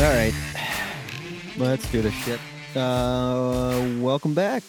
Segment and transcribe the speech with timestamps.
[0.00, 0.32] All right,
[1.58, 2.40] let's do this shit.
[2.74, 4.62] Uh, welcome back.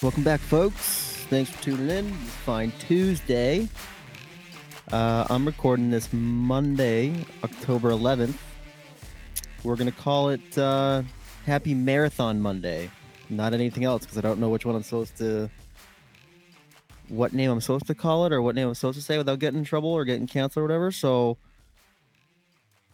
[0.00, 1.26] Welcome back, folks.
[1.28, 2.06] Thanks for tuning in.
[2.22, 3.68] It's Fine Tuesday.
[4.92, 8.36] Uh, I'm recording this Monday, October 11th.
[9.64, 11.02] We're gonna call it uh,
[11.44, 12.88] Happy Marathon Monday,
[13.28, 15.50] not anything else, because I don't know which one I'm supposed to,
[17.08, 19.40] what name I'm supposed to call it, or what name I'm supposed to say without
[19.40, 20.92] getting in trouble or getting canceled or whatever.
[20.92, 21.38] So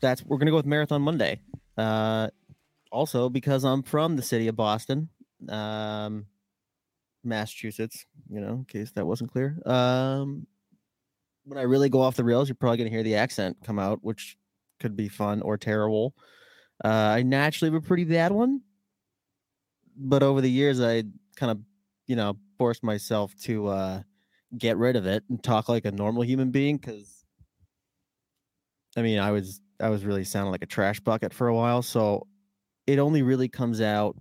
[0.03, 1.41] that's we're gonna go with Marathon Monday.
[1.79, 2.29] Uh,
[2.91, 5.09] also because I'm from the city of Boston,
[5.49, 6.27] um,
[7.25, 8.05] Massachusetts.
[8.29, 9.59] You know, in case that wasn't clear.
[9.65, 10.47] Um,
[11.45, 14.01] when I really go off the rails, you're probably gonna hear the accent come out,
[14.03, 14.37] which
[14.81, 16.15] could be fun or terrible.
[16.85, 18.61] Uh, I naturally have a pretty bad one,
[19.97, 21.05] but over the years, I
[21.37, 21.61] kind of,
[22.09, 24.03] you know, forced myself to uh,
[24.59, 26.79] get rid of it and talk like a normal human being.
[26.79, 27.25] Because,
[28.97, 31.83] I mean, I was I was really sounding like a trash bucket for a while,
[31.83, 32.27] so
[32.87, 34.17] it only really comes out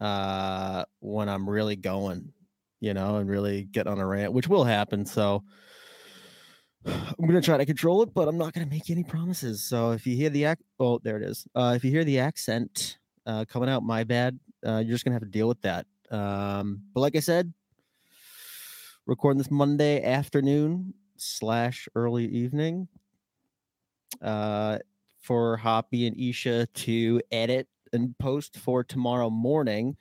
[0.00, 2.32] uh, when I'm really going,
[2.80, 5.06] you know, and really get on a rant, which will happen.
[5.06, 5.42] So.
[6.86, 9.62] I'm gonna try to control it, but I'm not gonna make any promises.
[9.62, 11.46] So if you hear the ac- oh, there it is.
[11.54, 14.38] Uh, if you hear the accent uh, coming out, my bad.
[14.66, 15.86] Uh, you're just gonna have to deal with that.
[16.10, 17.52] Um, but like I said,
[19.06, 22.88] recording this Monday afternoon slash early evening
[24.22, 24.78] uh,
[25.20, 29.96] for Hoppy and Isha to edit and post for tomorrow morning.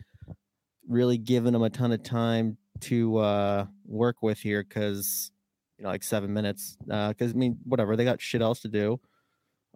[0.88, 5.32] Really giving them a ton of time to uh, work with here because
[5.78, 6.78] you know, like seven minutes.
[6.92, 9.00] Uh because I mean, whatever they got shit else to do.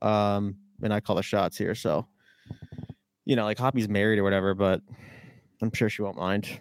[0.01, 2.07] Um, and I call the shots here, so
[3.25, 4.81] you know, like Hoppy's married or whatever, but
[5.61, 6.59] I'm sure she won't mind.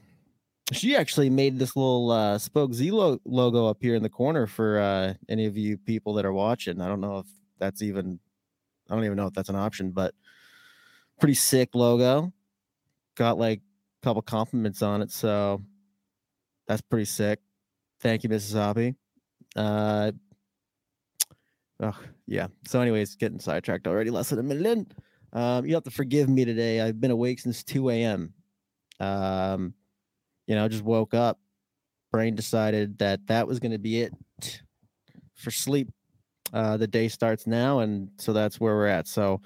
[0.73, 4.81] She actually made this little uh, Spoke Z logo up here in the corner for
[4.81, 6.81] uh, any of you people that are watching.
[6.81, 7.27] I don't know if
[7.59, 8.19] that's even,
[8.91, 10.15] I don't even know if that's an option, but
[11.21, 12.33] pretty sick logo.
[13.17, 15.63] Got like a couple compliments on it, so
[16.69, 17.41] that's pretty sick.
[18.01, 18.55] Thank you, Mrs.
[18.55, 18.95] Hoppy.
[19.55, 20.13] Uh,
[21.81, 22.49] oh, yeah.
[22.67, 24.11] So, anyways, getting sidetracked already.
[24.11, 24.87] Less than a minute in.
[25.33, 26.81] Um, you have to forgive me today.
[26.81, 28.35] I've been awake since 2 a.m.
[29.01, 29.75] Um,
[30.47, 31.39] you know, just woke up.
[32.13, 34.13] Brain decided that that was going to be it
[35.35, 35.91] for sleep.
[36.53, 39.09] Uh, the day starts now, and so that's where we're at.
[39.09, 39.41] So,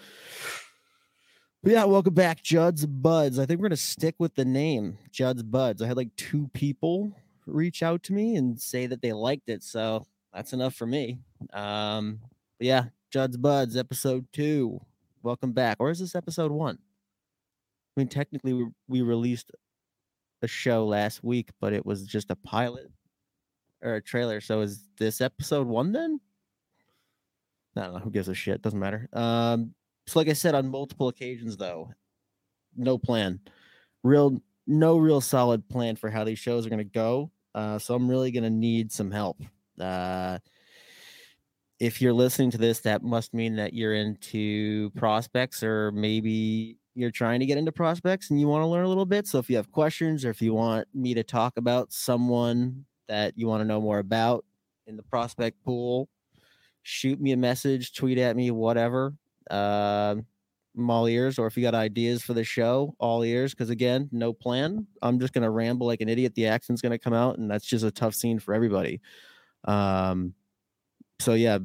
[1.62, 3.38] yeah, welcome back, Judd'z Budz.
[3.38, 5.83] I think we're gonna stick with the name Judd'z Budz.
[5.83, 7.12] I had like two people
[7.47, 11.19] reach out to me and say that they liked it, so that's enough for me.
[11.53, 12.21] Um,
[12.59, 14.81] yeah, Judd'z Budz, episode two.
[15.22, 15.77] Welcome back.
[15.81, 16.78] Or is this episode one?
[17.97, 19.50] I mean, technically, we, we released
[20.43, 22.91] a show last week, but it was just a pilot
[23.83, 24.41] or a trailer.
[24.41, 26.21] So is this episode one then?
[27.77, 27.99] I don't know.
[28.01, 28.63] Who gives a shit?
[28.63, 29.09] Doesn't matter.
[29.13, 29.75] Um,
[30.07, 31.93] so like I said, on multiple occasions though,
[32.77, 33.41] no plan,
[34.03, 37.31] real, no real solid plan for how these shows are going to go.
[37.55, 39.41] Uh, so I'm really going to need some help.
[39.81, 40.39] Uh,
[41.79, 47.11] if you're listening to this, that must mean that you're into prospects or maybe you're
[47.11, 49.27] trying to get into prospects and you want to learn a little bit.
[49.27, 53.33] So if you have questions or if you want me to talk about someone that
[53.37, 54.45] you want to know more about
[54.87, 56.09] in the prospect pool,
[56.83, 59.15] shoot me a message, tweet at me, whatever.
[59.51, 60.17] Uh,
[60.77, 61.39] I'm all ears.
[61.39, 63.53] Or if you got ideas for the show, all ears.
[63.53, 64.87] Because again, no plan.
[65.03, 66.35] I'm just gonna ramble like an idiot.
[66.35, 69.01] The accent's gonna come out, and that's just a tough scene for everybody.
[69.65, 70.35] Um,
[71.19, 71.59] so yeah,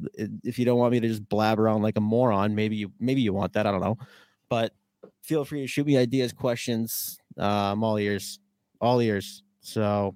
[0.44, 3.22] if you don't want me to just blabber on like a moron, maybe you maybe
[3.22, 3.66] you want that.
[3.66, 3.98] I don't know,
[4.48, 4.72] but
[5.22, 7.18] feel free to shoot me ideas, questions.
[7.38, 8.38] Uh, I'm all ears,
[8.80, 9.42] all ears.
[9.60, 10.14] So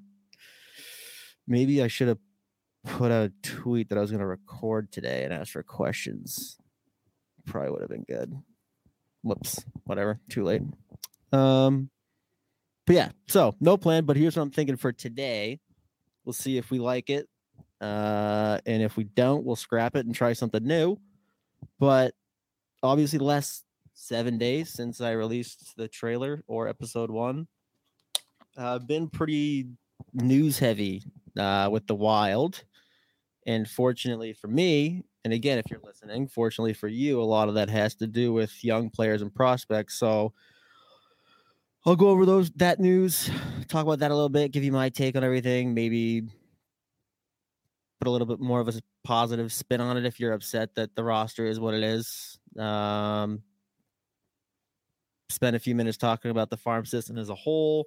[1.47, 2.19] maybe I should have
[2.85, 6.59] put a tweet that I was going to record today and ask for questions.
[7.47, 8.33] Probably would have been good.
[9.23, 10.19] Whoops, whatever.
[10.29, 10.63] Too late.
[11.33, 11.91] Um,
[12.87, 14.05] but yeah, so no plan.
[14.05, 15.61] But here's what I'm thinking for today.
[16.25, 17.29] We'll see if we like it.
[17.81, 20.99] Uh, and if we don't, we'll scrap it and try something new.
[21.79, 22.15] But
[22.83, 27.47] obviously, less seven days since I released the trailer or episode one.
[28.57, 29.69] Uh, been pretty
[30.13, 31.03] news heavy
[31.39, 32.65] uh, with the wild.
[33.47, 37.55] And fortunately for me, and again, if you're listening, fortunately for you, a lot of
[37.55, 39.99] that has to do with young players and prospects.
[39.99, 40.33] So
[41.85, 43.31] I'll go over those that news,
[43.69, 46.23] talk about that a little bit, give you my take on everything, maybe
[48.01, 50.95] put a little bit more of a positive spin on it if you're upset that
[50.95, 52.39] the roster is what it is.
[52.59, 53.43] Um,
[55.31, 57.87] spend a few minutes talking about the farm system as a whole.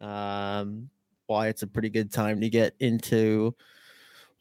[0.00, 0.90] Um,
[1.26, 3.54] why it's a pretty good time to get into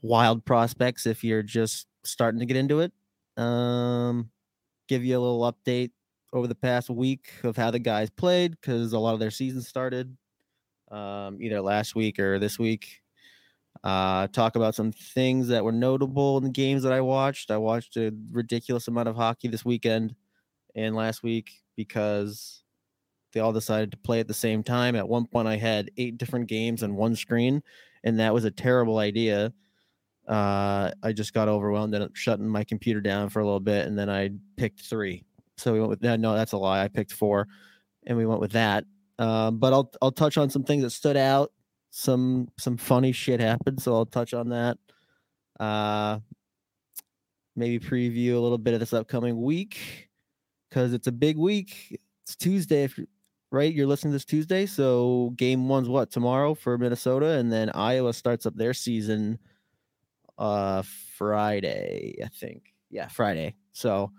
[0.05, 2.91] wild prospects if you're just starting to get into it.
[3.41, 4.29] Um,
[4.87, 5.91] give you a little update
[6.31, 9.61] over the past week of how the guys played because a lot of their season
[9.61, 10.15] started
[10.91, 13.01] um, either last week or this week.
[13.83, 17.51] Uh, talk about some things that were notable in the games that I watched.
[17.51, 20.15] I watched a ridiculous amount of hockey this weekend
[20.75, 22.63] and last week because
[23.33, 24.95] they all decided to play at the same time.
[24.95, 27.61] At one point, I had eight different games on one screen,
[28.03, 29.53] and that was a terrible idea.
[30.27, 33.97] Uh, I just got overwhelmed and shutting my computer down for a little bit, and
[33.97, 35.23] then I picked three.
[35.57, 36.19] So we went with that.
[36.19, 36.83] No, that's a lie.
[36.83, 37.47] I picked four,
[38.05, 38.85] and we went with that.
[39.19, 41.51] Um, but I'll I'll touch on some things that stood out.
[41.91, 44.77] Some some funny shit happened, so I'll touch on that.
[45.59, 46.19] Uh,
[47.55, 50.09] maybe preview a little bit of this upcoming week
[50.69, 51.99] because it's a big week.
[52.23, 53.07] It's Tuesday, if you
[53.51, 53.73] right?
[53.73, 58.45] You're listening this Tuesday, so game one's what tomorrow for Minnesota, and then Iowa starts
[58.45, 59.39] up their season
[60.37, 60.83] uh
[61.17, 62.73] Friday, I think.
[62.89, 63.55] Yeah, Friday.
[63.73, 64.11] So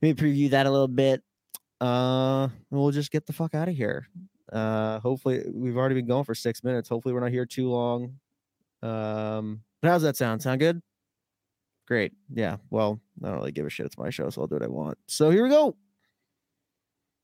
[0.00, 1.22] maybe preview that a little bit.
[1.80, 4.08] Uh, we'll just get the fuck out of here.
[4.52, 6.88] Uh, hopefully we've already been going for six minutes.
[6.88, 8.14] Hopefully we're not here too long.
[8.82, 10.42] Um, but how's that sound?
[10.42, 10.80] Sound good?
[11.86, 12.12] Great.
[12.32, 12.56] Yeah.
[12.70, 13.86] Well, I don't really give a shit.
[13.86, 14.96] It's my show, so I'll do what I want.
[15.06, 15.76] So here we go.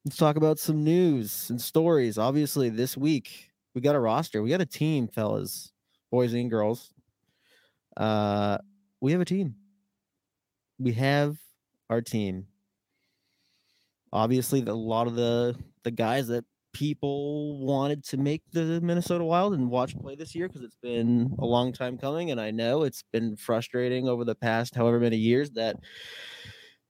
[0.05, 2.19] Let's talk about some news and stories.
[2.19, 4.43] Obviously, this week we got a roster.
[4.43, 5.73] We got a team, fellas,
[6.11, 6.93] boys and girls.
[7.97, 8.59] Uh,
[9.01, 9.57] we have a team.
[10.79, 11.39] We have
[11.89, 12.49] our team.
[14.13, 19.55] Obviously, a lot of the the guys that people wanted to make the Minnesota Wild
[19.55, 22.83] and watch play this year because it's been a long time coming, and I know
[22.83, 25.77] it's been frustrating over the past however many years that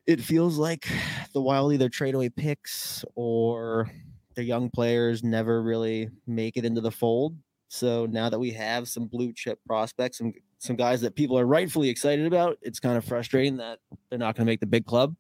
[0.07, 0.89] it feels like
[1.33, 3.91] the Wild either trade away picks or
[4.35, 7.37] the young players never really make it into the fold.
[7.73, 11.47] So now that we have some blue chip prospects and some guys that people are
[11.47, 13.79] rightfully excited about, it's kind of frustrating that
[14.09, 15.15] they're not going to make the big club.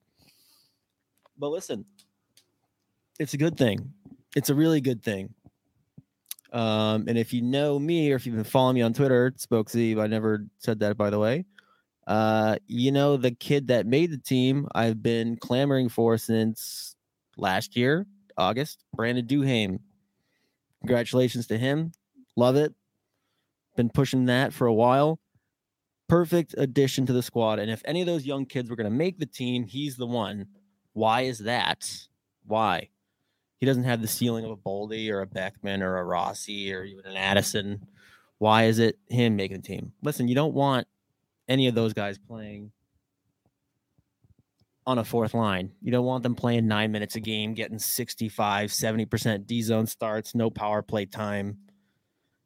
[1.38, 1.85] But listen,
[3.20, 3.93] it's a good thing.
[4.35, 5.32] It's a really good thing.
[6.52, 9.69] Um, and if you know me or if you've been following me on Twitter, Spoke
[9.76, 11.44] I never said that by the way.
[12.08, 16.96] Uh, you know, the kid that made the team, I've been clamoring for since
[17.37, 19.79] last year, August, Brandon Duhaime.
[20.81, 21.93] Congratulations to him.
[22.41, 22.73] Love it.
[23.77, 25.21] Been pushing that for a while.
[26.09, 27.59] Perfect addition to the squad.
[27.59, 30.07] And if any of those young kids were going to make the team, he's the
[30.07, 30.47] one.
[30.95, 32.09] Why is that?
[32.47, 32.89] Why?
[33.59, 36.83] He doesn't have the ceiling of a Boldy or a Beckman or a Rossi or
[36.83, 37.85] even an Addison.
[38.39, 39.93] Why is it him making the team?
[40.03, 40.87] Listen, you don't want
[41.47, 42.73] any of those guys playing
[44.87, 45.73] on a fourth line.
[45.83, 50.35] You don't want them playing nine minutes a game, getting 65, 70% D zone starts,
[50.35, 51.59] no power play time.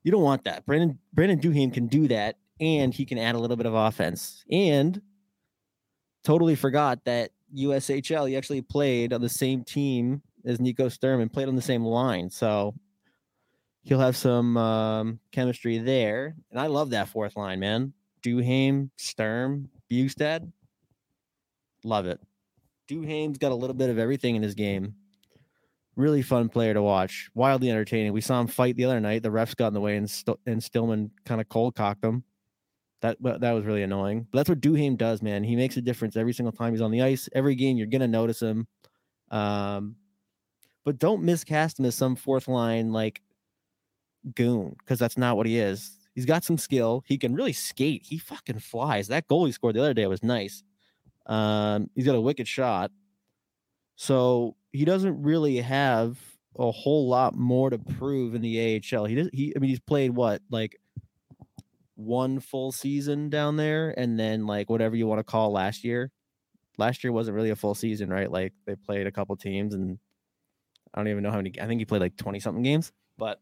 [0.05, 0.65] You don't want that.
[0.65, 4.45] Brandon Brandon Duhaime can do that, and he can add a little bit of offense.
[4.51, 5.01] And
[6.23, 11.33] totally forgot that USHL, he actually played on the same team as Nico Sturm, and
[11.33, 12.31] played on the same line.
[12.31, 12.75] So
[13.83, 16.35] he'll have some um, chemistry there.
[16.51, 17.93] And I love that fourth line, man.
[18.23, 20.51] Duhaime, Sturm, Bjugstad.
[21.83, 22.21] Love it.
[22.91, 24.95] Duhaime's got a little bit of everything in his game.
[25.97, 27.31] Really fun player to watch.
[27.35, 28.13] Wildly entertaining.
[28.13, 29.23] We saw him fight the other night.
[29.23, 32.25] The refs got in the way, and, St- and Stillman kind of cold cocked him.
[33.01, 34.27] That that was really annoying.
[34.31, 35.45] But that's what Duhaime does, man.
[35.45, 37.29] He makes a difference every single time he's on the ice.
[37.35, 38.67] Every game, you're gonna notice him.
[39.31, 39.97] Um,
[40.85, 43.21] but don't miscast him as some fourth line like
[44.35, 45.99] goon because that's not what he is.
[46.15, 47.03] He's got some skill.
[47.07, 48.03] He can really skate.
[48.05, 49.09] He fucking flies.
[49.09, 50.63] That goal he scored the other day was nice.
[51.27, 52.91] Um, he's got a wicked shot.
[53.97, 56.19] So he doesn't really have
[56.59, 59.05] a whole lot more to prove in the AHL.
[59.05, 60.77] He does he I mean he's played what like
[61.95, 66.11] one full season down there and then like whatever you want to call last year.
[66.77, 68.29] Last year wasn't really a full season, right?
[68.31, 69.97] Like they played a couple teams and
[70.93, 73.41] I don't even know how many I think he played like 20 something games, but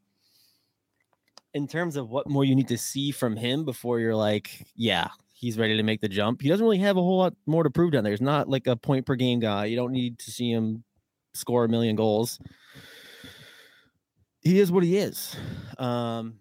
[1.54, 5.08] in terms of what more you need to see from him before you're like, yeah,
[5.32, 6.42] he's ready to make the jump.
[6.42, 8.12] He doesn't really have a whole lot more to prove down there.
[8.12, 9.64] He's not like a point per game guy.
[9.64, 10.84] You don't need to see him
[11.34, 12.38] score a million goals.
[14.40, 15.36] He is what he is.
[15.78, 16.34] Um,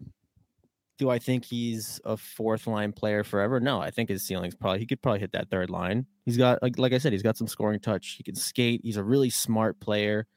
[0.97, 3.59] do I think he's a fourth line player forever?
[3.59, 6.05] No, I think his ceiling's probably he could probably hit that third line.
[6.25, 8.15] He's got like like I said, he's got some scoring touch.
[8.17, 8.81] He can skate.
[8.83, 10.27] He's a really smart player.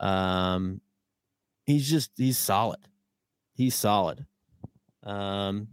[0.00, 0.80] Um,
[1.66, 2.78] he's just he's solid
[3.58, 4.24] he's solid.
[5.02, 5.68] Um,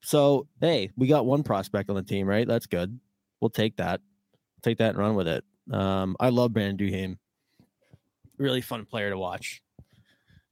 [0.00, 2.48] so hey, we got one prospect on the team, right?
[2.48, 2.98] That's good.
[3.40, 4.00] We'll take that.
[4.62, 5.44] Take that and run with it.
[5.70, 7.18] Um, I love Brandon Duhaime.
[8.38, 9.62] Really fun player to watch.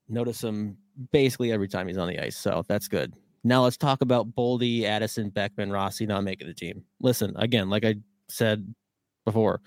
[0.09, 0.77] Notice him
[1.11, 3.15] basically every time he's on the ice, so that's good.
[3.45, 6.85] Now let's talk about Boldy, Addison, Beckman, Rossi not making the team.
[7.01, 7.97] Listen, again, like I
[8.29, 8.75] said
[9.25, 9.61] before,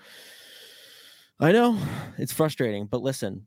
[1.40, 1.78] I know
[2.16, 3.44] it's frustrating, but listen,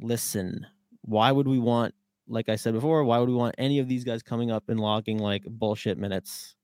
[0.00, 0.66] listen.
[1.02, 1.94] Why would we want,
[2.26, 4.80] like I said before, why would we want any of these guys coming up and
[4.80, 6.56] logging like bullshit minutes?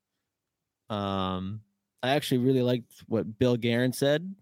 [0.90, 1.60] Um,
[2.02, 4.34] I actually really liked what Bill Guerin said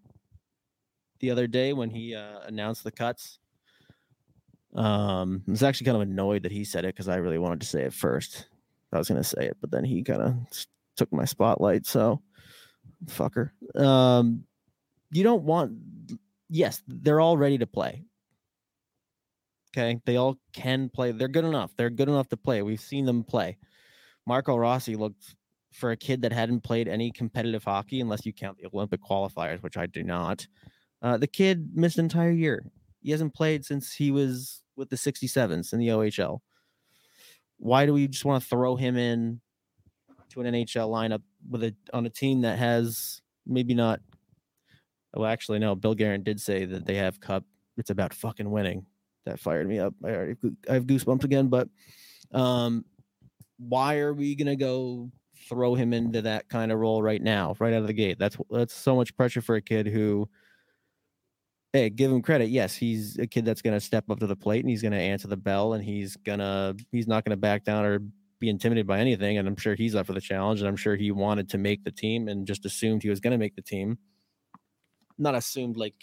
[1.24, 3.38] the other day when he uh, announced the cuts.
[4.74, 7.62] Um, I was actually kind of annoyed that he said it because I really wanted
[7.62, 8.46] to say it first.
[8.92, 10.34] I was going to say it, but then he kind of
[10.96, 11.86] took my spotlight.
[11.86, 12.20] So,
[13.06, 13.50] fucker.
[13.74, 14.44] Um,
[15.12, 15.72] you don't want.
[16.50, 18.04] Yes, they're all ready to play.
[19.76, 21.12] Okay, they all can play.
[21.12, 21.72] They're good enough.
[21.76, 22.60] They're good enough to play.
[22.60, 23.56] We've seen them play.
[24.26, 25.34] Marco Rossi looked
[25.72, 29.62] for a kid that hadn't played any competitive hockey, unless you count the Olympic qualifiers,
[29.62, 30.46] which I do not.
[31.04, 32.64] Uh, the kid missed an entire year.
[33.02, 36.40] He hasn't played since he was with the 67s in the OHL.
[37.58, 39.42] Why do we just want to throw him in
[40.30, 44.00] to an NHL lineup with a on a team that has maybe not
[45.14, 47.44] well actually no, Bill Guerin did say that they have cup.
[47.76, 48.86] It's about fucking winning.
[49.26, 49.92] That fired me up.
[50.02, 50.36] I already
[50.70, 51.68] I have goosebumps again, but
[52.32, 52.82] um
[53.58, 55.10] why are we gonna go
[55.50, 58.18] throw him into that kind of role right now, right out of the gate?
[58.18, 60.28] That's that's so much pressure for a kid who
[61.74, 62.50] hey, give him credit.
[62.50, 64.92] Yes, he's a kid that's going to step up to the plate and he's going
[64.92, 67.98] to answer the bell and he's going to he's not going to back down or
[68.38, 70.94] be intimidated by anything and I'm sure he's up for the challenge and I'm sure
[70.94, 73.62] he wanted to make the team and just assumed he was going to make the
[73.62, 73.98] team.
[75.18, 75.94] Not assumed like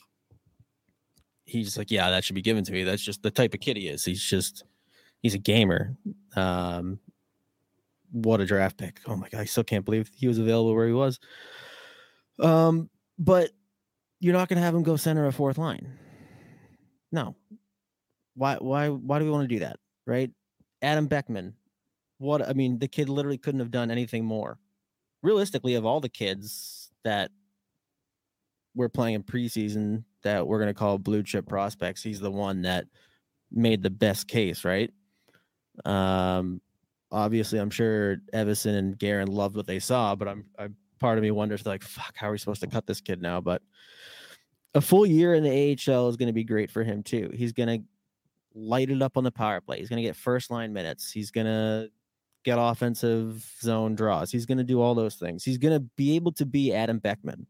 [1.46, 2.84] he's just like, yeah, that should be given to me.
[2.84, 4.04] That's just the type of kid he is.
[4.04, 4.66] He's just
[5.22, 5.96] he's a gamer.
[6.36, 7.00] Um
[8.12, 9.00] what a draft pick.
[9.08, 11.18] Oh my god, I still can't believe he was available where he was.
[12.42, 13.52] Um but
[14.22, 15.98] you're not going to have him go center a fourth line.
[17.12, 17.36] No.
[18.36, 19.78] Why why why do we want to do that?
[20.06, 20.32] Right?
[20.82, 21.56] Adam Beckman.
[22.20, 24.60] What I mean, the kid literally couldn't have done anything more.
[25.24, 27.32] Realistically, of all the kids that
[28.76, 32.62] we're playing in preseason that we're going to call blue chip prospects, he's the one
[32.62, 32.86] that
[33.52, 34.92] made the best case, right?
[35.84, 36.62] Um
[37.12, 40.68] obviously I'm sure Evason and Guerin loved what they saw, but I'm I
[41.00, 43.42] part of me wonders like fuck how are we supposed to cut this kid now?
[43.42, 43.62] But
[44.74, 47.30] a full year in the AHL is going to be great for him too.
[47.34, 47.86] He's going to
[48.54, 49.80] light it up on the power play.
[49.80, 51.12] He's going to get first line minutes.
[51.12, 51.90] He's going to
[52.44, 54.32] get offensive zone draws.
[54.32, 55.44] He's going to do all those things.
[55.44, 57.46] He's going to be able to be Adam Beckman.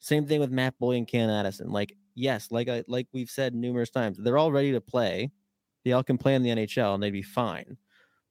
[0.00, 1.70] Same thing with Matt Boldy and Cam Addison.
[1.70, 5.30] Like, yes, like I like we've said numerous times, they're all ready to play.
[5.84, 7.76] They all can play in the NHL and they'd be fine.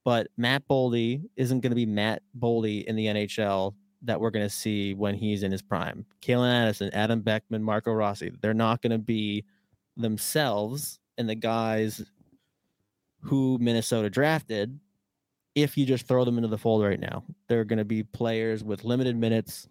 [0.04, 4.46] But Matt Boldy isn't going to be Matt Boldy in the NHL that we're going
[4.46, 6.04] to see when he's in his prime.
[6.20, 9.44] Calen Addison, Adam Beckman, Marco Rossi, they're not going to be
[9.96, 12.02] themselves and the guys
[13.20, 14.78] who Minnesota drafted
[15.54, 17.24] if you just throw them into the fold right now.
[17.48, 19.68] They're going to be players with limited minutes.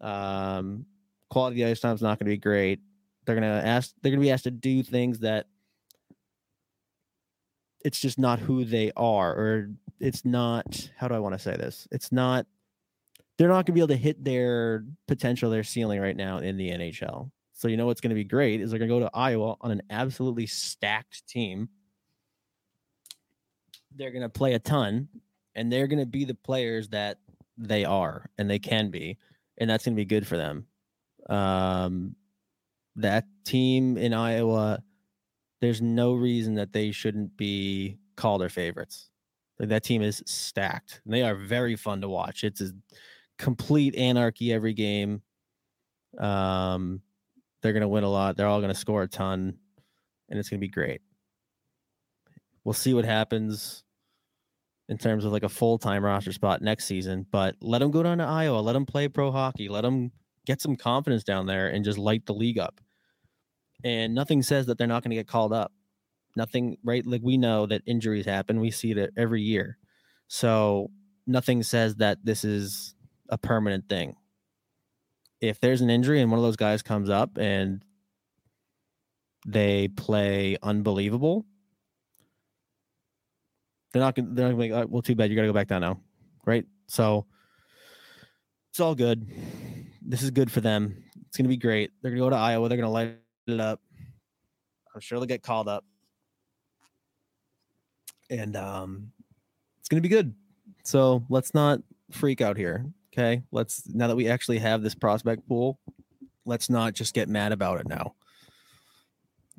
[0.00, 0.86] Um,
[1.28, 2.80] quality ice time is not going to be great.
[3.24, 3.92] They're going to ask.
[4.02, 5.46] They're going to be asked to do things that
[7.84, 10.90] it's just not who they are, or it's not.
[10.96, 11.86] How do I want to say this?
[11.92, 12.46] It's not
[13.40, 16.58] they're not going to be able to hit their potential, their ceiling right now in
[16.58, 17.30] the NHL.
[17.54, 19.54] So you know what's going to be great is they're going to go to Iowa
[19.62, 21.70] on an absolutely stacked team.
[23.96, 25.08] They're going to play a ton,
[25.54, 27.16] and they're going to be the players that
[27.56, 29.16] they are and they can be,
[29.56, 30.66] and that's going to be good for them.
[31.30, 32.16] Um,
[32.96, 34.82] that team in Iowa,
[35.62, 39.08] there's no reason that they shouldn't be called their favorites.
[39.58, 41.00] Like that team is stacked.
[41.06, 42.44] And they are very fun to watch.
[42.44, 42.72] It's a
[43.40, 45.22] complete anarchy every game.
[46.18, 47.00] Um,
[47.62, 48.36] they're going to win a lot.
[48.36, 49.56] They're all going to score a ton,
[50.28, 51.00] and it's going to be great.
[52.64, 53.82] We'll see what happens
[54.88, 58.02] in terms of like a full time roster spot next season, but let them go
[58.02, 58.58] down to Iowa.
[58.58, 59.68] Let them play pro hockey.
[59.68, 60.12] Let them
[60.46, 62.80] get some confidence down there and just light the league up.
[63.82, 65.72] And nothing says that they're not going to get called up.
[66.36, 67.06] Nothing, right?
[67.06, 68.60] Like we know that injuries happen.
[68.60, 69.78] We see it every year.
[70.28, 70.90] So
[71.26, 72.94] nothing says that this is
[73.30, 74.16] a permanent thing.
[75.40, 77.82] If there's an injury and one of those guys comes up and
[79.46, 81.46] they play unbelievable,
[83.92, 85.54] they're not gonna they're not gonna be like, oh, well, too bad, you gotta go
[85.54, 86.00] back down now.
[86.44, 86.66] Right?
[86.88, 87.26] So
[88.70, 89.26] it's all good.
[90.02, 91.02] This is good for them.
[91.26, 91.90] It's gonna be great.
[92.02, 93.80] They're gonna go to Iowa, they're gonna light it up.
[94.94, 95.84] I'm sure they'll get called up.
[98.28, 99.12] And um
[99.78, 100.34] it's gonna be good.
[100.84, 102.84] So let's not freak out here.
[103.20, 105.78] Okay, let's now that we actually have this prospect pool,
[106.46, 108.14] let's not just get mad about it now.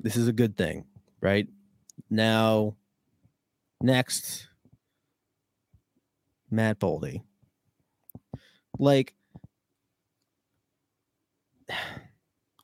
[0.00, 0.84] This is a good thing,
[1.20, 1.46] right?
[2.10, 2.74] Now,
[3.80, 4.48] next,
[6.50, 7.22] Matt Boldy.
[8.80, 9.14] Like,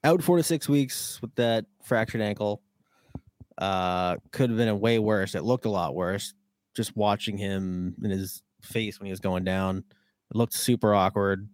[0.03, 2.61] out four to six weeks with that fractured ankle.
[3.57, 5.37] Uh, could have been a way worse.
[5.37, 6.35] It looked a lot worse.
[6.75, 9.85] Just watching him in his face when he was going down,
[10.31, 11.49] it looked super awkward.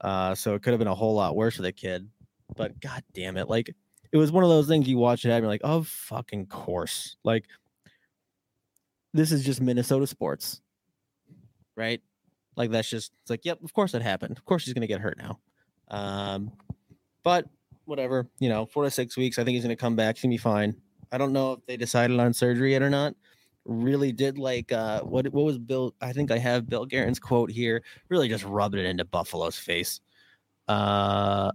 [0.00, 2.08] Uh, so it could have been a whole lot worse for the kid.
[2.54, 3.74] But god damn it, like
[4.12, 7.16] it was one of those things you watch it and you're like, oh fucking course.
[7.24, 7.44] Like
[9.12, 10.60] this is just Minnesota sports.
[11.76, 12.00] Right?
[12.56, 14.38] Like that's just it's like, yep, of course that happened.
[14.38, 15.38] Of course he's gonna get hurt now.
[15.88, 16.52] Um,
[17.22, 17.46] but
[17.84, 19.38] whatever, you know, four to six weeks.
[19.38, 20.16] I think he's gonna come back.
[20.16, 20.76] He's gonna be fine.
[21.10, 23.14] I don't know if they decided on surgery yet or not.
[23.68, 25.92] Really did like uh what what was Bill?
[26.00, 27.82] I think I have Bill Guerin's quote here.
[28.08, 30.00] Really just rubbed it into Buffalo's face.
[30.68, 31.50] Uh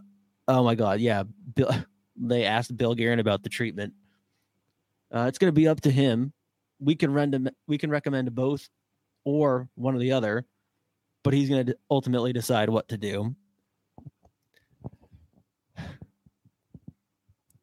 [0.48, 1.24] oh my god, yeah.
[1.56, 1.74] Bill
[2.18, 3.94] they asked Bill Guerin about the treatment.
[5.14, 6.34] Uh, it's gonna be up to him.
[6.80, 8.68] We can rend we can recommend both
[9.24, 10.46] or one or the other,
[11.24, 13.34] but he's gonna ultimately decide what to do.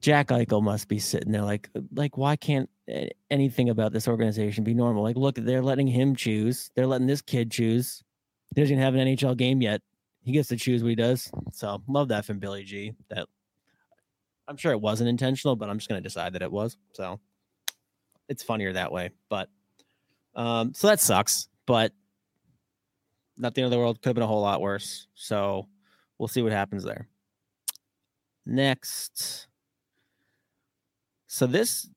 [0.00, 2.70] Jack Eichel must be sitting there like, like, why can't
[3.30, 5.02] anything about this organization be normal?
[5.02, 6.70] Like, look, they're letting him choose.
[6.74, 8.02] They're letting this kid choose.
[8.54, 9.82] He doesn't have an NHL game yet.
[10.22, 11.30] He gets to choose what he does.
[11.52, 12.92] So love that from Billy G.
[13.08, 13.28] That
[14.46, 16.76] I'm sure it wasn't intentional, but I'm just gonna decide that it was.
[16.92, 17.20] So
[18.28, 19.10] it's funnier that way.
[19.28, 19.48] But
[20.34, 21.48] um, so that sucks.
[21.66, 21.92] But
[23.36, 24.02] not the end of the world.
[24.02, 25.06] Could have been a whole lot worse.
[25.14, 25.68] So
[26.18, 27.08] we'll see what happens there.
[28.44, 29.46] Next.
[31.26, 31.88] So this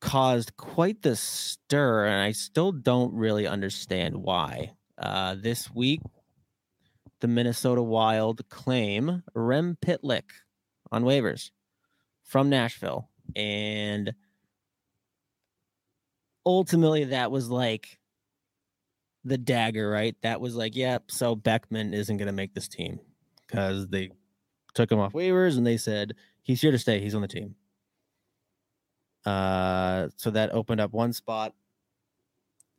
[0.00, 4.72] caused quite the stir, and I still don't really understand why.
[4.98, 6.00] Uh, this week,
[7.20, 10.24] the Minnesota Wild claim Rem Pitlick
[10.90, 11.50] on waivers
[12.24, 13.08] from Nashville.
[13.36, 14.14] And
[16.44, 17.98] ultimately, that was like
[19.24, 20.16] the dagger, right?
[20.22, 23.00] That was like, yep, yeah, so Beckman isn't going to make this team
[23.46, 24.10] because they
[24.74, 27.00] took him off waivers and they said, he's here to stay.
[27.00, 27.54] He's on the team.
[29.26, 31.54] Uh, so that opened up one spot.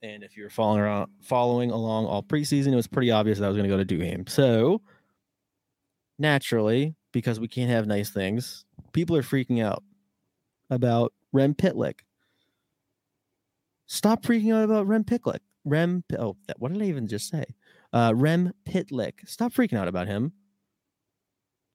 [0.01, 3.45] And if you were following around, following along all preseason, it was pretty obvious that
[3.45, 4.27] I was going to go to Duhaime.
[4.27, 4.81] So
[6.17, 9.83] naturally, because we can't have nice things, people are freaking out
[10.69, 11.99] about Rem Pitlick.
[13.85, 15.39] Stop freaking out about Rem Pitlick.
[15.65, 17.43] Rem, oh, that, what did I even just say?
[17.93, 19.27] Uh, Rem Pitlick.
[19.27, 20.31] Stop freaking out about him.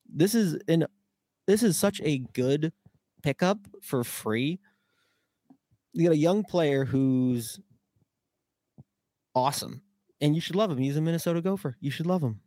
[0.08, 0.86] This is an,
[1.46, 2.72] this is such a good
[3.26, 4.60] pickup for free.
[5.92, 7.58] You got a young player who's
[9.34, 9.82] awesome,
[10.20, 10.78] and you should love him.
[10.78, 11.74] He's a Minnesota Gopher.
[11.80, 12.40] You should love him.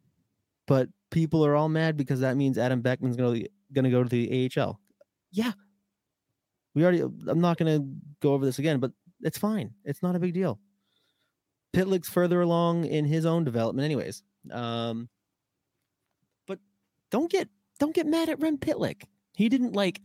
[0.67, 4.03] But people are all mad because that means Adam Beckman's going to going to go
[4.03, 4.79] to the AHL.
[5.33, 5.51] Yeah,
[6.73, 7.01] we already.
[7.01, 7.85] I'm not going to
[8.21, 9.73] go over this again, but it's fine.
[9.83, 10.59] It's not a big deal.
[11.73, 14.23] Pitlick's further along in his own development, anyways.
[14.49, 15.09] Um,
[16.47, 16.59] but
[17.11, 19.03] don't get don't get mad at Rem Pitlick.
[19.33, 19.99] He didn't like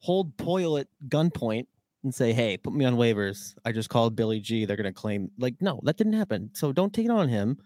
[0.00, 1.66] hold Poile at gunpoint
[2.02, 4.64] and say, "Hey, put me on waivers." I just called Billy G.
[4.64, 6.50] They're gonna claim like, no, that didn't happen.
[6.54, 7.58] So don't take it on him.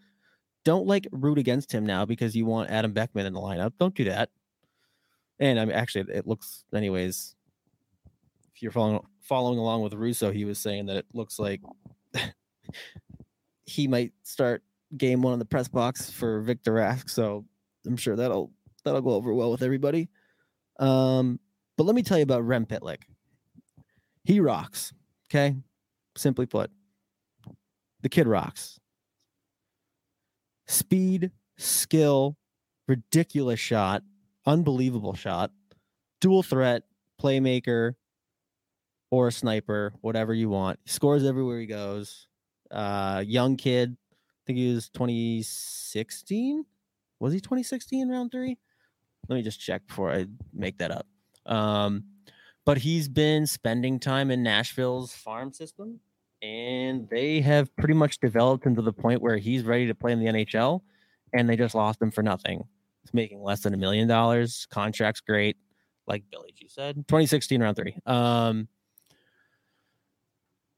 [0.64, 3.72] Don't like root against him now because you want Adam Beckman in the lineup.
[3.78, 4.30] Don't do that.
[5.40, 7.34] And I mean, actually, it looks, anyways.
[8.54, 11.60] If you're following following along with Russo, he was saying that it looks like
[13.64, 14.62] he might start
[14.96, 17.10] game one in the press box for Victor Rask.
[17.10, 17.44] So
[17.86, 18.52] I'm sure that'll
[18.84, 20.08] that'll go over well with everybody.
[20.78, 21.40] Um,
[21.82, 23.00] but let me tell you about Rem Pitlick.
[24.22, 24.92] He rocks.
[25.26, 25.56] Okay.
[26.16, 26.70] Simply put,
[28.02, 28.78] the kid rocks.
[30.68, 32.36] Speed, skill,
[32.86, 34.04] ridiculous shot,
[34.46, 35.50] unbelievable shot,
[36.20, 36.84] dual threat,
[37.20, 37.94] playmaker,
[39.10, 40.78] or a sniper, whatever you want.
[40.84, 42.28] He scores everywhere he goes.
[42.70, 43.96] Uh, young kid.
[44.12, 46.64] I think he was 2016.
[47.18, 48.56] Was he 2016 round three?
[49.28, 51.08] Let me just check before I make that up.
[51.46, 52.04] Um,
[52.64, 56.00] but he's been spending time in Nashville's farm system,
[56.40, 60.12] and they have pretty much developed him to the point where he's ready to play
[60.12, 60.80] in the NHL,
[61.32, 62.64] and they just lost him for nothing.
[63.02, 64.66] He's making less than a million dollars.
[64.70, 65.56] Contract's great,
[66.06, 66.96] like Billy G said.
[67.08, 67.96] 2016 round three.
[68.06, 68.68] Um,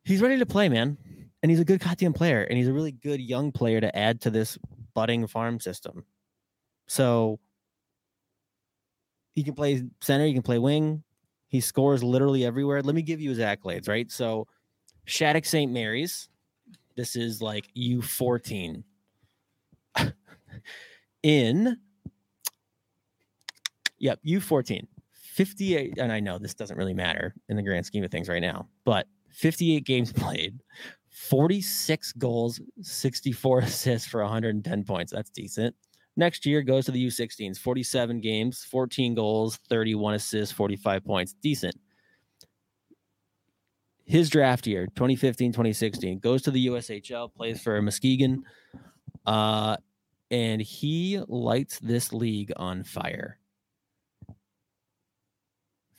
[0.04, 0.96] he's ready to play, man,
[1.42, 4.22] and he's a good goddamn player, and he's a really good young player to add
[4.22, 4.58] to this
[4.94, 6.04] budding farm system.
[6.86, 7.40] So
[9.34, 11.02] he can play center, he can play wing.
[11.48, 12.82] He scores literally everywhere.
[12.82, 14.10] Let me give you his accolades, right?
[14.10, 14.46] So
[15.04, 15.70] Shattuck St.
[15.70, 16.28] Mary's,
[16.96, 18.82] this is like U14.
[21.22, 21.76] In
[23.98, 24.86] Yep, U14.
[25.12, 28.42] 58 and I know this doesn't really matter in the grand scheme of things right
[28.42, 30.60] now, but 58 games played,
[31.08, 35.10] 46 goals, 64 assists for 110 points.
[35.10, 35.74] That's decent.
[36.16, 41.34] Next year goes to the U16s, 47 games, 14 goals, 31 assists, 45 points.
[41.42, 41.74] Decent.
[44.04, 48.44] His draft year, 2015, 2016, goes to the USHL, plays for Muskegon.
[49.26, 49.76] Uh,
[50.30, 53.38] and he lights this league on fire.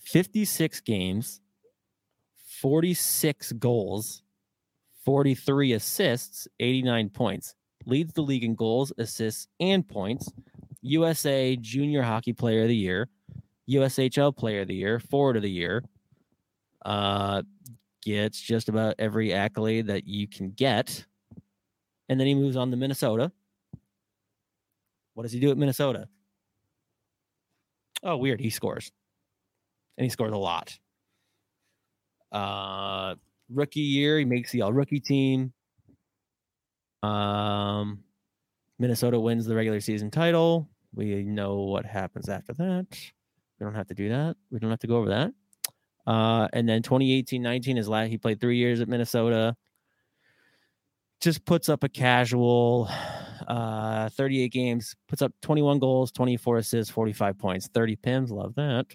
[0.04, 1.42] 56 games,
[2.62, 4.22] 46 goals,
[5.04, 7.56] 43 assists, 89 points.
[7.86, 10.32] Leads the league in goals, assists, and points.
[10.82, 13.10] USA Junior Hockey Player of the Year,
[13.70, 15.84] USHL Player of the Year, Forward of the Year.
[16.84, 17.42] Uh,
[18.04, 21.06] gets just about every accolade that you can get.
[22.08, 23.32] And then he moves on to Minnesota.
[25.16, 26.08] What does he do at Minnesota?
[28.04, 28.40] Oh, weird.
[28.40, 28.92] He scores.
[29.98, 30.78] And he scores a lot.
[32.32, 33.16] Uh,
[33.50, 35.52] rookie year, he makes the all rookie team.
[37.06, 38.04] Um,
[38.80, 40.70] Minnesota wins the regular season title.
[40.94, 42.86] We know what happens after that.
[43.60, 44.36] We don't have to do that.
[44.52, 45.34] We don't have to go over that.
[46.08, 49.56] Uh, and then 2018 19 is last, he played three years at Minnesota.
[51.22, 52.90] Just puts up a casual
[53.48, 58.30] uh, 38 games, puts up 21 goals, 24 assists, 45 points, 30 pims.
[58.30, 58.86] Love that.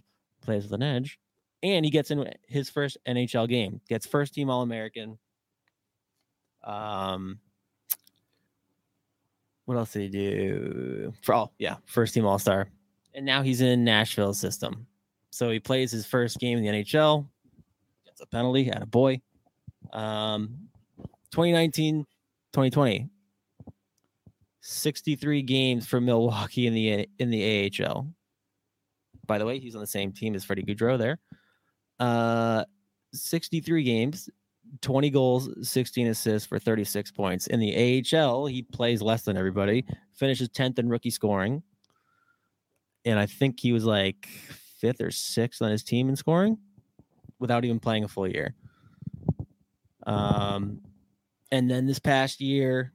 [0.42, 1.18] Plays with an edge
[1.62, 5.18] and he gets in his first NHL game, gets first team All American.
[6.64, 7.38] Um,
[9.64, 11.12] what else did he do?
[11.22, 12.68] For all, oh, yeah, first team All Star,
[13.14, 14.86] and now he's in Nashville system.
[15.30, 17.26] So he plays his first game in the NHL,
[18.04, 19.20] gets a penalty, at a boy.
[19.92, 20.68] Um,
[21.30, 22.04] 2019,
[22.52, 23.08] 2020,
[24.60, 28.06] 63 games for Milwaukee in the in the AHL.
[29.26, 31.18] By the way, he's on the same team as Freddie Gaudreau there.
[32.00, 32.64] Uh,
[33.12, 34.28] 63 games,
[34.80, 37.46] 20 goals, 16 assists for 36 points.
[37.46, 41.62] In the AHL, he plays less than everybody, finishes 10th in rookie scoring.
[43.04, 44.26] And I think he was like
[44.78, 46.58] fifth or sixth on his team in scoring
[47.38, 48.54] without even playing a full year.
[50.06, 50.80] Um,
[51.52, 52.92] and then this past year,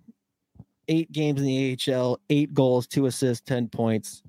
[0.87, 4.23] eight games in the AHL, eight goals, two assists, 10 points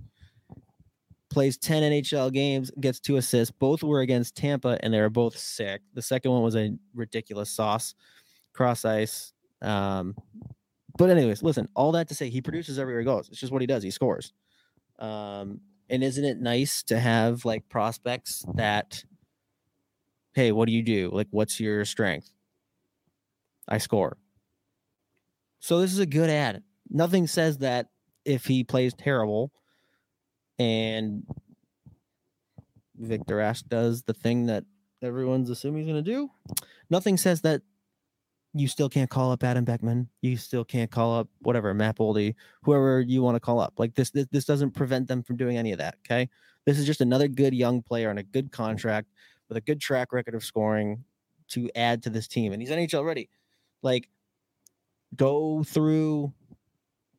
[1.37, 3.55] plays 10 NHL games, gets two assists.
[3.55, 5.83] Both were against Tampa, and they were both sick.
[5.93, 7.95] The second one was a ridiculous sauce,
[8.55, 9.35] cross ice.
[9.61, 10.17] Um,
[10.97, 13.29] but anyways, listen, all that to say, he produces everywhere he goes.
[13.29, 13.83] It's just what he does.
[13.83, 14.33] He scores.
[14.99, 19.05] Um, and isn't it nice to have like prospects that,
[20.33, 21.11] hey, what do you do?
[21.13, 22.31] Like, what's your strength?
[23.69, 24.17] I score.
[25.61, 26.63] So this is a good ad.
[26.89, 27.89] Nothing says that
[28.25, 29.53] if he plays terrible
[30.59, 31.25] and
[32.99, 34.65] Victor Rask does the thing that
[35.03, 36.31] everyone's assuming he's going to do.
[36.91, 37.63] Nothing says that
[38.55, 40.09] you still can't call up Adam Beckman.
[40.23, 43.75] You still can't call up whatever Matt Boldy, whoever you want to call up.
[43.77, 45.97] Like this, this, this doesn't prevent them from doing any of that.
[46.07, 46.29] Okay,
[46.65, 49.09] this is just another good young player on a good contract
[49.49, 51.05] with a good track record of scoring
[51.49, 53.29] to add to this team, and he's NHL ready.
[53.83, 54.09] Like,
[55.15, 56.33] go through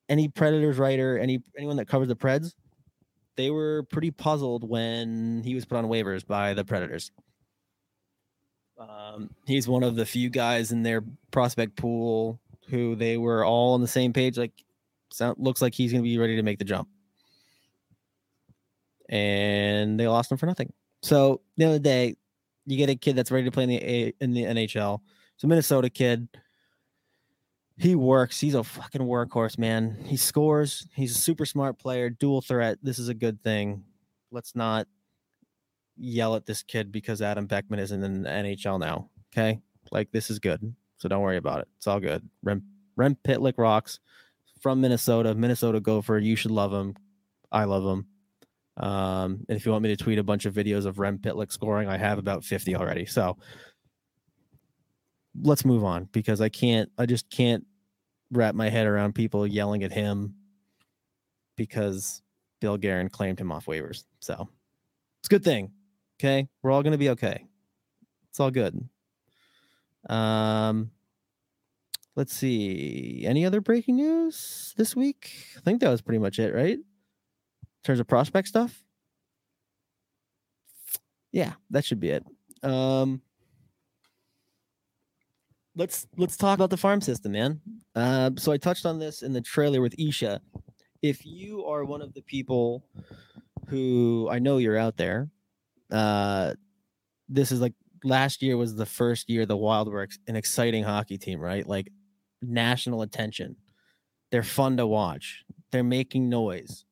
[0.09, 2.53] any Predators writer, any anyone that covers the Preds
[3.37, 7.11] they were pretty puzzled when he was put on waivers by the Predators.
[8.77, 13.73] Um, he's one of the few guys in their prospect pool who they were all
[13.73, 14.37] on the same page.
[14.37, 14.51] Like,
[15.11, 16.87] sound, looks like he's going to be ready to make the jump.
[19.09, 20.73] And they lost him for nothing.
[21.01, 22.15] So the other day,
[22.65, 24.99] you get a kid that's ready to play in the a- in the NHL.
[25.35, 26.27] It's a Minnesota kid
[27.77, 28.39] he works.
[28.39, 29.97] He's a fucking workhorse, man.
[30.05, 30.87] He scores.
[30.95, 32.79] He's a super smart player, dual threat.
[32.81, 33.83] This is a good thing.
[34.31, 34.87] Let's not
[35.95, 39.09] yell at this kid because Adam Beckman isn't in the NHL now.
[39.31, 39.61] Okay.
[39.91, 40.75] Like this is good.
[40.97, 41.67] So don't worry about it.
[41.77, 42.27] It's all good.
[42.43, 42.63] Rem
[42.95, 43.99] Rem Pitlick rocks
[44.59, 45.35] from Minnesota.
[45.35, 46.17] Minnesota Gopher.
[46.17, 46.95] You should love him.
[47.51, 48.07] I love him.
[48.83, 51.51] Um, and if you want me to tweet a bunch of videos of Rem Pitlick
[51.51, 53.05] scoring, I have about 50 already.
[53.05, 53.37] So
[55.41, 57.65] let's move on because I can't, I just can't
[58.31, 60.35] wrap my head around people yelling at him
[61.55, 62.21] because
[62.61, 64.03] Bill Guerin claimed him off waivers.
[64.19, 64.49] So
[65.19, 65.71] it's a good thing.
[66.19, 66.47] Okay.
[66.61, 67.45] We're all to be okay.
[68.29, 68.87] It's all good.
[70.09, 70.91] Um,
[72.15, 73.23] let's see.
[73.25, 75.31] Any other breaking news this week?
[75.57, 76.77] I think that was pretty much it, right?
[76.77, 76.83] In
[77.83, 78.83] terms of prospect stuff.
[81.31, 82.25] Yeah, that should be it.
[82.63, 83.21] Um,
[85.77, 87.61] let's let's talk about the farm system, man.
[87.95, 90.41] Uh, so I touched on this in the trailer with Isha.
[91.01, 92.83] If you are one of the people
[93.67, 95.29] who I know you're out there,
[95.91, 96.53] uh,
[97.29, 101.17] this is like last year was the first year the Wild were an exciting hockey
[101.17, 101.65] team, right?
[101.65, 101.91] Like
[102.41, 103.55] national attention.
[104.31, 105.43] They're fun to watch.
[105.71, 106.85] They're making noise.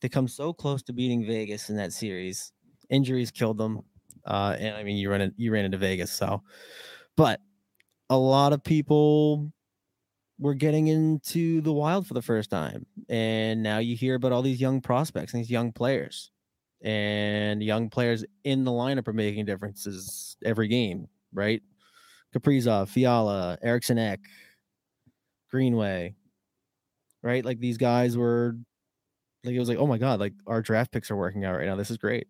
[0.00, 2.52] They come so close to beating Vegas in that series.
[2.90, 3.82] Injuries killed them.
[4.26, 6.42] Uh, and I mean, you ran in, you ran into Vegas, so.
[7.16, 7.40] But
[8.10, 9.52] a lot of people
[10.38, 14.42] were getting into the wild for the first time, and now you hear about all
[14.42, 16.30] these young prospects and these young players,
[16.82, 21.62] and young players in the lineup are making differences every game, right?
[22.34, 24.20] Kaprizov, Fiala, Eriksson Ek,
[25.50, 26.14] Greenway,
[27.22, 27.44] right?
[27.44, 28.56] Like these guys were
[29.44, 31.66] like it was like, oh my god, like our draft picks are working out right
[31.66, 31.76] now.
[31.76, 32.26] This is great.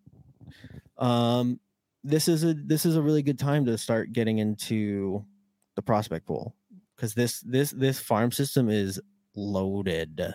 [0.99, 1.59] Um,
[2.03, 5.25] this is a this is a really good time to start getting into
[5.77, 6.55] the prospect pool
[6.97, 9.01] because this this this farm system is
[9.35, 10.35] loaded.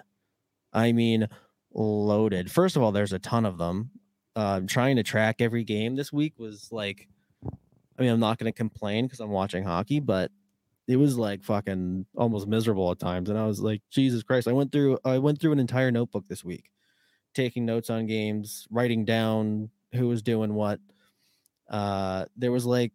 [0.74, 1.28] I mean,
[1.74, 2.52] loaded.
[2.52, 3.92] First of all, there's a ton of them.
[4.36, 7.08] Um, trying to track every game this week was like,
[7.44, 10.32] I mean, I'm not going to complain because I'm watching hockey, but
[10.88, 13.30] it was like fucking almost miserable at times.
[13.30, 14.48] And I was like, Jesus Christ!
[14.48, 16.70] I went through I went through an entire notebook this week,
[17.34, 20.80] taking notes on games, writing down who was doing what.
[21.70, 22.92] Uh, there was like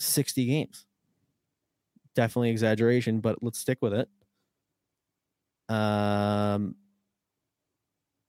[0.00, 0.84] 60 games.
[2.20, 4.06] Definitely exaggeration, but let's stick with it.
[5.74, 6.74] Um,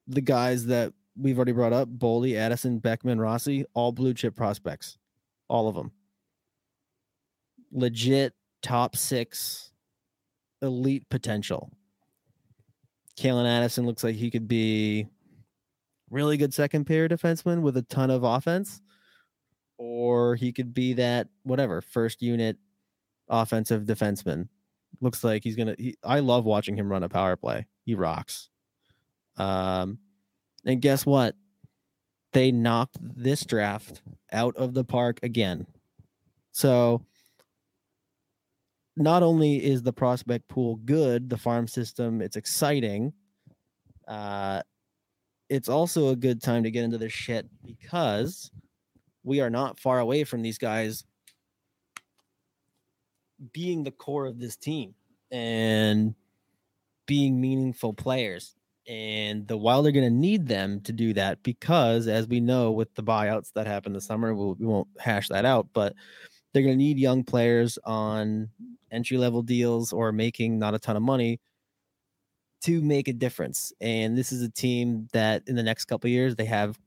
[0.08, 4.97] the guys that we've already brought up Boldy, Addison, Beckman, Rossi, all blue chip prospects.
[5.49, 5.91] All of them.
[7.73, 9.73] Legit top six
[10.62, 11.69] elite potential.
[13.19, 15.06] Calen Addison looks like he could be
[16.10, 18.80] really good second pair defenseman with a ton of offense,
[19.77, 22.56] or he could be that whatever first unit
[23.32, 24.48] offensive defenseman.
[25.00, 25.76] Looks like he's gonna.
[25.80, 27.65] He, I love watching him run a power play.
[27.86, 28.50] He rocks.
[29.38, 29.98] Um,
[30.65, 31.36] and guess what?
[32.34, 35.65] They knocked this draft out of the park again.
[36.52, 37.06] So
[38.96, 43.13] not only is the prospect pool good, the farm system, it's exciting.
[44.08, 44.62] Uh,
[45.50, 48.52] it's also a good time to get into this shit because
[49.24, 51.04] we are not far away from these guys
[53.54, 54.93] being the core of this team
[55.32, 56.15] and
[57.06, 58.56] being meaningful players.
[58.88, 62.71] And the Wild are going to need them to do that because, as we know,
[62.71, 65.93] with the buyouts that happened this summer, we'll, we won't hash that out, but
[66.51, 68.49] they're going to need young players on
[68.91, 71.39] entry level deals or making not a ton of money
[72.63, 73.71] to make a difference.
[73.82, 76.77] And this is a team that in the next couple years they have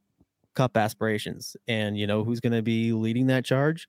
[0.54, 1.56] cup aspirations.
[1.66, 3.88] And you know who's going to be leading that charge?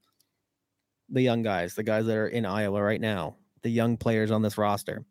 [1.10, 4.42] The young guys, the guys that are in Iowa right now, the young players on
[4.42, 5.06] this roster.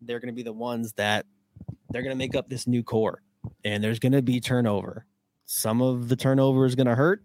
[0.00, 1.26] They're going to be the ones that
[1.90, 3.22] they're going to make up this new core.
[3.64, 5.06] And there's going to be turnover.
[5.46, 7.22] Some of the turnover is going to hurt.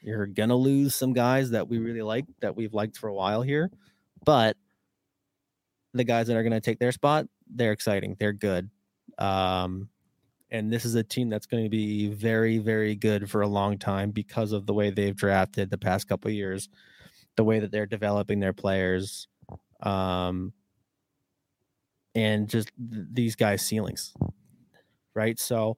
[0.00, 3.14] You're going to lose some guys that we really like that we've liked for a
[3.14, 3.70] while here.
[4.24, 4.56] But
[5.94, 8.16] the guys that are going to take their spot, they're exciting.
[8.18, 8.70] They're good.
[9.18, 9.88] Um,
[10.50, 13.78] and this is a team that's going to be very, very good for a long
[13.78, 16.68] time because of the way they've drafted the past couple years,
[17.36, 19.28] the way that they're developing their players,
[19.82, 20.52] um,
[22.14, 24.14] and just th- these guys' ceilings.
[25.14, 25.38] Right.
[25.38, 25.76] So,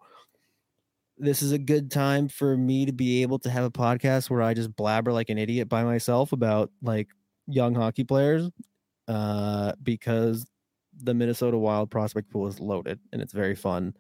[1.17, 4.43] this is a good time for me to be able to have a podcast where
[4.43, 7.09] I just blabber like an idiot by myself about like
[7.47, 8.49] young hockey players
[9.09, 10.47] uh, because
[11.03, 13.95] the Minnesota Wild prospect pool is loaded and it's very fun.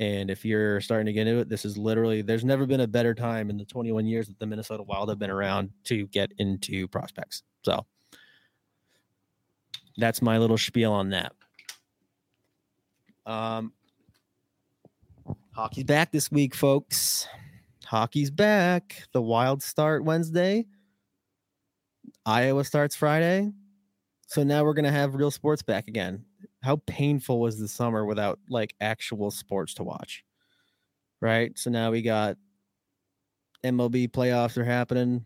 [0.00, 2.86] And if you're starting to get into it, this is literally there's never been a
[2.86, 6.32] better time in the 21 years that the Minnesota Wild have been around to get
[6.38, 7.42] into prospects.
[7.62, 7.84] So
[9.96, 11.32] that's my little spiel on that.
[13.26, 13.72] Um,
[15.52, 17.26] hockey's back this week, folks.
[17.84, 19.02] Hockey's back.
[19.12, 20.66] The Wild start Wednesday.
[22.24, 23.50] Iowa starts Friday.
[24.26, 26.24] So now we're gonna have real sports back again.
[26.62, 30.24] How painful was the summer without like actual sports to watch?
[31.20, 31.56] Right.
[31.58, 32.36] So now we got
[33.64, 35.24] MLB playoffs are happening,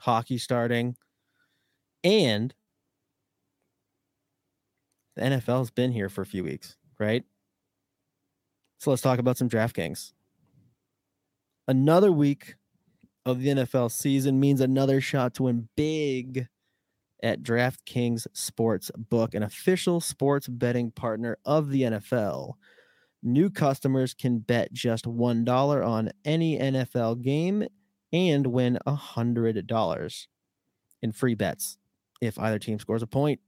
[0.00, 0.96] hockey starting,
[2.04, 2.54] and
[5.16, 7.24] the NFL's been here for a few weeks, right?
[8.78, 10.12] So let's talk about some DraftKings.
[11.68, 12.56] Another week
[13.24, 16.48] of the NFL season means another shot to win big
[17.22, 22.54] at DraftKings Sportsbook, an official sports betting partner of the NFL.
[23.22, 27.64] New customers can bet just $1 on any NFL game
[28.12, 30.26] and win $100
[31.02, 31.78] in free bets
[32.20, 33.40] if either team scores a point.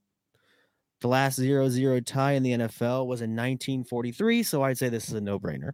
[1.00, 5.08] The last 0 0 tie in the NFL was in 1943, so I'd say this
[5.08, 5.72] is a no brainer.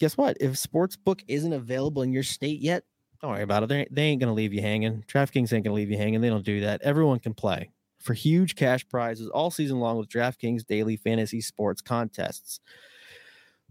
[0.00, 0.36] Guess what?
[0.40, 2.84] If Sportsbook isn't available in your state yet,
[3.20, 3.68] don't worry about it.
[3.68, 5.04] They, they ain't going to leave you hanging.
[5.08, 6.20] DraftKings ain't going to leave you hanging.
[6.20, 6.82] They don't do that.
[6.82, 7.70] Everyone can play.
[8.00, 12.60] for huge cash prizes all season long with DraftKings daily fantasy sports contests.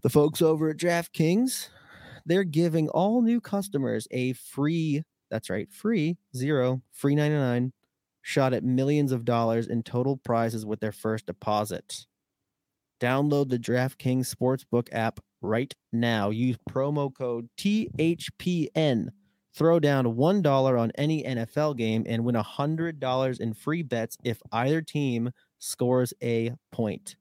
[0.03, 1.69] The folks over at DraftKings,
[2.25, 7.71] they're giving all new customers a free, that's right, free, zero, free 99
[8.21, 12.05] shot at millions of dollars in total prizes with their first deposit.
[12.99, 16.29] Download the DraftKings Sportsbook app right now.
[16.31, 19.07] Use promo code THPN.
[19.57, 24.83] Throw down $1 on any NFL game and win $100 in free bets if either
[24.83, 27.15] team scores a point.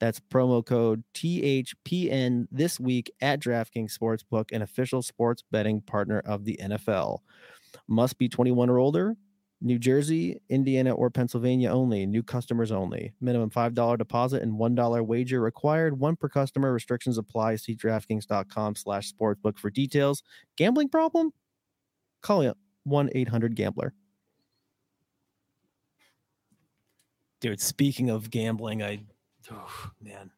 [0.00, 6.44] That's promo code THPN this week at DraftKings Sportsbook, an official sports betting partner of
[6.44, 7.18] the NFL.
[7.86, 9.16] Must be 21 or older.
[9.60, 12.04] New Jersey, Indiana, or Pennsylvania only.
[12.04, 13.12] New customers only.
[13.20, 16.00] Minimum $5 deposit and $1 wager required.
[16.00, 16.72] One per customer.
[16.72, 17.56] Restrictions apply.
[17.56, 20.24] See DraftKings.com slash sportsbook for details.
[20.56, 21.32] Gambling problem?
[22.22, 22.56] Call it
[22.86, 23.92] 1-800-GAMBLER.
[27.40, 29.00] Dude, speaking of gambling, I
[29.50, 30.30] oh, man,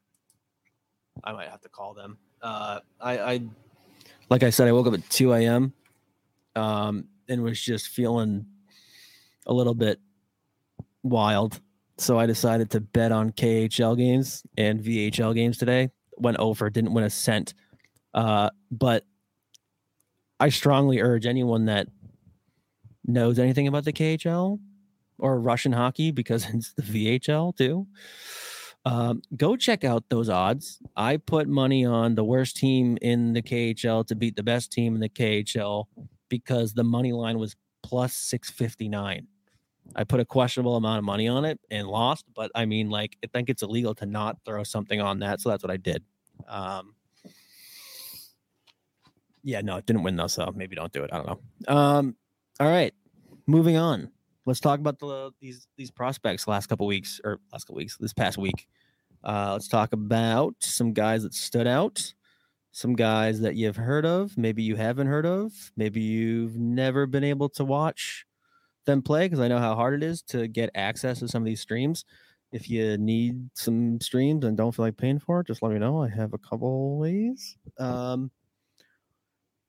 [1.25, 2.19] I might have to call them.
[2.41, 3.41] Uh, I, I,
[4.31, 5.73] like I said, I woke up at 2 a.m.
[6.55, 8.47] Um, and was just feeling
[9.47, 10.01] a little bit
[11.03, 11.61] wild.
[11.99, 15.91] So I decided to bet on KHL games and VHL games today.
[16.17, 17.55] Went over, didn't win a cent.
[18.15, 19.05] Uh, but
[20.43, 21.87] I strongly urge anyone that
[23.07, 24.59] knows anything about the KHL
[25.17, 27.87] or Russian hockey because it's the VHL too.
[28.85, 30.81] Um, go check out those odds.
[30.97, 34.97] I put money on the worst team in the KHL to beat the best team
[34.97, 35.85] in the KHL
[36.29, 39.29] because the money line was plus 659.
[39.95, 43.17] I put a questionable amount of money on it and lost, but I mean, like,
[43.23, 45.41] I think it's illegal to not throw something on that.
[45.41, 46.03] So that's what I did.
[46.49, 46.97] Um,
[49.43, 50.27] yeah, no, it didn't win though.
[50.27, 51.11] So maybe don't do it.
[51.13, 51.75] I don't know.
[51.75, 52.17] Um,
[52.61, 52.95] all right,
[53.47, 54.11] moving on.
[54.45, 58.13] Let's talk about the these these prospects last couple weeks or last couple weeks, this
[58.13, 58.67] past week.
[59.25, 62.13] Uh, let's talk about some guys that stood out,
[62.73, 67.23] some guys that you've heard of, maybe you haven't heard of, maybe you've never been
[67.23, 68.27] able to watch
[68.85, 71.47] them play because I know how hard it is to get access to some of
[71.47, 72.05] these streams.
[72.51, 75.79] If you need some streams and don't feel like paying for it, just let me
[75.79, 76.03] know.
[76.03, 77.57] I have a couple ways.
[77.79, 78.31] Um,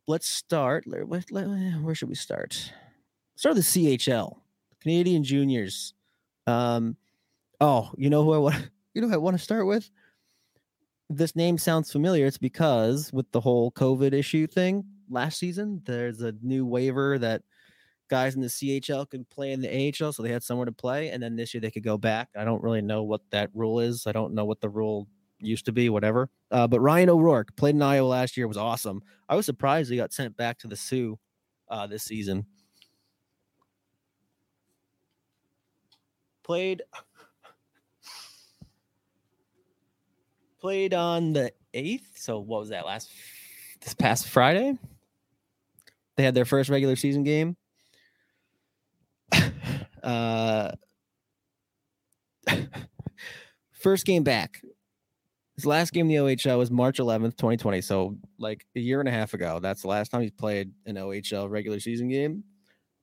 [0.08, 0.86] let's start.
[0.86, 2.72] Where should we start?
[3.36, 4.38] Start with the CHL,
[4.82, 5.94] Canadian Juniors.
[6.46, 6.98] Um,
[7.60, 8.70] oh, you know who I want?
[8.96, 9.90] You know I want to start with?
[11.10, 12.28] This name sounds familiar.
[12.28, 17.42] It's because with the whole COVID issue thing last season, there's a new waiver that
[18.08, 19.68] guys in the CHL can play in the
[20.00, 21.10] AHL, so they had somewhere to play.
[21.10, 22.30] And then this year they could go back.
[22.38, 24.06] I don't really know what that rule is.
[24.06, 25.08] I don't know what the rule
[25.44, 26.30] used to be, whatever.
[26.52, 29.02] Uh, but Ryan O'Rourke played in Iowa last year, was awesome.
[29.28, 31.20] I was surprised he got sent back to the Soo
[31.70, 32.46] uh, this season.
[36.44, 36.82] Played
[40.60, 42.18] played on the eighth.
[42.18, 43.10] So what was that last
[43.82, 44.78] this past Friday?
[46.16, 47.58] They had their first regular season game.
[50.04, 50.72] uh,
[53.74, 54.62] first game back.
[55.56, 57.82] His last game in the OHL was March 11th, 2020.
[57.82, 59.60] So, like a year and a half ago.
[59.60, 62.44] That's the last time he's played an OHL regular season game.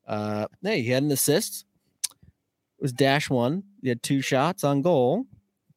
[0.07, 1.65] Uh, hey, he had an assist.
[2.11, 3.63] It was dash one.
[3.83, 5.27] He had two shots on goal.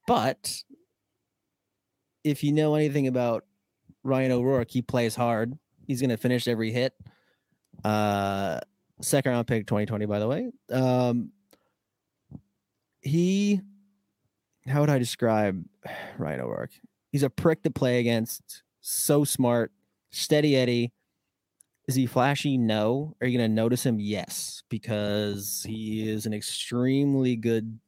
[0.08, 0.64] But
[2.24, 3.46] if you know anything about
[4.04, 5.58] Ryan O'Rourke, he plays hard.
[5.88, 6.94] He's going to finish every hit.
[7.84, 8.60] Uh,
[9.02, 10.52] second round pick 2020, by the way.
[10.72, 11.32] Um,
[13.02, 13.62] he,
[14.68, 15.64] how would I describe
[16.18, 16.72] Ryan O'Rourke?
[17.12, 18.64] He's a prick to play against.
[18.82, 19.72] So smart,
[20.12, 20.92] steady Eddie.
[21.88, 22.58] Is he flashy?
[22.58, 23.16] No.
[23.20, 24.00] Are you going to notice him?
[24.00, 27.80] Yes, because he is an extremely good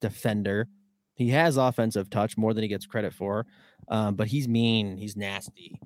[0.00, 0.68] defender.
[1.14, 3.46] He has offensive touch more than he gets credit for,
[3.88, 4.96] um, but he's mean.
[4.96, 5.78] He's nasty.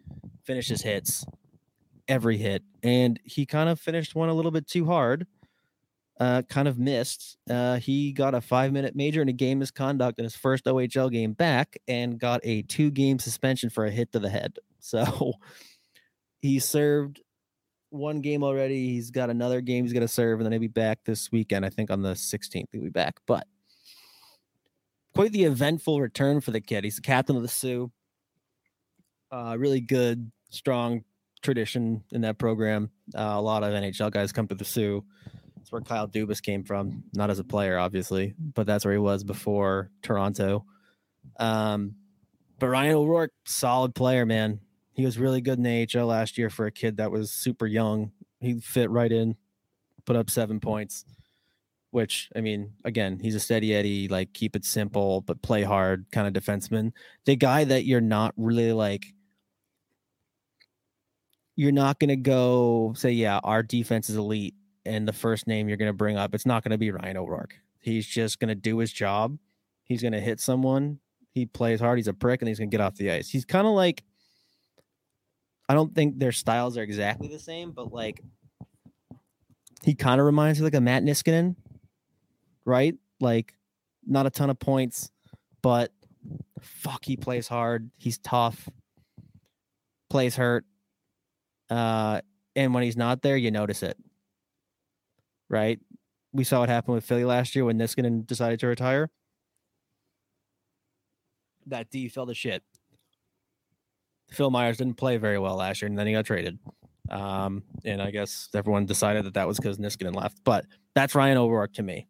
[0.44, 1.24] Finishes hits
[2.08, 5.26] every hit, and he kind of finished one a little bit too hard.
[6.18, 7.36] Uh, kind of missed.
[7.48, 11.12] Uh, he got a five minute major and a game misconduct in his first OHL
[11.12, 14.58] game back and got a two game suspension for a hit to the head.
[14.78, 15.32] So
[16.38, 17.20] he served
[17.90, 18.90] one game already.
[18.90, 21.66] He's got another game he's going to serve, and then he'll be back this weekend.
[21.66, 23.16] I think on the 16th, he'll be back.
[23.26, 23.48] But
[25.14, 26.84] quite the eventful return for the kid.
[26.84, 27.90] He's the captain of the Soo.
[29.32, 31.04] Uh, really good, strong
[31.42, 32.90] tradition in that program.
[33.14, 35.04] Uh, a lot of NHL guys come to the Soo.
[35.66, 39.00] That's where Kyle Dubas came from, not as a player, obviously, but that's where he
[39.00, 40.64] was before Toronto.
[41.40, 41.96] Um,
[42.60, 44.60] but Ryan O'Rourke, solid player, man.
[44.92, 47.66] He was really good in the AHL last year for a kid that was super
[47.66, 48.12] young.
[48.38, 49.34] He fit right in,
[50.04, 51.04] put up seven points.
[51.90, 56.06] which I mean, again, he's a steady Eddie, like keep it simple but play hard
[56.12, 56.92] kind of defenseman.
[57.24, 59.04] The guy that you're not really like,
[61.56, 64.54] you're not gonna go say, yeah, our defense is elite,
[64.86, 67.56] and the first name you're gonna bring up, it's not gonna be Ryan O'Rourke.
[67.78, 69.38] He's just gonna do his job.
[69.84, 71.00] He's gonna hit someone.
[71.30, 71.98] He plays hard.
[71.98, 73.28] He's a prick, and he's gonna get off the ice.
[73.28, 74.02] He's kind of like,
[75.68, 78.22] I don't think their styles are exactly the same, but like,
[79.82, 81.56] he kind of reminds me like a Matt Niskanen
[82.66, 82.94] right?
[83.20, 83.54] Like,
[84.04, 85.10] not a ton of points,
[85.62, 85.90] but
[86.60, 87.90] fuck, he plays hard.
[87.96, 88.68] He's tough,
[90.10, 90.66] plays hurt.
[91.70, 92.20] Uh,
[92.54, 93.96] and when he's not there, you notice it,
[95.48, 95.78] right?
[96.32, 99.10] We saw what happened with Philly last year when Niskanen decided to retire.
[101.66, 102.62] That D fell to shit.
[104.30, 106.58] Phil Myers didn't play very well last year, and then he got traded.
[107.10, 110.38] Um, and I guess everyone decided that that was because Niskanen left.
[110.44, 112.08] But that's Ryan O'Rourke to me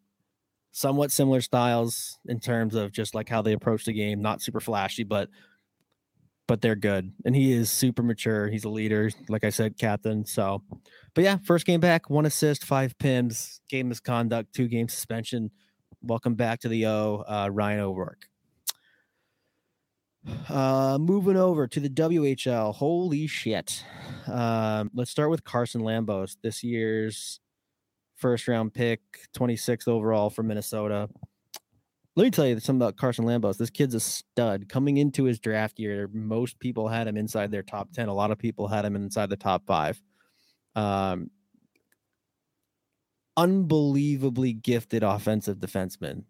[0.77, 4.21] somewhat similar styles in terms of just like how they approach the game.
[4.21, 5.27] Not super flashy, but
[6.47, 7.11] but they're good.
[7.25, 8.47] And he is super mature.
[8.49, 10.25] He's a leader, like I said, captain.
[10.25, 10.63] So,
[11.13, 15.51] but yeah, first game back, one assist, five pims, game misconduct, two game suspension.
[16.01, 18.27] Welcome back to the O, uh, Ryan O'Rourke.
[20.49, 22.75] Uh, moving over to the WHL.
[22.75, 23.85] Holy shit.
[24.27, 27.39] Um, let's start with Carson Lambos, this year's
[28.17, 28.99] first round pick,
[29.37, 31.07] 26th overall for Minnesota.
[32.17, 33.57] Let me tell you something about Carson Lambos.
[33.57, 34.67] This kid's a stud.
[34.67, 38.07] Coming into his draft year, most people had him inside their top 10.
[38.07, 40.01] A lot of people had him inside the top five.
[40.75, 41.29] Um,
[43.37, 46.23] unbelievably gifted offensive defenseman.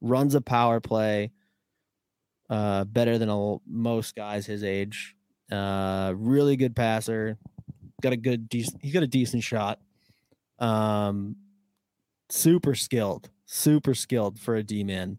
[0.00, 1.32] Runs a power play
[2.48, 5.14] uh, better than a, most guys his age.
[5.52, 7.36] Uh, really good passer.
[8.00, 9.80] Got a good, he's got a decent shot.
[10.58, 11.36] Um,
[12.30, 15.18] super skilled, super skilled for a D man,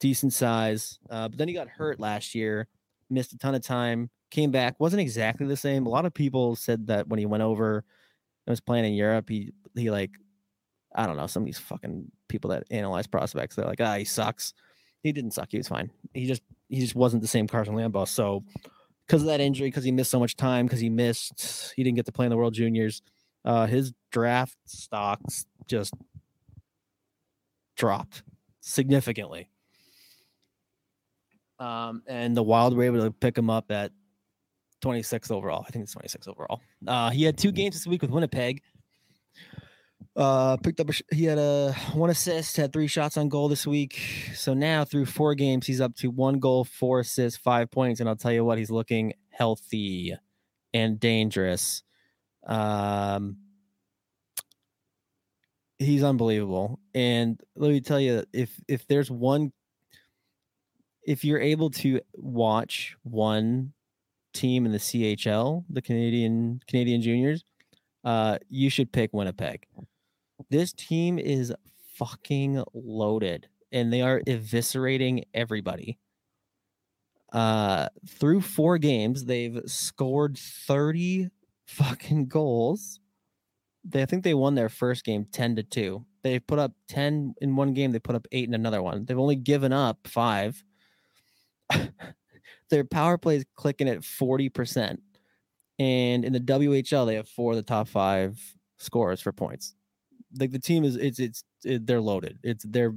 [0.00, 0.98] decent size.
[1.10, 2.68] Uh, but then he got hurt last year,
[3.10, 5.84] missed a ton of time, came back, wasn't exactly the same.
[5.84, 7.78] A lot of people said that when he went over
[8.46, 10.12] and was playing in Europe, he he like
[10.94, 14.04] I don't know, some of these fucking people that analyze prospects, they're like, ah, he
[14.04, 14.54] sucks.
[15.02, 15.48] He didn't suck.
[15.50, 15.90] He was fine.
[16.14, 18.08] He just he just wasn't the same Carson Lambos.
[18.08, 18.44] So
[19.06, 21.96] because of that injury, because he missed so much time, because he missed, he didn't
[21.96, 23.02] get to play in the World Juniors.
[23.44, 25.94] Uh, his draft stocks just
[27.76, 28.22] dropped
[28.60, 29.48] significantly.
[31.58, 33.92] Um, and the Wild were able to pick him up at
[34.82, 35.64] 26 overall.
[35.66, 36.60] I think it's 26 overall.
[36.86, 38.62] Uh, he had two games this week with Winnipeg.
[40.14, 40.88] Uh, picked up.
[40.88, 44.00] A, he had a one assist, had three shots on goal this week.
[44.34, 48.08] So now through four games, he's up to one goal, four assists, five points, and
[48.08, 50.14] I'll tell you what, he's looking healthy
[50.72, 51.82] and dangerous.
[52.46, 53.38] Um,
[55.78, 56.80] he's unbelievable.
[56.94, 59.52] And let me tell you, if if there's one,
[61.02, 63.72] if you're able to watch one
[64.34, 67.44] team in the CHL, the Canadian Canadian Juniors,
[68.04, 69.66] uh, you should pick Winnipeg.
[70.50, 71.52] This team is
[71.94, 75.98] fucking loaded, and they are eviscerating everybody.
[77.32, 81.30] Uh, through four games, they've scored 30
[81.66, 83.00] fucking goals.
[83.88, 86.04] They I think they won their first game 10 to 2.
[86.22, 89.04] They put up 10 in one game, they put up 8 in another one.
[89.04, 90.62] They've only given up 5.
[92.70, 94.98] their power play is clicking at 40%.
[95.78, 98.38] And in the WHL, they have four of the top 5
[98.78, 99.74] scores for points.
[100.38, 102.38] Like the team is it's it's it, they're loaded.
[102.42, 102.94] It's they're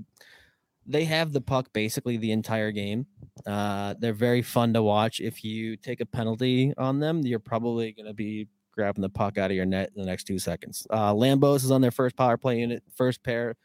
[0.86, 3.06] they have the puck basically the entire game.
[3.46, 5.20] Uh, they're very fun to watch.
[5.20, 9.38] If you take a penalty on them, you're probably going to be grabbing the puck
[9.38, 10.86] out of your net in the next two seconds.
[10.90, 13.56] Uh, Lambos is on their first power play unit, first pair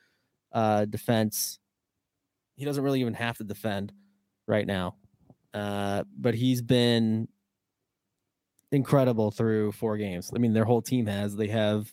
[0.53, 1.59] uh, defense.
[2.57, 3.93] He doesn't really even have to defend
[4.47, 4.97] right now,
[5.53, 7.29] uh, but he's been
[8.73, 10.31] incredible through four games.
[10.35, 11.37] I mean, their whole team has.
[11.37, 11.93] They have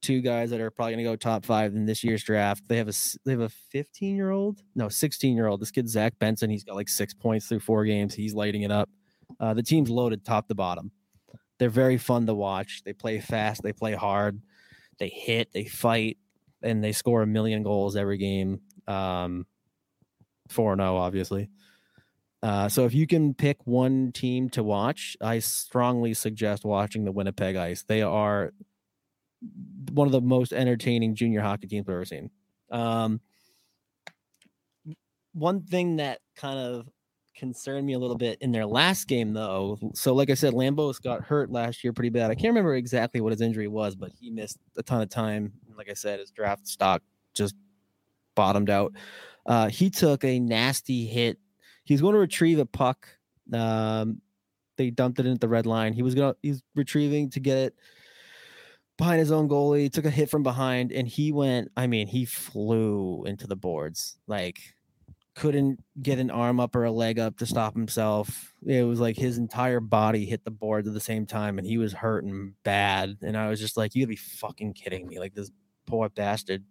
[0.00, 2.68] two guys that are probably going to go top five in this year's draft.
[2.68, 5.60] They have a they have a 15 year old, no 16 year old.
[5.60, 6.50] This kid Zach Benson.
[6.50, 8.14] He's got like six points through four games.
[8.14, 8.88] He's lighting it up.
[9.40, 10.90] Uh, the team's loaded top to bottom
[11.58, 12.82] they're very fun to watch.
[12.84, 14.40] They play fast, they play hard,
[14.98, 16.18] they hit, they fight,
[16.62, 18.60] and they score a million goals every game.
[18.86, 19.46] Um,
[20.48, 21.50] 4 0, obviously.
[22.42, 27.12] Uh, so if you can pick one team to watch, I strongly suggest watching the
[27.12, 27.82] Winnipeg Ice.
[27.82, 28.52] They are
[29.92, 32.30] one of the most entertaining junior hockey teams I've ever seen.
[32.70, 33.20] Um,
[35.32, 36.88] one thing that kind of
[37.38, 39.78] concerned me a little bit in their last game, though.
[39.94, 42.30] So, like I said, Lambos got hurt last year pretty bad.
[42.30, 45.52] I can't remember exactly what his injury was, but he missed a ton of time.
[45.76, 47.02] Like I said, his draft stock
[47.34, 47.54] just
[48.34, 48.92] bottomed out.
[49.46, 51.38] Uh, he took a nasty hit.
[51.84, 53.08] He's going to retrieve a puck.
[53.52, 54.20] Um,
[54.76, 55.92] they dumped it in at the red line.
[55.92, 57.74] He was gonna he's retrieving to get it
[58.96, 59.90] behind his own goalie.
[59.90, 61.70] Took a hit from behind, and he went.
[61.76, 64.18] I mean, he flew into the boards.
[64.26, 64.60] Like
[65.38, 68.52] couldn't get an arm up or a leg up to stop himself.
[68.66, 71.78] It was like his entire body hit the boards at the same time, and he
[71.78, 73.18] was hurting bad.
[73.22, 75.52] And I was just like, "You gotta be fucking kidding me!" Like this
[75.86, 76.64] poor bastard,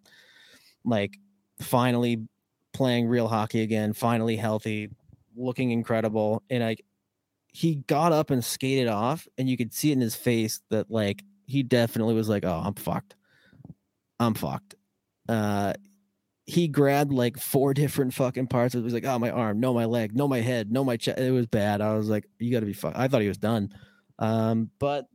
[0.84, 1.18] like
[1.61, 2.28] finally
[2.74, 4.89] playing real hockey again, finally healthy,
[5.38, 6.84] looking incredible, and like
[7.53, 10.91] he got up and skated off, and you could see it in his face that
[10.91, 13.15] like he definitely was like, "Oh, I'm fucked.
[14.20, 14.76] I'm fucked."
[15.30, 15.72] Uh,
[16.48, 18.74] he grabbed like four different fucking parts.
[18.74, 21.20] It was like, oh, my arm, no, my leg, no, my head, no, my chest.
[21.20, 21.82] It was bad.
[21.82, 22.93] I was like, you got to be fuck.
[22.95, 23.70] I thought he was done.
[24.18, 25.06] Um, but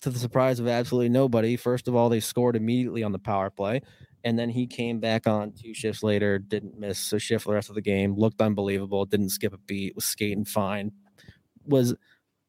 [0.00, 3.50] to the surprise of absolutely nobody, first of all, they scored immediately on the power
[3.50, 3.82] play.
[4.24, 7.68] And then he came back on two shifts later, didn't miss a shift the rest
[7.68, 10.92] of the game, looked unbelievable, didn't skip a beat, was skating fine,
[11.66, 11.94] was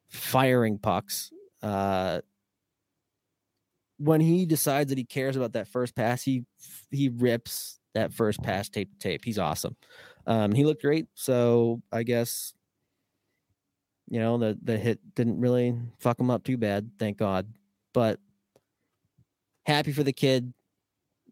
[0.09, 1.32] firing pucks.
[1.63, 2.21] Uh,
[3.97, 6.45] when he decides that he cares about that first pass, he
[6.91, 9.25] he rips that first pass tape to tape.
[9.25, 9.75] He's awesome.
[10.25, 11.07] Um, he looked great.
[11.15, 12.53] So I guess
[14.09, 17.47] you know the the hit didn't really fuck him up too bad, thank God.
[17.93, 18.19] But
[19.65, 20.53] happy for the kid.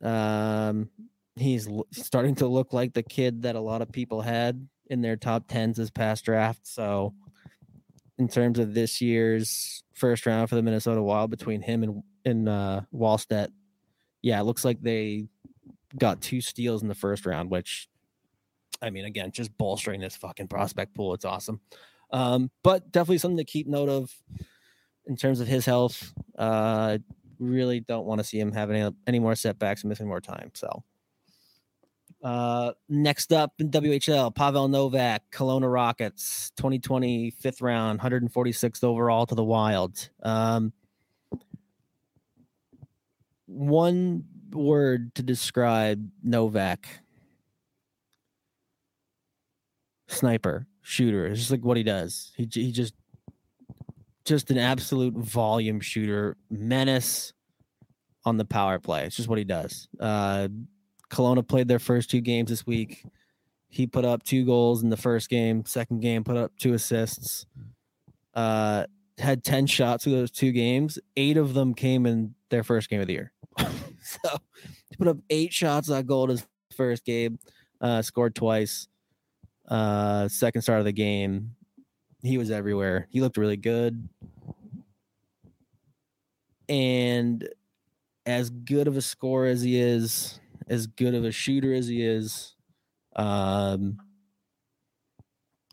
[0.02, 0.90] Um,
[1.36, 5.02] he's l- starting to look like the kid that a lot of people had in
[5.02, 6.66] their top tens this past draft.
[6.68, 7.14] So
[8.18, 12.48] in terms of this year's first round for the Minnesota Wild between him and and
[12.48, 13.50] uh, Wallstedt,
[14.22, 15.28] yeah, it looks like they
[15.98, 17.88] got two steals in the first round, which
[18.82, 21.14] I mean, again, just bolstering this fucking prospect pool.
[21.14, 21.62] It's awesome.
[22.12, 24.12] Um, but definitely something to keep note of
[25.06, 26.14] in terms of his health.
[26.38, 26.98] Uh,
[27.40, 30.52] really don't want to see him have any, any more setbacks and missing more time.
[30.54, 30.84] So,
[32.24, 39.36] uh, next up in WHL, Pavel Novak, Kelowna Rockets, 2020 fifth round, 146th overall to
[39.36, 40.10] the Wild.
[40.22, 40.74] Um,
[43.48, 46.88] one word to describe Novak
[50.08, 51.28] sniper shooter.
[51.28, 52.32] It's just like what he does.
[52.36, 52.94] He he just
[54.26, 57.34] just an absolute volume shooter, menace
[58.24, 59.06] on the power play.
[59.06, 59.88] It's just what he does.
[60.00, 60.48] Uh
[61.12, 63.04] Kelowna played their first two games this week.
[63.68, 65.66] He put up two goals in the first game.
[65.66, 67.46] Second game, put up two assists.
[68.34, 68.86] Uh,
[69.18, 71.00] had ten shots of those two games.
[71.16, 73.32] Eight of them came in their first game of the year.
[74.24, 74.38] so
[74.90, 76.46] he put up eight shots on goal in his
[76.76, 77.40] first game,
[77.80, 78.88] uh, scored twice.
[79.68, 81.56] Uh, second start of the game,
[82.24, 83.08] he was everywhere.
[83.10, 84.10] He looked really good.
[86.68, 87.48] And
[88.26, 92.06] as good of a scorer as he is, as good of a shooter as he
[92.06, 92.56] is,
[93.16, 93.98] um,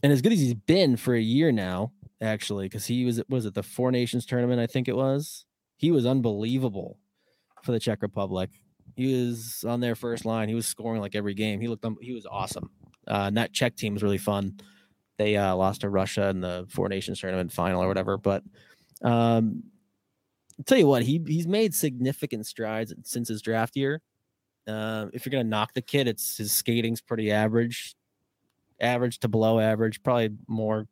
[0.03, 3.47] and as good as he's been for a year now, actually, because he was was
[3.47, 4.61] it the Four Nations tournament?
[4.61, 5.45] I think it was.
[5.77, 6.99] He was unbelievable
[7.63, 8.51] for the Czech Republic.
[8.97, 10.49] He was on their first line.
[10.49, 11.61] He was scoring like every game.
[11.61, 12.71] He looked he was awesome.
[13.07, 14.59] Uh, and that Czech team was really fun.
[15.19, 18.17] They uh, lost to Russia in the Four Nations tournament final or whatever.
[18.17, 18.43] But
[19.03, 19.65] um,
[20.59, 24.01] I'll tell you what, he he's made significant strides since his draft year.
[24.67, 27.95] Uh, if you're gonna knock the kid, it's his skating's pretty average,
[28.81, 30.87] average to below average, probably more,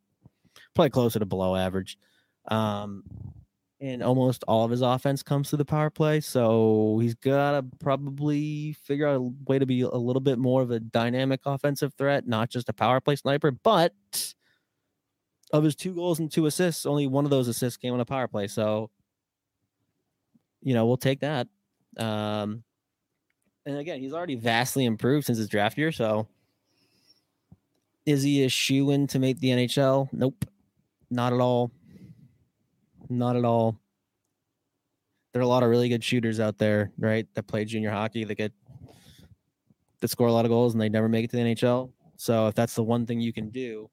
[0.73, 1.97] probably closer to below average.
[2.47, 3.03] Um,
[3.79, 6.19] and almost all of his offense comes through the power play.
[6.19, 10.61] So he's got to probably figure out a way to be a little bit more
[10.61, 13.51] of a dynamic offensive threat, not just a power play sniper.
[13.51, 13.93] But
[15.51, 18.05] of his two goals and two assists, only one of those assists came on a
[18.05, 18.47] power play.
[18.47, 18.89] So,
[20.61, 21.47] you know, we'll take that.
[21.97, 22.63] Um,
[23.65, 25.91] and again, he's already vastly improved since his draft year.
[25.91, 26.27] So,
[28.05, 30.09] is he a shoe in to make the NHL?
[30.13, 30.45] Nope,
[31.11, 31.71] not at all.
[33.09, 33.79] Not at all.
[35.33, 37.27] There are a lot of really good shooters out there, right?
[37.35, 38.53] That play junior hockey that get
[39.99, 41.91] that score a lot of goals and they never make it to the NHL.
[42.17, 43.89] So if that's the one thing you can do,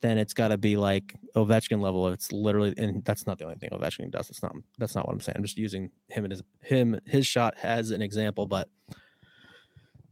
[0.00, 2.08] then it's got to be like Ovechkin level.
[2.08, 4.28] It's literally, and that's not the only thing Ovechkin does.
[4.28, 5.36] That's not that's not what I'm saying.
[5.36, 8.68] I'm just using him and his him his shot as an example, but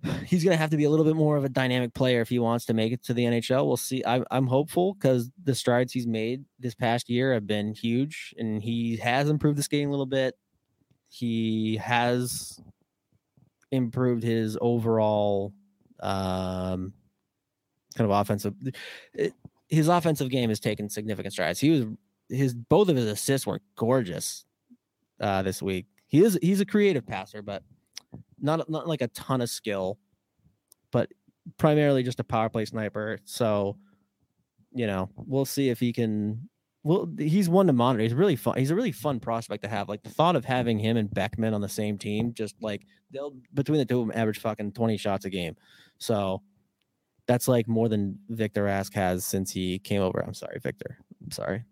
[0.26, 2.28] he's going to have to be a little bit more of a dynamic player if
[2.28, 3.66] he wants to make it to the NHL.
[3.66, 4.02] We'll see.
[4.06, 8.62] I'm, I'm hopeful because the strides he's made this past year have been huge, and
[8.62, 10.34] he has improved the skating a little bit.
[11.08, 12.60] He has
[13.70, 15.52] improved his overall
[16.00, 16.92] um,
[17.96, 18.54] kind of offensive.
[19.14, 19.34] It,
[19.68, 21.58] his offensive game has taken significant strides.
[21.58, 21.84] He was
[22.28, 24.44] his both of his assists were gorgeous
[25.20, 25.86] uh, this week.
[26.08, 27.62] He is he's a creative passer, but
[28.40, 29.98] not not like a ton of skill,
[30.90, 31.10] but
[31.58, 33.18] primarily just a power play sniper.
[33.24, 33.76] So,
[34.72, 36.48] you know, we'll see if he can.
[36.82, 38.04] Well, he's one to monitor.
[38.04, 38.56] He's really fun.
[38.58, 39.88] He's a really fun prospect to have.
[39.88, 43.34] Like the thought of having him and Beckman on the same team, just like they'll
[43.54, 45.56] between the two of them average fucking twenty shots a game.
[45.98, 46.42] So
[47.26, 50.22] that's like more than Victor Rask has since he came over.
[50.24, 50.98] I'm sorry, Victor.
[51.24, 51.64] I'm sorry.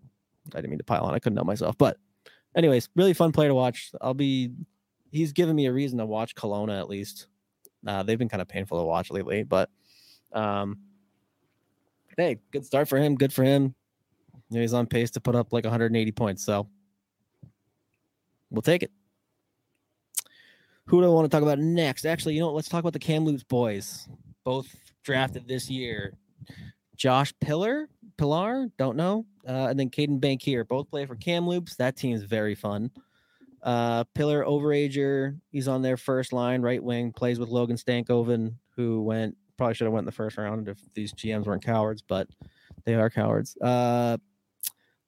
[0.53, 1.15] I didn't mean to pile on.
[1.15, 1.79] I couldn't help myself.
[1.79, 1.97] But
[2.57, 3.93] anyways, really fun player to watch.
[4.01, 4.51] I'll be
[5.15, 7.29] he's given me a reason to watch Kelowna at least.
[7.87, 9.71] Uh, they've been kind of painful to watch lately, but
[10.33, 10.79] um,
[12.17, 13.15] hey, good start for him.
[13.15, 13.75] Good for him.
[14.51, 16.69] he's on pace to put up like 180 points, so
[18.51, 18.91] we'll take it.
[20.87, 22.05] Who do I want to talk about next?
[22.05, 22.57] Actually, you know, what?
[22.57, 24.09] let's talk about the Kamloops boys,
[24.43, 24.67] both
[25.05, 26.15] drafted this year.
[26.97, 31.77] Josh Pillar, Pillar, don't know, uh, and then Caedan Bankier, both play for Kamloops.
[31.77, 32.91] That team's very fun.
[33.65, 39.03] Uh, Pillar overager, he's on their first line, right wing, plays with Logan Stankoven, who
[39.03, 42.29] went probably should have went in the first round if these GMs weren't cowards, but
[42.85, 43.57] they are cowards.
[43.59, 44.19] Uh,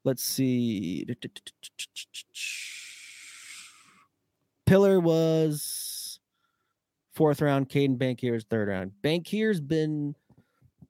[0.04, 1.06] let's see.
[4.64, 6.18] Pillar was
[7.12, 7.68] fourth round.
[7.68, 8.92] Caedan Bankier's third round.
[9.02, 10.14] Bankier's been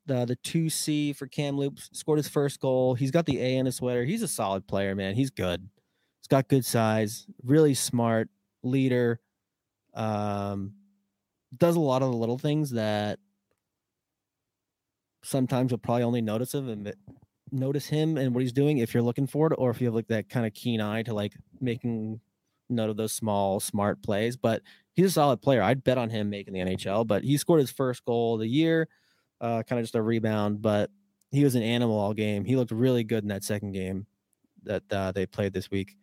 [0.07, 1.91] the the two C for Kamloops.
[1.93, 2.95] Scored his first goal.
[2.95, 4.05] He's got the A in his sweater.
[4.05, 5.15] He's a solid player, man.
[5.15, 5.69] He's good.
[6.27, 8.29] He's got good size, really smart,
[8.65, 9.21] leader.
[9.95, 10.73] Um,
[11.57, 13.21] does a lot of the little things that
[15.23, 16.93] sometimes you'll probably only notice him and
[17.53, 19.95] notice him and what he's doing if you're looking for it, or if you have
[19.95, 22.19] like that kind of keen eye to like making
[22.69, 24.37] note of those small, smart plays.
[24.37, 24.63] But
[24.95, 25.63] he's a solid player.
[25.63, 27.07] I'd bet on him making the NHL.
[27.07, 28.89] But he scored his first goal of the year,
[29.41, 30.61] uh, kind of just a rebound.
[30.61, 30.91] But
[31.31, 32.45] he was an animal all game.
[32.45, 34.09] He looked really good in that second game
[34.65, 35.97] that uh, they played this week.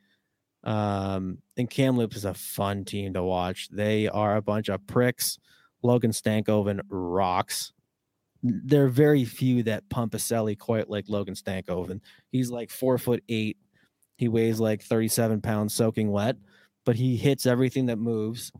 [0.63, 3.69] Um, and Kamloops is a fun team to watch.
[3.69, 5.39] They are a bunch of pricks.
[5.81, 7.73] Logan Stankoven rocks.
[8.41, 12.01] There are very few that pump a celly quite like Logan Stankoven.
[12.31, 13.57] He's like four foot eight.
[14.17, 16.37] He weighs like 37 pounds soaking wet,
[16.85, 18.51] but he hits everything that moves.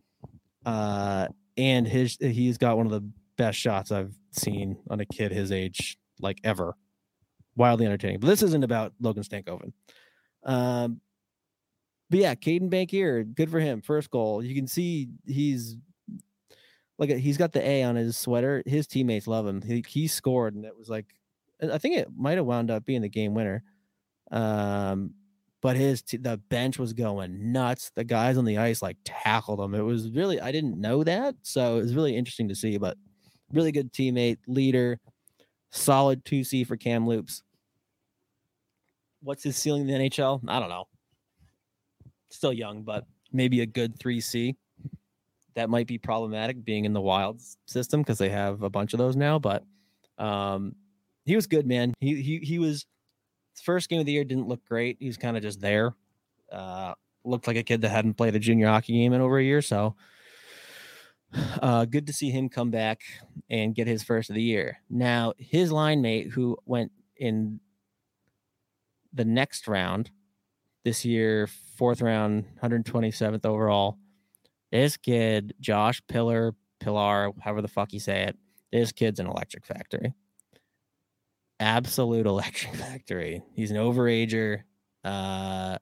[0.66, 1.28] Uh,
[1.58, 5.52] and his he's got one of the best shots I've seen on a kid his
[5.52, 6.76] age, like ever.
[7.56, 8.20] Wildly entertaining.
[8.20, 9.74] But this isn't about Logan Stankoven.
[10.44, 11.02] Um,
[12.14, 13.82] but yeah, Caedan Bankier, good for him.
[13.82, 14.44] First goal.
[14.44, 15.78] You can see he's
[17.00, 18.62] like he's got the A on his sweater.
[18.68, 19.64] His teammates love him.
[19.64, 21.08] He, he scored, and it was like
[21.60, 23.64] I think it might have wound up being the game winner.
[24.32, 25.16] Um,
[25.60, 27.90] but his t- the bench was going nuts.
[27.96, 29.74] The guys on the ice like tackled him.
[29.74, 32.78] It was really I didn't know that, so it was really interesting to see.
[32.78, 32.96] But
[33.52, 35.00] really good teammate, leader,
[35.72, 37.42] solid two C for Kamloops.
[39.24, 40.48] What's his ceiling in the NHL?
[40.48, 40.86] I don't know
[42.34, 44.56] still young, but maybe a good 3C.
[45.56, 48.98] That might be problematic being in the wild system because they have a bunch of
[48.98, 49.38] those now.
[49.38, 49.64] But
[50.18, 50.76] um,
[51.26, 51.94] he was good, man.
[52.00, 52.88] He he he was
[53.64, 54.98] first game of the year didn't look great.
[55.00, 55.94] He was kind of just there.
[56.52, 59.44] Uh, looked like a kid that hadn't played a junior hockey game in over a
[59.44, 59.62] year.
[59.62, 59.96] So
[61.62, 63.02] uh, good to see him come back
[63.50, 64.80] and get his first of the year.
[64.90, 67.60] Now his line mate who went in
[69.14, 70.10] the next round
[70.84, 73.98] this year, fourth round, 127th overall.
[74.72, 78.38] This kid, Josh Pillar, Pillar, however the fuck you say it,
[78.72, 80.14] this kid's an electric factory.
[81.60, 83.44] Absolute electric factory.
[83.56, 84.64] He's an overager.
[85.04, 85.78] Uh,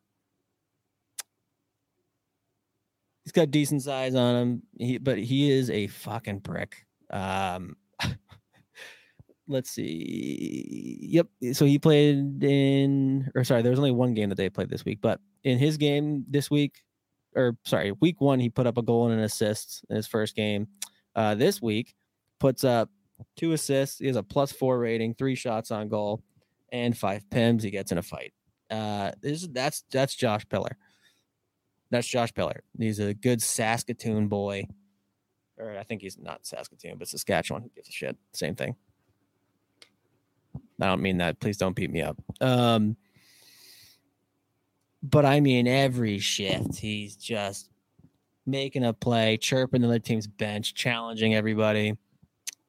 [3.24, 6.86] he's got decent size on him, he, but he is a fucking prick.
[7.10, 7.76] Um,
[9.52, 10.98] let's see.
[11.02, 11.28] Yep.
[11.54, 14.86] So he played in, or sorry, there was only one game that they played this
[14.86, 16.82] week, but in his game this week,
[17.36, 20.36] or sorry, week one, he put up a goal and an assist in his first
[20.36, 20.68] game.
[21.16, 21.94] Uh, this week,
[22.40, 22.90] puts up
[23.36, 24.00] two assists.
[24.00, 26.24] He has a plus four rating, three shots on goal,
[26.72, 27.64] and five pims.
[27.64, 28.34] He gets in a fight.
[28.70, 30.78] Uh, this that's that's Josh Pillar.
[31.90, 32.64] That's Josh Pillar.
[32.78, 34.68] He's a good Saskatoon boy,
[35.58, 37.64] or I think he's not Saskatoon, but Saskatchewan.
[37.64, 38.18] Who gives a shit?
[38.34, 38.76] Same thing.
[40.80, 41.40] I don't mean that.
[41.40, 42.18] Please don't beat me up.
[42.40, 42.96] Um,
[45.04, 47.70] but I mean, every shift, he's just
[48.46, 51.98] making a play, chirping the other team's bench, challenging everybody.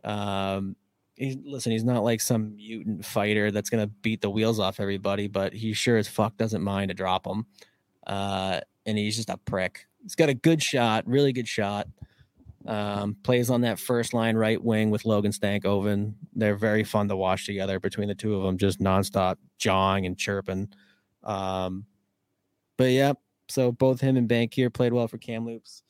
[0.05, 0.77] Um,
[1.17, 5.29] he's listen, he's not like some mutant fighter that's gonna beat the wheels off everybody,
[5.29, 7.47] but he sure as fuck doesn't mind to drop them.
[8.07, 9.87] Uh, and he's just a prick.
[10.03, 11.87] He's got a good shot, really good shot.
[12.67, 16.15] Um, plays on that first line right wing with Logan Stankoven.
[16.35, 20.17] They're very fun to watch together between the two of them, just nonstop jawing and
[20.17, 20.69] chirping.
[21.25, 21.87] Um,
[22.77, 23.15] but yeah,
[23.49, 25.83] so both him and Bankier played well for Kamloops.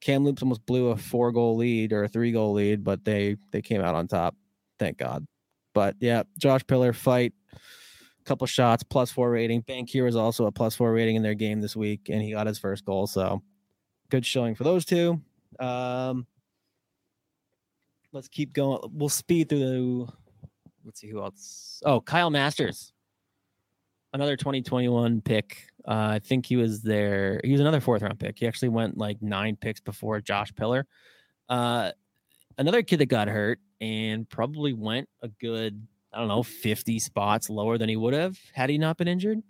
[0.00, 3.62] Kamloops almost blew a four goal lead or a three goal lead, but they they
[3.62, 4.34] came out on top.
[4.78, 5.26] Thank God.
[5.74, 7.32] But yeah, Josh Pillar fight,
[8.24, 9.62] couple shots, plus four rating.
[9.62, 12.46] Bankier was also a plus four rating in their game this week, and he got
[12.46, 13.06] his first goal.
[13.06, 13.42] So
[14.10, 15.20] good showing for those two.
[15.58, 16.26] Um,
[18.12, 18.78] let's keep going.
[18.92, 20.08] We'll speed through.
[20.84, 21.80] Let's see who else.
[21.84, 22.92] Oh, Kyle Masters,
[24.12, 25.66] another 2021 pick.
[25.86, 27.40] Uh, I think he was there.
[27.44, 28.38] He was another fourth round pick.
[28.38, 30.86] He actually went like nine picks before Josh Pillar.
[31.48, 31.92] Uh,
[32.58, 37.50] another kid that got hurt and probably went a good, I don't know, 50 spots
[37.50, 39.42] lower than he would have had he not been injured.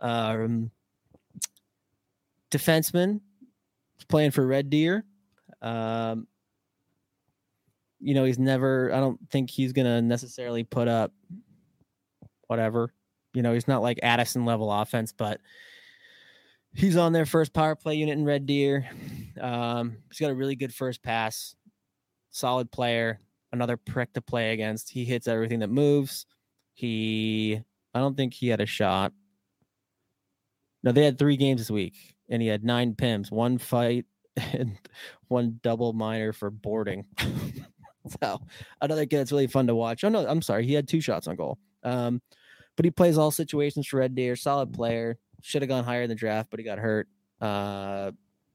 [0.00, 0.70] Um,
[2.50, 3.20] defenseman
[4.08, 5.04] playing for Red Deer.
[5.62, 6.26] Um,
[7.98, 11.12] you know, he's never, I don't think he's going to necessarily put up
[12.46, 12.92] whatever.
[13.34, 15.40] You know, he's not like Addison level offense, but
[16.74, 18.88] he's on their first power play unit in Red Deer.
[19.40, 21.54] Um, he's got a really good first pass,
[22.30, 23.20] solid player,
[23.52, 24.90] another prick to play against.
[24.90, 26.26] He hits everything that moves.
[26.74, 27.60] He,
[27.94, 29.12] I don't think he had a shot.
[30.82, 31.94] No, they had three games this week,
[32.28, 34.04] and he had nine pims, one fight,
[34.36, 34.78] and
[35.28, 37.04] one double minor for boarding.
[38.20, 38.40] so
[38.80, 40.04] another kid that's really fun to watch.
[40.04, 41.58] Oh no, I'm sorry, he had two shots on goal.
[41.82, 42.20] Um,
[42.76, 44.36] but he plays all situations for Red Deer.
[44.36, 45.18] Solid player.
[45.40, 47.08] Should have gone higher in the draft, but he got hurt.
[47.40, 48.12] Uh,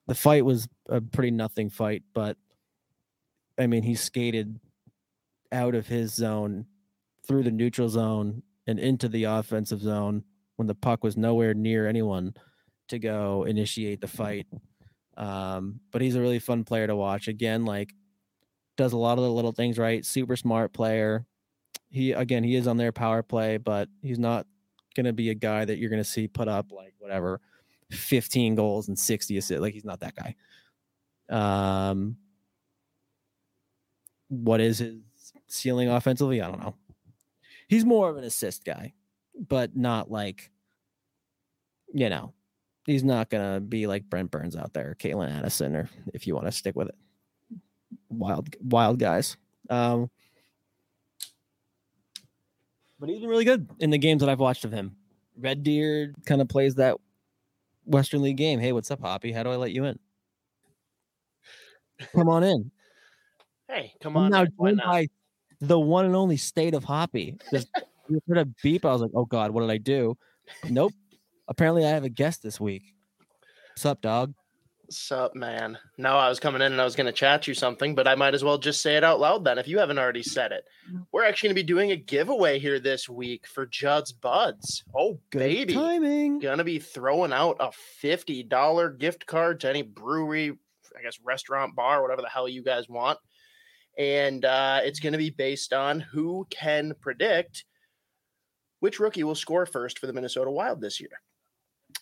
[0.08, 2.38] the fight was a pretty nothing fight, but
[3.58, 4.60] I mean, he skated
[5.52, 6.66] out of his zone
[7.28, 10.24] through the neutral zone and into the offensive zone
[10.56, 12.34] when the puck was nowhere near anyone
[12.88, 14.48] to go initiate the fight.
[15.22, 17.28] Um, but he's a really fun player to watch.
[17.28, 17.94] Again, like
[18.76, 20.04] does a lot of the little things right.
[20.04, 21.28] Super smart player.
[21.90, 24.48] He again, he is on their power play, but he's not
[24.96, 27.40] going to be a guy that you're going to see put up like whatever
[27.92, 29.62] 15 goals and 60 assists.
[29.62, 30.36] Like he's not that guy.
[31.30, 32.18] Um,
[34.28, 34.96] what is his
[35.48, 36.42] ceiling offensively?
[36.42, 36.76] I don't know.
[37.68, 38.94] He's more of an assist guy,
[39.48, 40.50] but not like,
[41.94, 42.34] you know,
[42.86, 46.48] he's not gonna be like Brent Burns out there, Calen Addison, or if you want
[46.48, 46.96] to stick with it,
[48.10, 49.38] wild, wild guys.
[49.70, 50.10] Um,
[53.00, 54.96] but he's been really good in the games that I've watched of him.
[55.38, 56.98] Red Deer kind of plays that
[57.86, 58.60] Western League game.
[58.60, 59.32] Hey, what's up, Hoppy?
[59.32, 59.98] How do I let you in?
[62.14, 62.72] Come on in.
[63.68, 64.26] Hey, come on.
[64.26, 65.08] I'm now joined by
[65.60, 67.38] the one and only state of Hoppy.
[67.52, 67.70] Just
[68.10, 68.86] you heard a beep.
[68.86, 70.18] I was like, oh God, what did I do?
[70.70, 70.94] Nope.
[71.48, 72.84] Apparently, I have a guest this week.
[73.72, 74.34] What's up, dog?
[74.90, 75.78] Sup, man?
[75.98, 78.16] No, I was coming in and I was going to chat you something, but I
[78.16, 80.66] might as well just say it out loud then if you haven't already said it.
[81.14, 84.84] We're actually going to be doing a giveaway here this week for Judd'z Budz.
[84.94, 85.74] Oh, Good baby.
[85.74, 86.40] timing.
[86.40, 87.72] Going to be throwing out a
[88.04, 90.58] $50 gift card to any brewery,
[90.98, 93.18] I guess, restaurant, bar, whatever the hell you guys want.
[93.98, 97.64] And uh, it's going to be based on who can predict
[98.82, 101.12] which rookie will score first for the Minnesota Wild this year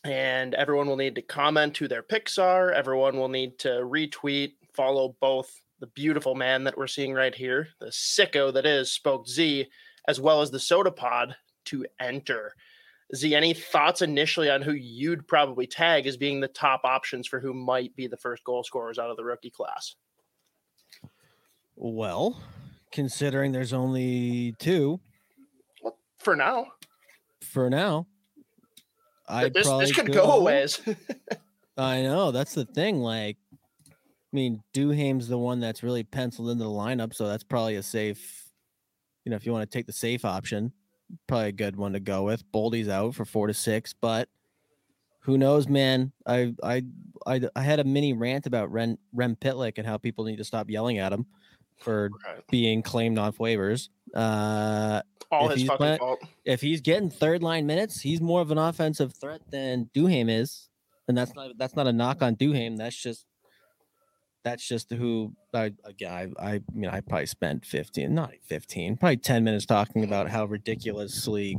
[0.03, 2.71] and everyone will need to comment who their picks are.
[2.71, 7.69] Everyone will need to retweet, follow both the beautiful man that we're seeing right here,
[7.79, 9.67] the sicko that is Spoke Z,
[10.07, 11.35] as well as the Sota Pod
[11.65, 12.53] to enter.
[13.15, 17.39] Z, any thoughts initially on who you'd probably tag as being the top options for
[17.39, 19.95] who might be the first goal scorers out of the rookie class?
[21.75, 22.41] Well,
[22.91, 24.99] considering there's only two
[25.81, 26.67] well, for now.
[27.41, 28.05] For now,
[29.30, 30.82] I this this could go, go a ways.
[31.77, 32.99] I know that's the thing.
[32.99, 33.38] Like,
[33.91, 33.95] I
[34.34, 38.45] mean, Duhaime's the one that's really penciled into the lineup, so that's probably a safe.
[39.25, 40.73] You know, if you want to take the safe option,
[41.27, 42.43] probably a good one to go with.
[42.51, 44.27] Boldy's out for four to six, but
[45.21, 46.11] who knows, man?
[46.25, 46.84] I I
[47.27, 50.43] I, I had a mini rant about Ren, Rem Pitlick and how people need to
[50.43, 51.25] stop yelling at him
[51.77, 52.43] for right.
[52.49, 53.89] being claimed off waivers.
[54.14, 55.01] Uh,
[55.32, 56.20] All his fucking playing, fault.
[56.45, 60.70] If he's getting third line minutes, he's more of an offensive threat than Duhaime is,
[61.07, 62.78] and that's not that's not a knock on Duhaime.
[62.78, 63.26] That's just
[64.43, 69.18] that's just who I again I, I mean I probably spent 15 not 15 probably
[69.18, 71.57] 10 minutes talking about how ridiculously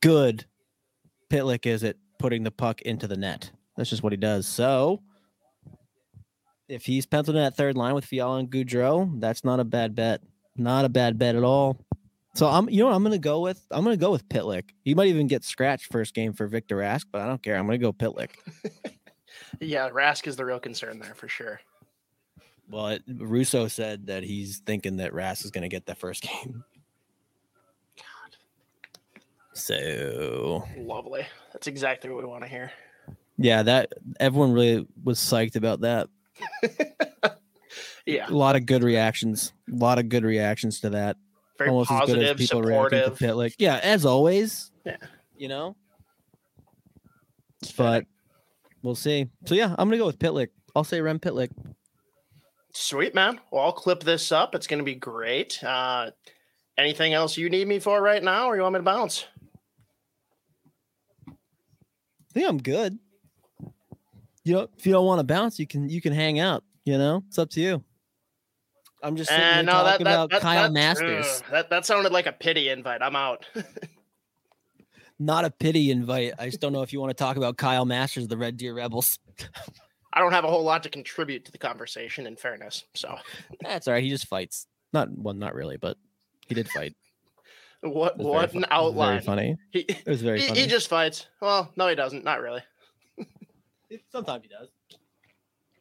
[0.00, 0.44] good
[1.28, 3.50] Pitlick is at putting the puck into the net.
[3.76, 4.46] That's just what he does.
[4.46, 5.02] So
[6.68, 9.94] if he's penciled in that third line with Fiala and Gaudreau, that's not a bad
[9.94, 10.20] bet.
[10.56, 11.84] Not a bad bet at all.
[12.34, 13.64] So I'm, you know, what I'm gonna go with.
[13.70, 14.70] I'm gonna go with Pitlick.
[14.84, 17.56] He might even get scratched first game for Victor Rask, but I don't care.
[17.56, 18.30] I'm gonna go Pitlick.
[19.60, 21.60] yeah, Rask is the real concern there for sure.
[22.68, 26.64] Well, it, Russo said that he's thinking that Rask is gonna get that first game.
[27.96, 28.36] God.
[29.54, 31.26] So lovely.
[31.52, 32.70] That's exactly what we want to hear.
[33.36, 36.08] Yeah, that everyone really was psyched about that.
[38.06, 39.52] Yeah, A lot of good reactions.
[39.70, 41.18] A lot of good reactions to that.
[41.58, 43.18] very Almost as good as positive, people supportive.
[43.18, 43.54] Pitlick.
[43.58, 44.70] Yeah, as always.
[44.86, 44.96] Yeah.
[45.36, 45.76] You know?
[47.76, 48.06] But
[48.82, 49.26] we'll see.
[49.44, 50.48] So yeah, I'm gonna go with Pitlick.
[50.74, 51.50] I'll say Rem Pitlick.
[52.72, 53.40] Sweet man.
[53.50, 54.54] Well, I'll clip this up.
[54.54, 55.62] It's going to be great.
[55.64, 56.12] Uh,
[56.76, 59.26] anything else you need me for right now, or you want me to bounce?
[61.28, 61.32] I
[62.32, 62.98] think I'm good.
[64.48, 66.64] You know, if you don't want to bounce, you can you can hang out.
[66.84, 67.84] You know, it's up to you.
[69.02, 71.42] I'm just sitting Eh, here no, talking that, about that, Kyle that, Masters.
[71.50, 73.02] that that sounded like a pity invite.
[73.02, 73.44] I'm out.
[75.18, 76.32] Not a pity invite.
[76.38, 78.72] I just don't know if you want to talk about Kyle Masters, the Red Deer
[78.74, 79.18] Rebels.
[80.14, 82.26] I don't have a whole lot to contribute to the conversation.
[82.26, 83.16] In fairness, so
[83.60, 84.02] That's all right.
[84.02, 84.66] He just fights.
[84.94, 85.98] Not well, not really, but
[86.46, 86.94] he did fight.
[87.82, 89.20] what It was very what an was Very outline.
[89.20, 89.56] funny.
[89.72, 90.60] He, It was very he, funny.
[90.62, 91.26] he just fights.
[91.42, 92.24] Well, no, he doesn't.
[92.24, 92.62] Not really.
[94.10, 94.68] Sometimes he does.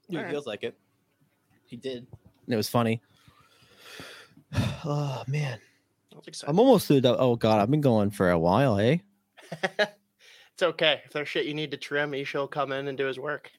[0.09, 0.31] He Alright.
[0.31, 0.77] feels like it.
[1.65, 2.07] He did.
[2.47, 3.01] It was funny.
[4.85, 5.59] Oh man,
[6.47, 7.01] I'm almost through.
[7.01, 8.97] The, oh god, I've been going for a while, eh?
[9.79, 11.01] it's okay.
[11.05, 13.51] If there's shit you need to trim, Isha will come in and do his work.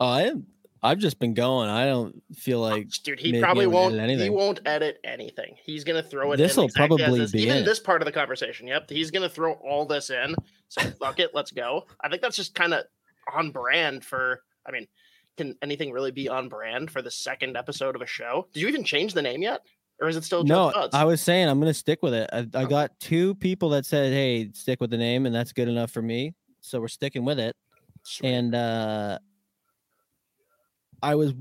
[0.00, 0.46] Oh, I am.
[0.82, 1.68] I've just been going.
[1.68, 3.94] I don't feel like Dude, he probably won't.
[3.94, 4.32] edit He anything.
[4.32, 5.54] won't edit anything.
[5.64, 6.38] He's gonna throw it.
[6.38, 7.32] This'll in exactly as probably is.
[7.32, 7.64] be even it.
[7.64, 8.66] this part of the conversation.
[8.66, 10.34] Yep, he's gonna throw all this in.
[10.68, 11.86] So fuck it, let's go.
[12.00, 12.84] I think that's just kind of
[13.32, 14.42] on brand for.
[14.66, 14.86] I mean,
[15.36, 18.48] can anything really be on brand for the second episode of a show?
[18.52, 19.62] Did you even change the name yet,
[20.00, 20.88] or is it still no.
[20.92, 22.30] I was saying I'm gonna stick with it.
[22.32, 25.68] I, I got two people that said, "Hey, stick with the name," and that's good
[25.68, 26.34] enough for me.
[26.60, 27.56] So we're sticking with it.
[28.04, 28.28] Sweet.
[28.28, 29.18] and uh
[31.02, 31.34] i was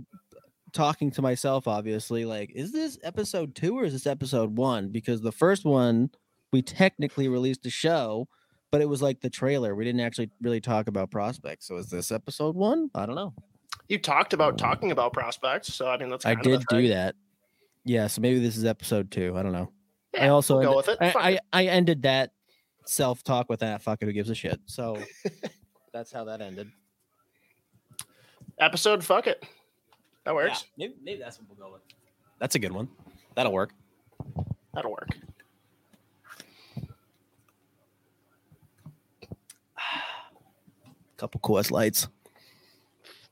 [0.74, 5.22] talking to myself obviously like is this episode two or is this episode one because
[5.22, 6.10] the first one
[6.54, 8.28] we technically released a show
[8.72, 11.90] but it was like the trailer we didn't actually really talk about prospects so is
[11.90, 13.34] this episode one i don't know
[13.88, 16.26] you talked about um, talking about prospects, so I mean that's.
[16.26, 17.16] i of did do that
[17.84, 19.70] yeah so maybe this is episode two i don't know
[20.14, 21.16] Yeah, i also we'll go ended- with it.
[21.16, 21.32] I.
[21.34, 22.32] I i ended that
[22.86, 24.98] self-talk with that fuck it who gives a shit so
[25.94, 26.72] that's how that ended
[28.60, 29.04] episode.
[29.04, 29.44] Fuck it.
[30.24, 30.66] That works.
[30.76, 31.82] Yeah, maybe, maybe that's what we'll go with.
[32.40, 32.88] That's a good one.
[33.36, 33.74] That'll work.
[34.74, 35.10] That'll work.
[41.22, 42.08] Couple Coors Lights.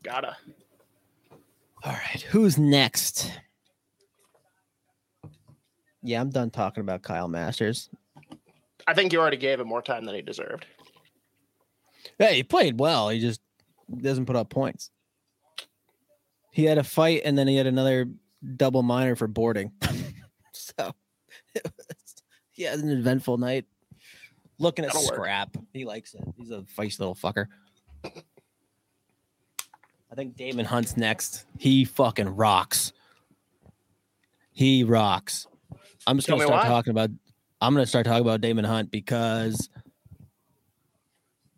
[0.03, 0.37] Gotta.
[1.83, 3.31] All right, who's next?
[6.03, 7.89] Yeah, I'm done talking about Kyle Masters.
[8.85, 10.67] I think you already gave him more time than he deserved.
[12.19, 13.09] Hey, he played well.
[13.09, 13.41] He just
[13.99, 14.91] doesn't put up points.
[16.51, 18.07] He had a fight and then he had another
[18.55, 19.71] double minor for boarding.
[20.51, 20.93] so
[21.55, 22.15] it was,
[22.51, 23.65] he had an eventful night.
[24.59, 25.15] Looking at That'll work.
[25.15, 25.57] scrap.
[25.73, 26.23] He likes it.
[26.37, 27.47] He's a feisty little fucker.
[30.20, 31.45] I think Daemon Hunt's next.
[31.57, 32.91] He fucking rocks.
[34.51, 35.47] He rocks.
[36.05, 36.67] I'm just Tell gonna start why.
[36.67, 37.09] talking about
[37.61, 39.70] I'm gonna start talking about Daemon Hunt because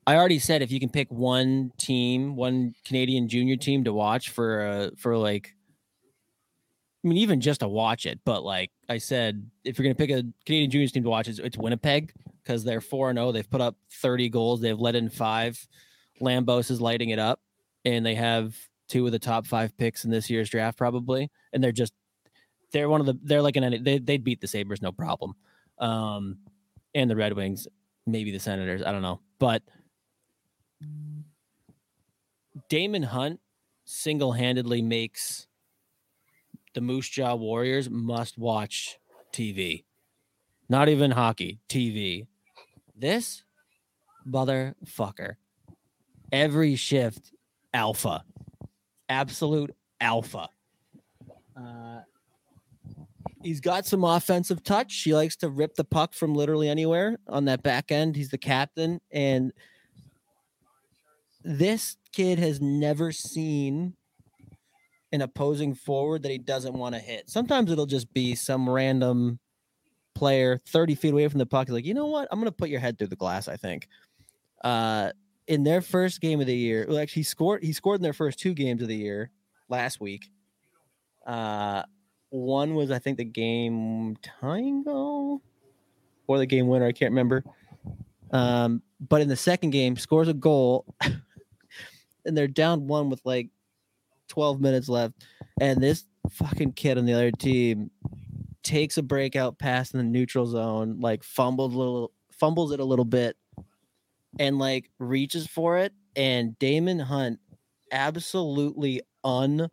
[0.05, 4.29] I already said if you can pick one team, one Canadian junior team to watch
[4.29, 5.55] for uh for like
[7.03, 10.11] I mean even just to watch it, but like I said, if you're gonna pick
[10.11, 13.31] a Canadian juniors team to watch, it's, it's Winnipeg because they're 4 and 0.
[13.31, 15.67] They've put up 30 goals, they've let in five.
[16.21, 17.41] Lambos is lighting it up,
[17.85, 18.55] and they have
[18.87, 21.29] two of the top five picks in this year's draft, probably.
[21.53, 21.93] And they're just
[22.71, 25.33] they're one of the they're like an they they'd beat the Sabres no problem.
[25.79, 26.39] Um
[26.93, 27.67] and the Red Wings,
[28.05, 29.21] maybe the Senators, I don't know.
[29.39, 29.63] But
[32.69, 33.39] Daemon Hunt
[33.85, 35.47] single-handedly makes
[36.73, 38.99] the Moose Jaw Warriors must watch
[39.33, 39.83] TV.
[40.69, 42.27] Not even hockey, TV.
[42.95, 43.43] This
[44.27, 45.35] motherfucker.
[46.31, 47.33] Every shift
[47.73, 48.23] alpha.
[49.09, 50.49] Absolute alpha.
[51.55, 52.01] Uh
[53.43, 55.01] he's got some offensive touch.
[55.01, 58.15] He likes to rip the puck from literally anywhere on that back end.
[58.15, 59.51] He's the captain and
[61.43, 63.95] this kid has never seen
[65.11, 67.29] an opposing forward that he doesn't want to hit.
[67.29, 69.39] Sometimes it'll just be some random
[70.15, 71.69] player 30 feet away from the puck.
[71.69, 72.27] Like, you know what?
[72.31, 73.87] I'm going to put your head through the glass, I think.
[74.63, 75.11] Uh,
[75.47, 78.13] in their first game of the year, well, actually, he scored, he scored in their
[78.13, 79.31] first two games of the year
[79.69, 80.29] last week.
[81.25, 81.83] Uh,
[82.29, 85.41] one was, I think, the game tying goal
[86.27, 86.85] or the game winner.
[86.85, 87.43] I can't remember.
[88.31, 90.85] Um, but in the second game, scores a goal
[92.25, 93.49] and they're down one with like
[94.29, 95.13] 12 minutes left.
[95.59, 97.91] And this fucking kid on the other team
[98.63, 102.85] takes a breakout pass in the neutral zone, like fumbles a little, fumbles it a
[102.85, 103.35] little bit,
[104.39, 107.39] and like reaches for it and Daemon Hunt
[107.91, 109.69] absolutely unfucking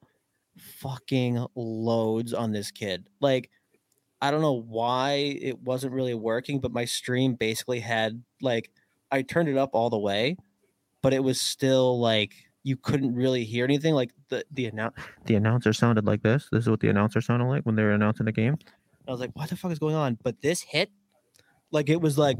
[1.55, 3.07] loads on this kid.
[3.21, 3.51] Like,
[4.21, 8.71] I don't know why it wasn't really working, but my stream basically had like
[9.11, 10.37] I turned it up all the way,
[11.03, 12.35] but it was still like
[12.65, 13.95] you couldn't really hear anything.
[13.95, 14.97] Like the the announce
[15.27, 16.49] the announcer sounded like this.
[16.51, 18.57] This is what the announcer sounded like when they were announcing the game.
[19.07, 20.19] I was like, what the fuck is going on?
[20.23, 20.91] But this hit,
[21.71, 22.37] like it was like,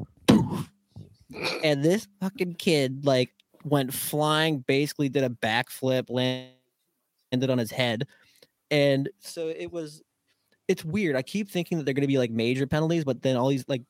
[1.63, 3.31] and this fucking kid like
[3.65, 8.07] went flying, basically did a backflip, landed on his head,
[8.71, 10.03] and so it was.
[10.67, 11.17] It's weird.
[11.17, 13.65] I keep thinking that they're going to be like major penalties, but then all these
[13.69, 13.81] like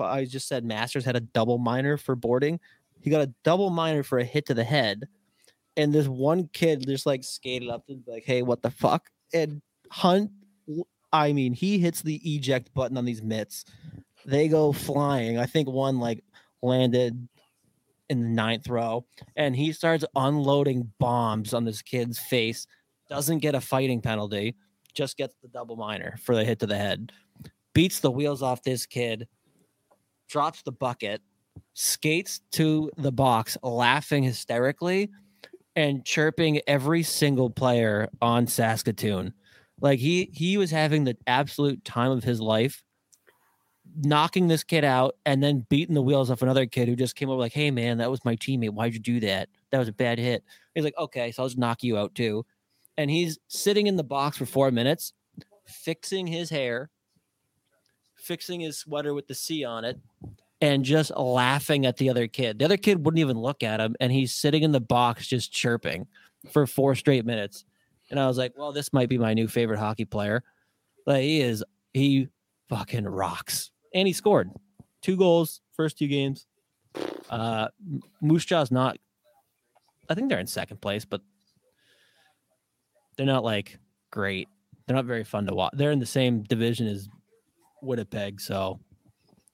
[0.00, 2.60] I just said Masters had a double minor for boarding.
[3.00, 5.08] He got a double minor for a hit to the head.
[5.76, 9.08] And this one kid just like skated up and like, hey, what the fuck?
[9.32, 10.30] And Hunt,
[11.12, 13.64] I mean, he hits the eject button on these mitts.
[14.24, 15.38] They go flying.
[15.38, 16.22] I think one like
[16.62, 17.28] landed
[18.08, 19.04] in the ninth row,
[19.36, 22.66] and he starts unloading bombs on this kid's face.
[23.08, 24.56] Doesn't get a fighting penalty,
[24.94, 27.12] just gets the double minor for the hit to the head.
[27.74, 29.26] Beats the wheels off this kid
[30.28, 31.20] drops the bucket,
[31.74, 35.10] skates to the box, laughing hysterically
[35.76, 39.34] and chirping every single player on Saskatoon.
[39.80, 42.82] Like he he was having the absolute time of his life,
[43.96, 47.28] knocking this kid out and then beating the wheels off another kid who just came
[47.28, 48.70] over like, "Hey man, that was my teammate.
[48.70, 49.48] Why'd you do that?
[49.70, 52.46] That was a bad hit." He's like, "Okay, so I'll just knock you out too."
[52.96, 55.12] And he's sitting in the box for four minutes,
[55.66, 56.90] fixing his hair,
[58.14, 59.98] fixing his sweater with the C on it
[60.62, 62.60] and just laughing at the other kid.
[62.60, 65.52] The other kid wouldn't even look at him, and he's sitting in the box just
[65.52, 66.06] chirping
[66.52, 67.64] for four straight minutes.
[68.10, 70.44] And I was like, well, this might be my new favorite hockey player.
[71.04, 72.28] Like he is, he
[72.68, 73.71] fucking rocks.
[73.94, 74.50] And he scored
[75.02, 76.46] two goals, first two games.
[77.30, 77.68] Uh
[78.20, 78.98] Moose Jaw's not
[80.08, 81.20] I think they're in second place, but
[83.16, 83.78] they're not like
[84.10, 84.48] great.
[84.86, 85.72] They're not very fun to watch.
[85.76, 87.08] They're in the same division as
[87.82, 88.80] Winnipeg, so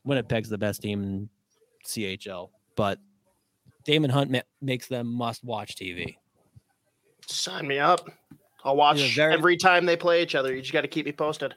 [0.05, 1.29] Winnipeg's the best team in
[1.87, 2.99] CHL, but
[3.85, 6.17] Daemon Hunt ma- makes them must watch TV.
[7.27, 8.11] Sign me up.
[8.65, 10.55] I'll watch very, every time they play each other.
[10.55, 11.55] You just got to keep me posted.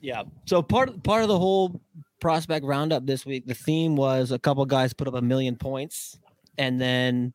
[0.00, 0.24] Yeah.
[0.44, 1.80] So part part of the whole
[2.20, 6.18] prospect roundup this week, the theme was a couple guys put up a million points,
[6.58, 7.32] and then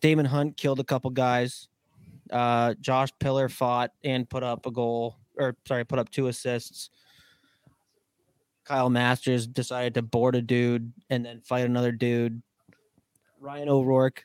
[0.00, 1.68] Daemon Hunt killed a couple guys.
[2.30, 6.90] Uh, Josh Pillar fought and put up a goal, or sorry, put up two assists.
[8.64, 12.42] Kyle Masters decided to board a dude and then fight another dude.
[13.40, 14.24] Ryan O'Rourke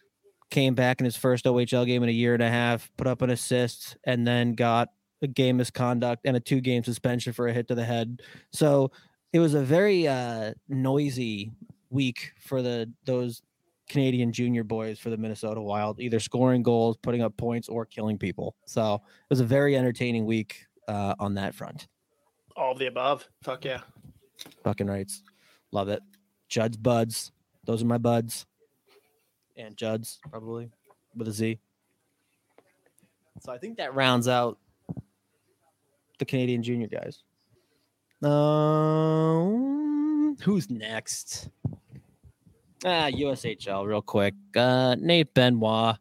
[0.50, 3.22] came back in his first OHL game in a year and a half, put up
[3.22, 4.90] an assist, and then got
[5.22, 8.22] a game misconduct and a two game suspension for a hit to the head.
[8.52, 8.92] So
[9.34, 11.52] it was a very uh, noisy
[11.90, 13.42] week for the those
[13.88, 18.18] Canadian junior boys for the Minnesota Wild, either scoring goals, putting up points, or killing
[18.18, 18.56] people.
[18.66, 21.88] So it was a very entertaining week uh, on that front.
[22.56, 23.28] All of the above.
[23.42, 23.82] Fuck yeah.
[24.64, 25.24] Fucking rights.
[25.72, 26.02] Love it.
[26.50, 27.32] Judd'z Budz.
[27.66, 28.46] Those are my buds.
[29.58, 30.70] And Judd's probably
[31.16, 31.60] with a Z.
[33.42, 34.58] So I think that rounds out
[36.20, 37.24] the Canadian junior guys.
[38.22, 39.58] Um,
[40.42, 41.50] who's next?
[42.86, 44.36] Ah, USHL, real quick.
[44.56, 45.98] Uh, Nate Benoit,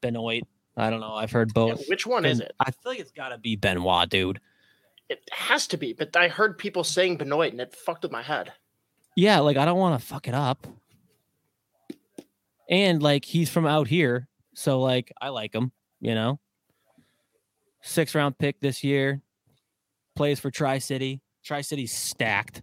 [0.00, 0.44] Benoit.
[0.76, 1.14] I don't know.
[1.14, 1.80] I've heard both.
[1.80, 2.52] Yeah, which one ben, is it?
[2.60, 4.40] I feel like it's got to be Benoit, dude.
[5.08, 8.22] It has to be, but I heard people saying Benoit and it fucked with my
[8.22, 8.52] head.
[9.14, 10.66] Yeah, like I don't want to fuck it up.
[12.68, 16.40] And like he's from out here, so like I like him, you know.
[17.82, 19.22] Six round pick this year.
[20.16, 21.20] Plays for Tri City.
[21.44, 22.62] Tri City's stacked.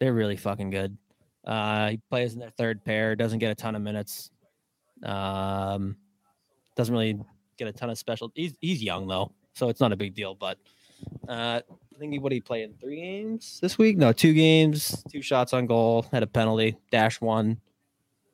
[0.00, 0.98] They're really fucking good.
[1.46, 3.16] Uh, he plays in their third pair.
[3.16, 4.30] Doesn't get a ton of minutes.
[5.02, 5.96] Um,
[6.76, 7.18] doesn't really
[7.56, 8.30] get a ton of special.
[8.34, 10.34] He's he's young though, so it's not a big deal.
[10.34, 10.58] But
[11.28, 13.96] uh, I think he what he played in three games this week.
[13.96, 17.60] No, two games, two shots on goal, had a penalty, dash one,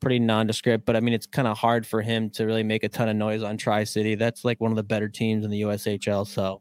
[0.01, 0.85] pretty nondescript.
[0.85, 3.17] But I mean, it's kind of hard for him to really make a ton of
[3.17, 4.15] noise on Tri City.
[4.15, 6.27] That's like one of the better teams in the USHL.
[6.27, 6.61] So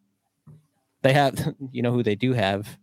[1.03, 2.77] they have, you know, who they do have.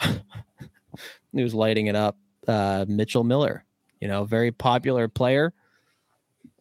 [1.32, 2.16] Who's lighting it up?
[2.48, 3.64] Uh, Mitchell Miller.
[4.00, 5.52] You know, very popular player.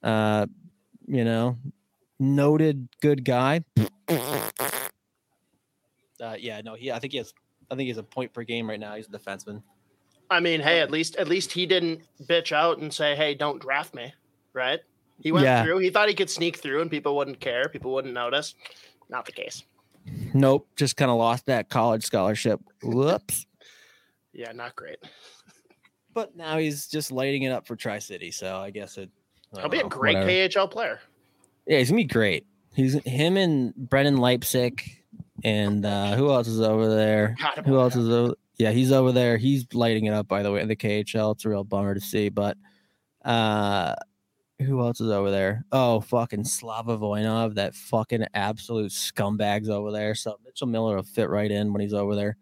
[0.04, 0.46] Uh,
[1.08, 1.58] you know,
[2.20, 3.64] noted good guy
[6.22, 6.92] uh, yeah, no, he.
[6.92, 7.34] I think he has.
[7.72, 8.96] I think he's a point per game right now.
[8.96, 9.62] He's a defenseman.
[10.30, 13.62] I mean, hey, at least at least he didn't bitch out and say, "Hey, don't
[13.62, 14.14] draft me."
[14.54, 14.80] Right?
[15.20, 15.64] He went yeah.
[15.64, 15.80] through.
[15.80, 17.68] He thought he could sneak through and people wouldn't care.
[17.70, 18.56] People wouldn't notice.
[19.10, 19.64] Not the case.
[20.34, 20.68] Nope.
[20.76, 22.60] Just kind of lost that college scholarship.
[22.84, 23.45] Whoops.
[24.34, 24.97] yeah, not great.
[26.12, 28.32] But now he's just lighting it up for Tri City.
[28.32, 29.10] So I guess it
[29.55, 30.30] I He'll be don't a great whatever.
[30.49, 30.99] KHL player.
[31.68, 32.45] Yeah, he's gonna be great.
[32.74, 34.82] He's him and Brendan Leipsic
[35.43, 37.38] and uh who else is over there?
[37.39, 38.34] God, Who else is over?
[38.57, 39.38] Yeah, he's over there.
[39.38, 41.36] He's lighting it up by the way in the KHL.
[41.36, 42.57] It's a real bummer to see, but
[43.24, 43.93] uh
[44.60, 45.66] who else is over there?
[45.72, 50.16] Oh, fucking Slava Voinov, that fucking absolute scumbags over there.
[50.16, 52.38] So Mitchell Miller will fit right in when he's over there.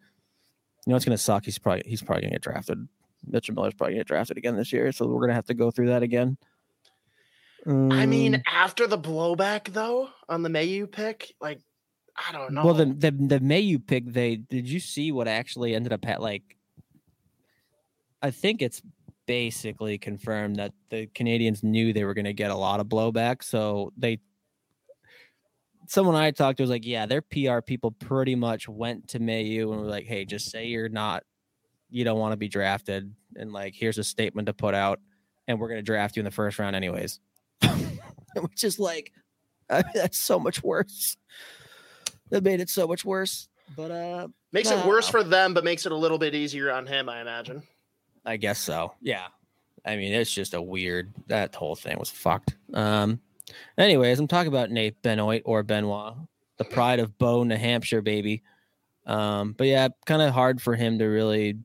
[0.86, 1.46] You know what's gonna suck?
[1.46, 2.88] He's probably he's probably gonna get drafted.
[3.26, 5.70] Mitchell Miller's probably gonna get drafted again this year, so we're gonna have to go
[5.70, 6.38] through that again.
[7.66, 11.60] I mean, Um, after the blowback though on the Mailloux pick, like
[12.16, 12.66] I don't know.
[12.66, 16.22] Well, the the the Mailloux pick, they did you see what actually ended up at
[16.22, 16.44] like?
[18.22, 18.82] I think it's
[19.28, 23.44] basically confirmed that the Canadiens knew they were going to get a lot of blowback,
[23.44, 24.20] so they.
[25.90, 29.72] Someone I talked to was like, "Yeah, their PR people pretty much went to Mailloux
[29.72, 31.24] and were like, hey, just say you're not,
[31.90, 35.00] you don't want to be drafted, and like, here's a statement to put out,
[35.48, 37.20] and we're going to draft you in the first round anyways."
[38.36, 39.12] Which is like,
[39.70, 41.18] I mean, that's so much worse.
[42.30, 43.48] That made it so much worse.
[43.76, 46.86] But uh makes it worse for them, but makes it a little bit easier on
[46.86, 47.64] him, I imagine.
[48.28, 48.94] I guess so.
[49.02, 49.28] Yeah.
[49.86, 52.56] I mean, it's just a weird that whole thing was fucked.
[52.74, 53.22] Um
[53.78, 56.16] anyways, I'm talking about Nate Benoit or Benoit,
[56.58, 58.44] the pride of Bow, New Hampshire, baby.
[59.06, 61.58] Um, but yeah, kind of hard for him to really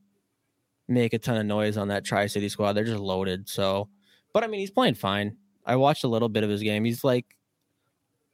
[0.87, 2.75] make a ton of noise on that Tri City squad.
[2.75, 3.49] They're just loaded.
[3.49, 3.89] So
[4.33, 5.37] but I mean he's playing fine.
[5.67, 6.85] I watched a little bit of his game.
[6.85, 7.27] He's like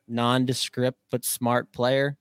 [0.07, 2.19] nondescript but smart player,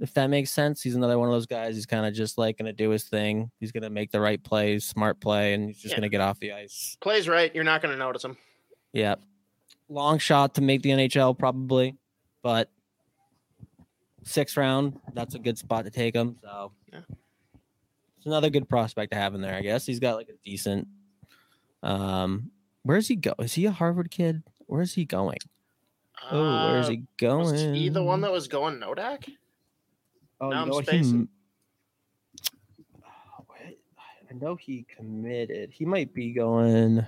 [0.00, 0.82] if that makes sense.
[0.82, 1.74] He's another one of those guys.
[1.74, 3.50] He's kind of just like gonna do his thing.
[3.60, 5.98] He's gonna make the right plays, smart play, and he's just Yeah.
[5.98, 6.96] gonna get off the ice.
[7.00, 8.36] Plays right, you're not going to notice him.
[8.92, 9.16] Yeah.
[9.88, 11.96] Long shot to make the NHL probably,
[12.42, 12.70] but
[14.24, 16.38] sixth round, that's a good spot to take him.
[16.42, 17.00] So Yeah.
[18.16, 19.86] it's another good prospect to have in there, I guess.
[19.86, 20.88] He's got like a decent
[21.82, 22.50] um
[22.82, 23.34] where's he go?
[23.38, 24.42] Is he a Harvard kid?
[24.66, 25.38] Where is he going?
[26.30, 27.38] Oh, where's Uh, he going?
[27.52, 29.30] Was he the one that was going Nodak?
[30.40, 30.88] Oh, Now I'm know what?
[30.88, 31.28] He,
[33.04, 33.44] Oh,
[34.30, 35.70] I know he committed.
[35.72, 37.06] He might be going.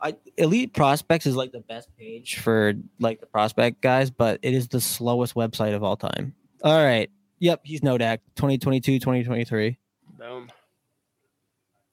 [0.00, 4.52] I Elite Prospects is like the best page for like the prospect guys, but it
[4.52, 6.34] is the slowest website of all time.
[6.64, 7.08] All right.
[7.38, 9.78] Yep, he's Nodak 2022, 2023.
[10.18, 10.48] Boom.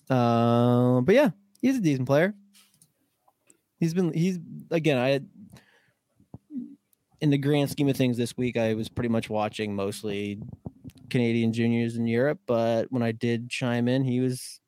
[0.09, 2.33] Um, but yeah, he's a decent player.
[3.79, 4.39] He's been he's
[4.71, 5.27] again, I had
[7.21, 10.39] in the grand scheme of things this week, I was pretty much watching mostly
[11.09, 14.59] Canadian juniors in Europe, but when I did chime in, he was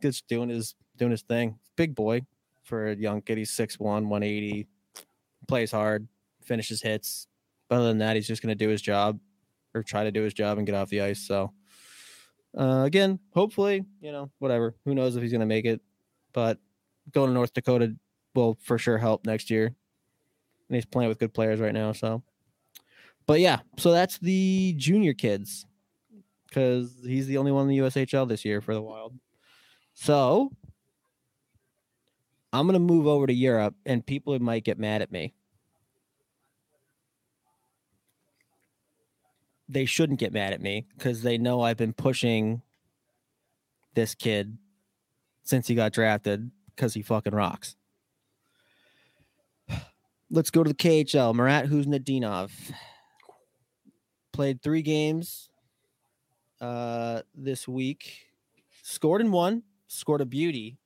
[0.00, 1.58] just doing his doing his thing.
[1.76, 2.22] Big boy
[2.64, 3.38] for a young kid.
[3.38, 4.66] He's 6'1, 180,
[5.46, 6.08] plays hard,
[6.42, 7.26] finishes hits.
[7.68, 9.18] But other than that, he's just gonna do his job
[9.74, 11.26] or try to do his job and get off the ice.
[11.26, 11.52] So
[12.56, 14.74] uh, again, hopefully, you know, whatever.
[14.84, 15.80] Who knows if he's going to make it?
[16.32, 16.58] But
[17.12, 17.94] going to North Dakota
[18.34, 19.74] will for sure help next year.
[20.68, 21.92] And he's playing with good players right now.
[21.92, 22.22] So,
[23.26, 25.66] but yeah, so that's the junior kids
[26.46, 29.14] because he's the only one in the USHL this year for the Wild.
[29.94, 30.50] So
[32.52, 35.34] I'm to move over to Europe, and people might get mad at me.
[39.68, 42.62] they shouldn't get mad at me because they know I've been pushing
[43.94, 44.56] this kid
[45.42, 47.76] since he got drafted because he fucking rocks.
[50.30, 51.34] Let's go to the KHL.
[51.34, 52.50] Marat Khusnutdinov
[54.32, 55.48] played three games
[56.60, 58.26] uh, this week,
[58.82, 60.78] scored in one, scored a beauty.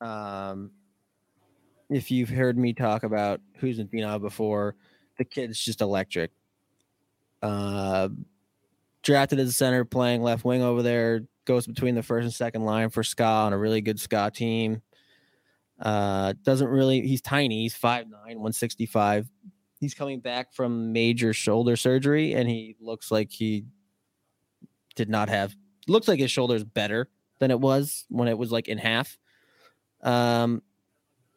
[0.00, 0.72] Um,
[1.90, 4.74] if you've heard me talk about Khusnutdinov before,
[5.18, 6.32] the kid's just electric
[7.42, 8.08] uh,
[9.02, 11.22] drafted as a center, playing left wing over there.
[11.44, 14.80] Goes between the first and second line for SKA on a really good SKA team.
[15.82, 17.00] Uh, doesn't really.
[17.02, 17.62] He's tiny.
[17.62, 19.28] He's 5'9", 165.
[19.80, 23.64] He's coming back from major shoulder surgery, and he looks like he
[24.94, 25.56] did not have.
[25.88, 27.08] Looks like his shoulder's better
[27.40, 29.18] than it was when it was like in half.
[30.02, 30.62] Um,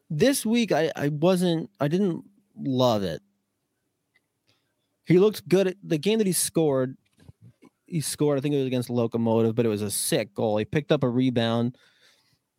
[0.09, 1.71] this week I I wasn't.
[1.79, 2.23] I didn't
[2.55, 3.21] love it
[5.05, 6.97] he looked good at the game that he scored.
[7.85, 10.57] He scored, I think it was against Lokomotiv, but it was a sick goal.
[10.57, 11.77] He picked up a rebound,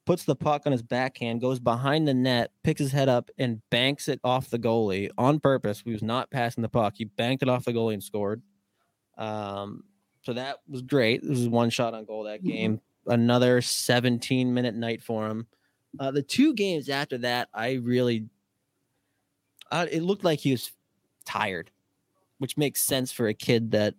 [0.06, 3.60] puts the puck on his backhand, goes behind the net, picks his head up, and
[3.70, 5.82] banks it off the goalie on purpose.
[5.84, 6.94] He was not passing the puck.
[6.96, 8.40] He banked it off the goalie and scored.
[9.18, 9.84] Um,
[10.22, 11.22] so that was great.
[11.22, 12.80] This was one shot on goal that game.
[13.06, 15.46] Another 17 minute night for him.
[15.98, 18.26] Uh, the two games after that, I really,
[19.70, 20.72] uh, it looked like he was
[21.24, 21.70] tired
[22.38, 23.94] which makes sense for a kid that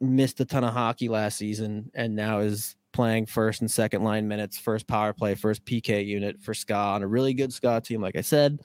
[0.00, 4.26] missed a ton of hockey last season and now is playing first and second line
[4.26, 8.00] minutes, first power play, first PK unit for SKA on a really good SKA team.
[8.00, 8.60] Like I said,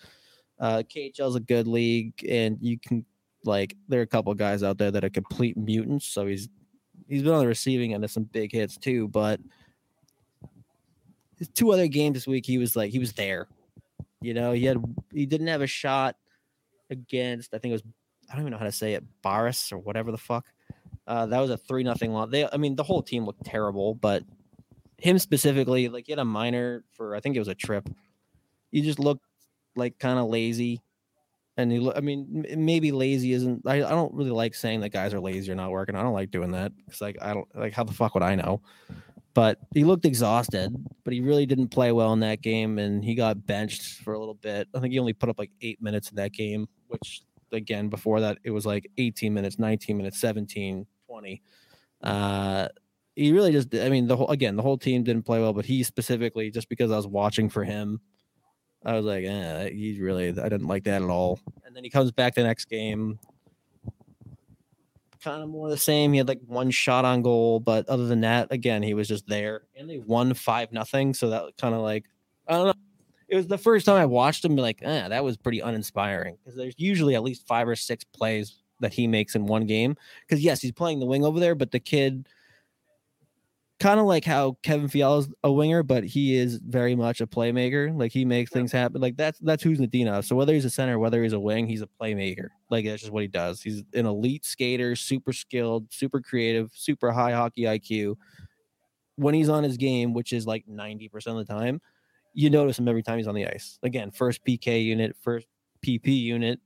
[0.60, 3.06] uh, KHL is a good league, and you can
[3.44, 6.06] like there are a couple guys out there that are complete mutants.
[6.06, 6.50] So he's
[7.08, 9.08] he's been on the receiving end of some big hits too.
[9.08, 9.40] But
[11.38, 13.48] his two other games this week, he was like he was there.
[14.22, 14.84] You know, he had
[15.14, 16.16] he didn't have a shot
[16.90, 17.84] against I think it was
[18.30, 20.46] I don't even know how to say it, Barys or whatever the fuck.
[21.08, 22.30] Uh, that was a three nothing loss.
[22.32, 24.24] They, I mean, the whole team looked terrible, but
[24.98, 27.88] him specifically, like he had a minor for I think it was a trip.
[28.72, 29.26] He just looked
[29.76, 30.82] like kind of lazy,
[31.58, 33.62] and he, I mean, maybe lazy isn't.
[33.66, 35.96] I, I don't really like saying that guys are lazy or not working.
[35.96, 36.72] I don't like doing that.
[36.86, 38.62] because like I don't like how the fuck would I know?
[39.36, 40.74] But he looked exhausted,
[41.04, 44.20] but he really didn't play well in that game, and he got benched for a
[44.20, 44.70] little bit.
[44.74, 47.22] I think he only put up like eight minutes in that game, which
[47.52, 51.42] again before that it was like 18 minutes 19 minutes 17 20
[52.04, 52.68] uh
[53.16, 55.66] he really just i mean the whole again the whole team didn't play well but
[55.66, 58.00] he specifically just because i was watching for him
[58.84, 61.40] i was like eh, he's really i didn't like that at all.
[61.66, 63.20] And then he comes back the next game.
[65.24, 66.12] Kind of more the same.
[66.14, 69.28] He had like one shot on goal but other than that again he was just
[69.28, 69.64] there.
[69.76, 72.06] And they won five nothing so that kind of like
[72.48, 72.74] i don't know.
[73.28, 74.56] It was the first time I watched him.
[74.56, 76.38] Like, eh, that was pretty uninspiring.
[76.44, 79.96] Because there's usually at least five or six plays that he makes in one game.
[80.28, 82.28] Because yes, he's playing the wing over there, but the kid,
[83.80, 87.98] kind of like how Kevin Fiala's a winger, but he is very much a playmaker.
[87.98, 89.02] Like he makes things happen.
[89.02, 90.26] Like that's that's Khusnutdinov.
[90.26, 92.48] So whether he's a center, whether he's a wing, he's a playmaker.
[92.70, 93.62] Like that's just what he does.
[93.62, 98.16] He's an elite skater, super skilled, super creative, super high hockey IQ.
[99.18, 101.82] When he's on his game, which is like 90% of the time,
[102.34, 103.80] you notice him every time he's on the ice.
[103.82, 105.48] Again, first PK unit, first
[105.86, 106.60] PP unit.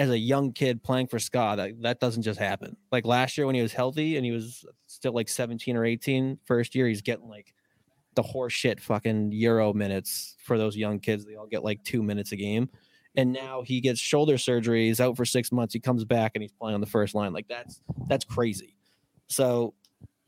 [0.00, 2.76] As a young kid playing for SKA, that, that doesn't just happen.
[2.90, 6.38] Like last year when he was healthy and he was still like 17 or 18,
[6.44, 7.54] first year he's getting like
[8.14, 11.24] the horse shit fucking Euro minutes for those young kids.
[11.24, 12.68] They all get like two minutes a game.
[13.16, 14.86] And now he gets shoulder surgery.
[14.86, 15.74] He's out for six months.
[15.74, 17.32] He comes back and he's playing on the first line.
[17.32, 18.76] Like that's that's crazy.
[19.26, 19.74] So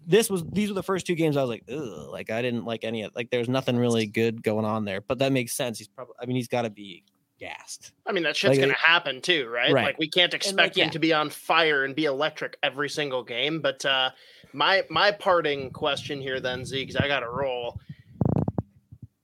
[0.05, 2.65] this was these were the first two games I was like, Ugh, like I didn't
[2.65, 5.01] like any of like there's nothing really good going on there.
[5.01, 5.79] But that makes sense.
[5.79, 7.05] He's probably I mean he's got to be
[7.43, 7.93] gassed.
[8.07, 9.73] I mean that shit's Like, gonna happen too, right?
[9.73, 9.85] right.
[9.87, 10.85] Like we can't expect yeah.
[10.85, 13.61] him to be on fire and be electric every single game.
[13.61, 14.11] But uh
[14.53, 17.81] my my parting question here then, Z, because I got to roll.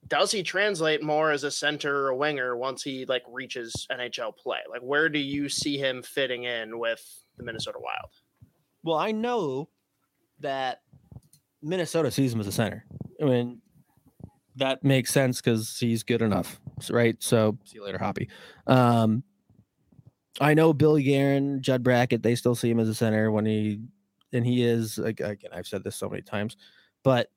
[0.07, 4.35] Does he translate more as a center or a winger once he like reaches NHL
[4.35, 4.59] play?
[4.69, 7.01] Like where do you see him fitting in with
[7.37, 8.11] the Minnesota Wild?
[8.83, 9.69] Well, I know
[10.39, 10.81] that
[11.61, 12.85] Minnesota sees him as a center.
[13.21, 13.61] I mean,
[14.59, 16.59] that makes sense because he's good enough,
[16.89, 17.15] right?
[17.19, 18.29] So see you later, Hoppy.
[18.67, 19.23] Um,
[20.39, 23.81] I know Billy Guerin, Judd Brackett, they still see him as a center when he,
[24.31, 25.37] and he is again.
[25.53, 26.55] I've said this so many times,
[27.03, 27.29] but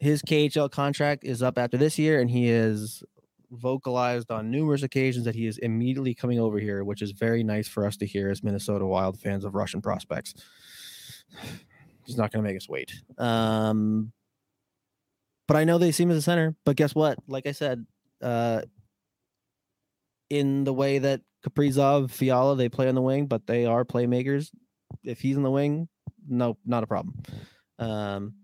[0.00, 3.02] his KHL contract is up after this year, and he is
[3.50, 7.68] vocalized on numerous occasions that he is immediately coming over here, which is very nice
[7.68, 10.34] for us to hear as Minnesota Wild fans of Russian prospects.
[12.04, 12.90] He's not going to make us wait.
[13.18, 14.12] Um,
[15.48, 16.54] but I know they see him as a center.
[16.64, 17.18] But guess what?
[17.26, 17.84] Like I said,
[18.22, 18.62] uh,
[20.30, 24.50] in the way that Kaprizov, Fiala, they play on the wing, but they are playmakers.
[25.02, 25.88] If he's in the wing,
[26.28, 27.22] no, not a problem.
[27.78, 28.34] Um,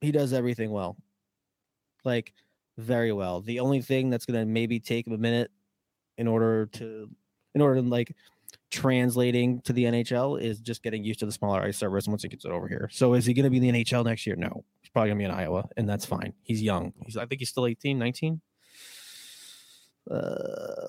[0.00, 0.96] he does everything well,
[2.04, 2.32] like
[2.78, 3.42] very well.
[3.42, 5.50] The only thing that's to maybe take him a minute
[6.16, 7.10] in order to,
[7.54, 8.14] in order to like
[8.70, 12.28] translating to the NHL is just getting used to the smaller ice surface once he
[12.28, 12.88] gets it over here.
[12.92, 14.36] So is he going to be in the NHL next year?
[14.36, 14.64] No.
[14.92, 16.32] Probably to be in Iowa, and that's fine.
[16.42, 16.92] He's young.
[17.04, 18.40] He's I think he's still 18, 19.
[20.10, 20.16] Uh,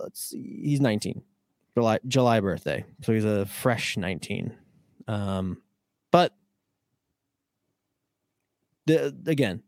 [0.04, 0.62] let's see.
[0.64, 1.22] He's 19.
[1.76, 2.84] July July birthday.
[3.04, 4.54] So he's a fresh 19.
[5.08, 5.62] Um
[6.12, 6.34] but
[8.86, 9.64] the again,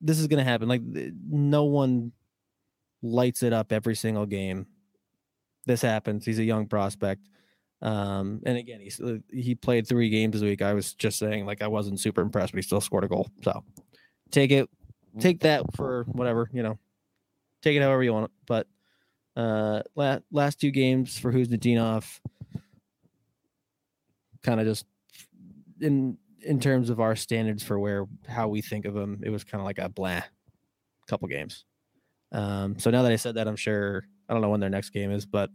[0.00, 0.68] this is to happen.
[0.68, 2.12] Like no one
[3.02, 4.66] lights it up every single game
[5.66, 6.24] this happens.
[6.24, 7.28] He's a young prospect.
[7.82, 10.62] Um, and again, he's uh, he played three games this week.
[10.62, 13.28] I was just saying, like, I wasn't super impressed, but he still scored a goal.
[13.42, 13.64] So
[14.30, 14.70] take it,
[15.18, 16.78] take that for whatever, you know,
[17.60, 18.30] take it however you want.
[18.46, 18.68] But
[19.36, 22.20] uh, la- last two games for Khusnutdinov,
[24.42, 24.86] kind of just
[25.80, 29.42] in in terms of our standards for where how we think of him, it was
[29.42, 30.22] kind of like a blah
[31.08, 31.64] couple games.
[32.30, 34.90] Um, so now that I said that, I'm sure I don't know when their next
[34.90, 35.50] game is, but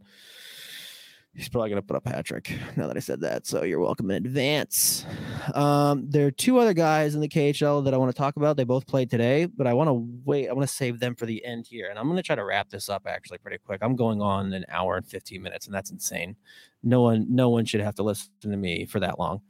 [1.37, 3.45] he's probably going to put up hat trick now that I said that.
[3.45, 5.05] So you're welcome in advance.
[5.53, 8.57] Um, there are two other guys in the KHL that I want to talk about.
[8.57, 9.93] They both played today, but I want to
[10.25, 10.49] wait.
[10.49, 11.89] I want to save them for the end here.
[11.89, 13.79] And I'm going to try to wrap this up actually pretty quick.
[13.83, 16.35] I'm going on an hour and 15 minutes, and that's insane.
[16.81, 19.41] No one, no one should have to listen to me for that long.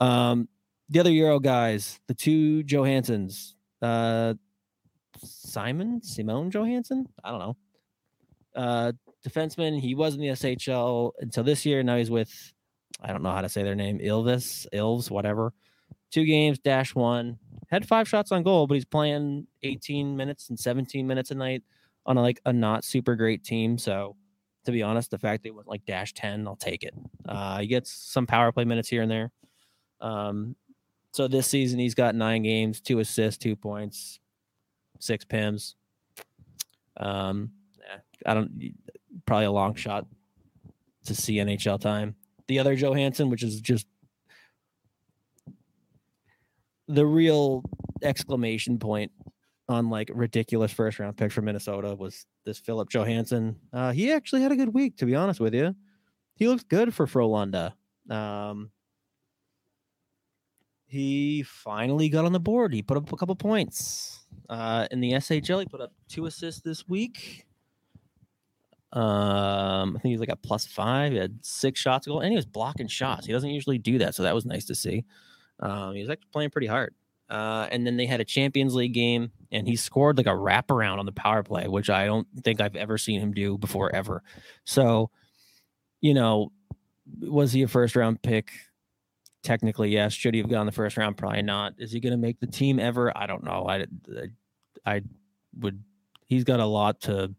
[0.00, 0.48] Um,
[0.90, 4.34] the other Euro guys, the two Johanssons, uh,
[5.22, 7.06] Simon, Simone Johansson.
[7.24, 7.56] I don't know.
[8.54, 8.92] Uh,
[9.26, 9.80] defenseman.
[9.80, 11.82] He was in the SHL until this year.
[11.82, 12.52] Now he's with,
[13.00, 15.52] I don't know how to say their name, Ilvis, Ilves, whatever.
[16.10, 17.38] Two games, dash one.
[17.70, 21.62] Had five shots on goal, but he's playing 18 minutes and 17 minutes a night
[22.04, 23.78] on a, like a not super great team.
[23.78, 24.16] So,
[24.64, 26.94] to be honest, the fact that he went like dash 10, I'll take it.
[27.26, 29.30] Uh, he gets some power play minutes here and there.
[30.00, 30.54] Um,
[31.12, 34.20] so this season he's got nine games, two assists, two points,
[34.98, 35.74] six pims.
[36.96, 37.50] Um,
[38.24, 38.72] I don't
[39.26, 40.06] probably a long shot
[41.06, 42.14] to see NHL time.
[42.48, 43.86] The other Johansson, which is just
[46.88, 47.62] the real
[48.02, 49.12] exclamation point
[49.68, 53.56] on like ridiculous first round pick from Minnesota was this Filip Johansson.
[53.72, 55.74] Uh, he actually had a good week, to be honest with you.
[56.34, 57.72] He looks good for Frölunda.
[58.10, 58.70] Um,
[60.86, 62.74] he finally got on the board.
[62.74, 64.26] He put up a couple points.
[64.48, 67.46] Uh, in the SHL, he put up two assists this week.
[68.92, 71.12] Um, I think he's like a plus five.
[71.12, 73.26] He had six shots goal, and he was blocking shots.
[73.26, 75.04] He doesn't usually do that, so that was nice to see.
[75.60, 76.94] Um, he was actually playing pretty hard.
[77.30, 80.98] Uh, and then they had a Champions League game, and he scored like a wraparound
[80.98, 84.22] on the power play, which I don't think I've ever seen him do before ever.
[84.64, 85.10] So,
[86.02, 86.52] you know,
[87.20, 88.50] was he a first round pick?
[89.42, 90.12] Technically, yes.
[90.12, 91.16] Should he have gone the first round?
[91.16, 91.72] Probably not.
[91.78, 93.16] Is he going to make the team ever?
[93.16, 93.66] I don't know.
[93.66, 94.26] I, I,
[94.84, 95.02] I
[95.58, 95.82] would.
[96.26, 97.34] He's got a lot to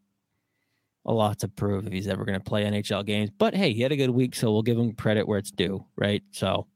[1.06, 3.30] a lot to prove if he's ever going to play NHL games.
[3.38, 5.86] But hey, he had a good week, so we'll give him credit where it's due,
[5.96, 6.24] right?
[6.32, 6.68] So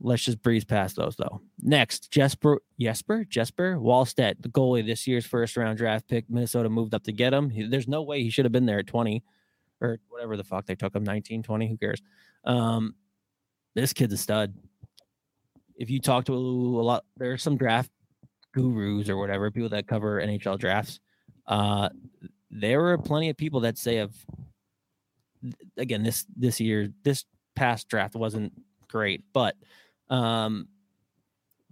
[0.00, 1.40] let's just breeze past those though.
[1.60, 6.28] Next, Jesper, Jesper, Jesper Wallstedt, the goalie, this year's first round draft pick.
[6.28, 7.50] Minnesota moved up to get him.
[7.50, 9.22] He, there's no way he should have been there at 20
[9.80, 12.02] or whatever the fuck they took him, 19, 20, who cares?
[12.44, 12.94] Um,
[13.74, 14.54] this kid's a stud.
[15.76, 17.90] If you talk to a, a lot, there's some draft
[18.52, 21.00] gurus or whatever, people that cover NHL drafts.
[21.46, 21.90] Uh,
[22.50, 24.14] there were plenty of people that say of
[25.76, 27.24] again this this year this
[27.54, 28.52] past draft wasn't
[28.88, 29.56] great, but
[30.10, 30.68] um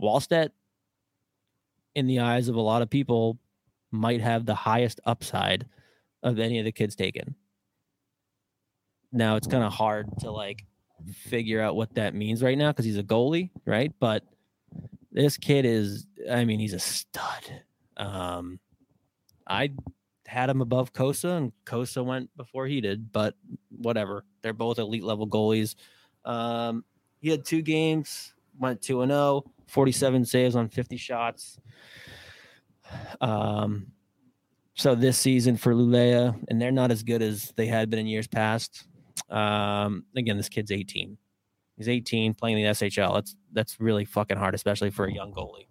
[0.01, 0.51] Wallstedt
[1.95, 3.39] in the eyes of a lot of people
[3.91, 5.67] might have the highest upside
[6.23, 7.35] of any of the kids taken.
[9.13, 10.65] Now it's kind of hard to like
[11.13, 13.93] figure out what that means right now because he's a goalie, right?
[14.01, 14.25] But
[15.13, 17.63] this kid is, I mean, he's a stud.
[17.97, 18.59] Um,
[19.47, 19.71] I
[20.27, 23.13] had him above Cossa, and Cossa went before he did.
[23.13, 23.35] But
[23.71, 25.75] whatever, they're both elite level goalies.
[26.25, 26.85] Um,
[27.21, 31.59] he had two games, went two and 0, 47 saves on 50 shots.
[33.21, 33.89] Um,
[34.75, 38.07] so this season for Luleå, and they're not as good as they had been in
[38.07, 38.87] years past.
[39.31, 41.17] Um, again, this kid's 18.
[41.77, 43.15] He's 18 playing the SHL.
[43.15, 45.67] That's that's really fucking hard, especially for a young goalie.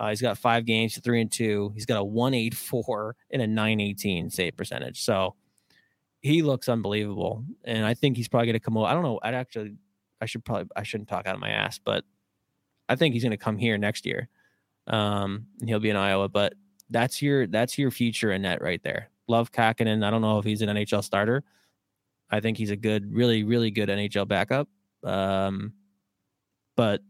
[0.00, 1.70] Uh, he's got five games, three and two.
[1.74, 5.02] He's got a 184 and a 918 save percentage.
[5.02, 5.34] So
[6.22, 7.44] he looks unbelievable.
[7.66, 8.86] And I think he's probably going to come over.
[8.86, 9.20] I don't know.
[9.22, 9.74] I'd actually,
[10.18, 12.04] I should probably, I shouldn't talk out of my ass, but
[12.88, 14.30] I think he's going to come here next year.
[14.86, 16.54] Um, and he'll be in Iowa, but
[16.88, 19.10] that's your, that's your future in net right there.
[19.28, 20.02] Love Kahkonen.
[20.02, 21.44] I don't know if he's an NHL starter.
[22.30, 24.66] I think he's a good, really, really good NHL backup.
[25.04, 25.74] Um,
[26.74, 27.02] but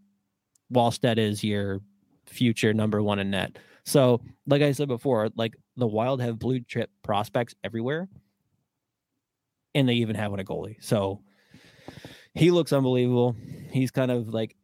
[0.72, 1.80] Wallstedt is your
[2.26, 3.56] future number one in net.
[3.84, 8.08] So, like I said before, like the Wild have blue chip prospects everywhere,
[9.74, 10.76] and they even have one a goalie.
[10.80, 11.22] So
[12.34, 13.36] he looks unbelievable.
[13.70, 14.56] He's kind of like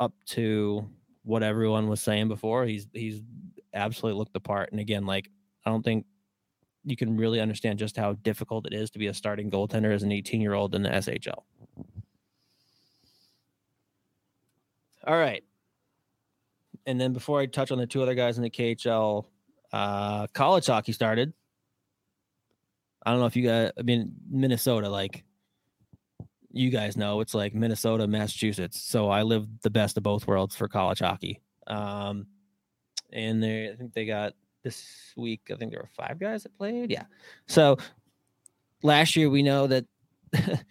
[0.00, 0.88] up to
[1.22, 2.66] what everyone was saying before.
[2.66, 3.22] He's he's
[3.72, 4.70] absolutely looked the part.
[4.72, 5.30] And again, like
[5.64, 6.06] I don't think
[6.84, 10.02] you can really understand just how difficult it is to be a starting goaltender as
[10.02, 11.42] an 18 year old in the SHL.
[15.06, 15.42] All right
[16.88, 19.26] and then before I touch on the two other guys in the KHL,
[19.74, 21.34] uh, college hockey started.
[23.04, 25.22] I don't know if you guys, I mean, Minnesota, like
[26.50, 28.80] you guys know, it's like Minnesota, Massachusetts.
[28.80, 31.42] So I live the best of both worlds for college hockey.
[31.66, 32.26] Um,
[33.12, 34.32] and they, I think they got
[34.64, 36.90] this week, I think there were five guys that played.
[36.90, 37.04] Yeah.
[37.48, 37.76] So
[38.82, 39.84] last year, we know that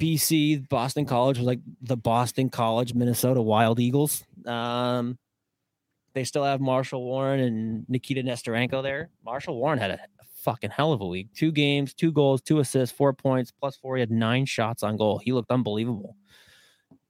[0.00, 4.24] BC, Boston College was like the Boston College, Minnesota Wild Eagles.
[4.46, 5.16] Um,
[6.14, 9.10] they still have Marshall Warren and Nikita Nesterenko there.
[9.24, 9.98] Marshall Warren had a
[10.42, 11.28] fucking hell of a week.
[11.34, 13.96] Two games, two goals, two assists, four points, plus four.
[13.96, 15.18] He had nine shots on goal.
[15.18, 16.16] He looked unbelievable.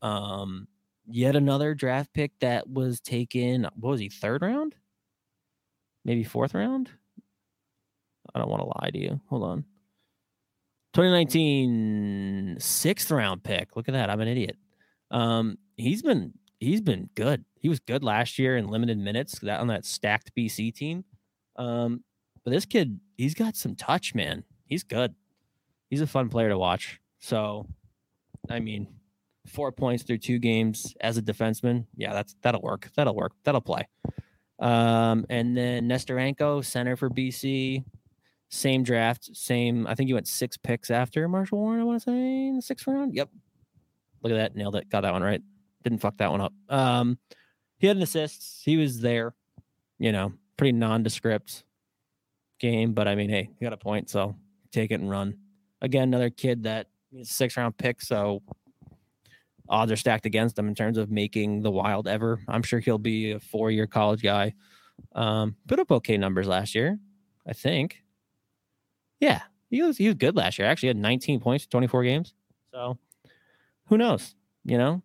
[0.03, 0.69] Um,
[1.07, 3.65] yet another draft pick that was taken.
[3.75, 4.09] What was he?
[4.09, 4.75] Third round?
[6.05, 6.91] Maybe fourth round?
[8.35, 9.21] I don't want to lie to you.
[9.29, 9.65] Hold on.
[10.95, 13.77] 2019 sixth round pick.
[13.77, 14.11] Look at that.
[14.11, 14.57] I'm an idiot.
[15.11, 17.45] Um, he's been he's been good.
[17.65, 21.03] He was good last year in limited minutes that on that stacked BC team.
[21.57, 22.05] Um,
[22.45, 24.45] but this kid, he's got some touch, man.
[24.67, 25.15] He's good.
[25.89, 27.01] He's a fun player to watch.
[27.21, 27.67] So,
[28.51, 28.89] I mean,
[29.47, 31.87] four points through two games as a defenseman.
[31.97, 32.91] Yeah, that's that'll work.
[32.97, 33.33] That'll work.
[33.45, 33.89] That'll play.
[34.59, 37.83] Um, and then Nesterenko, center for BC.
[38.51, 39.87] Same draft, same.
[39.87, 41.81] I think he went six picks after Marshall Warren.
[41.81, 42.13] I want to say
[42.49, 43.15] in the sixth round.
[43.15, 43.31] Yep.
[44.23, 44.91] Look at that, nailed it.
[44.91, 45.41] Got that one right.
[45.83, 46.53] Didn't fuck that one up.
[46.69, 47.19] Um,
[47.79, 48.63] he had an assist.
[48.65, 49.35] He was there.
[49.99, 51.65] You know, pretty nondescript
[52.59, 54.37] game, but I mean, hey, he got a point, so
[54.73, 55.37] take it and run.
[55.81, 56.89] Again, another kid that
[57.23, 58.43] six round pick, so
[59.69, 62.41] odds are stacked against him in terms of making the wild ever.
[62.49, 64.55] I'm sure he'll be a four year college guy.
[65.15, 66.99] Um, put up okay numbers last year,
[67.47, 68.03] I think.
[69.21, 70.69] Yeah, he was he was good last year.
[70.69, 72.35] Actually, had 19 points, 24 games.
[72.73, 72.99] So
[73.87, 74.35] who knows?
[74.65, 75.03] You know,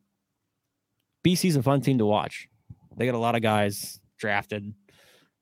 [1.23, 2.47] BC's a fun team to watch.
[2.99, 4.73] They got a lot of guys drafted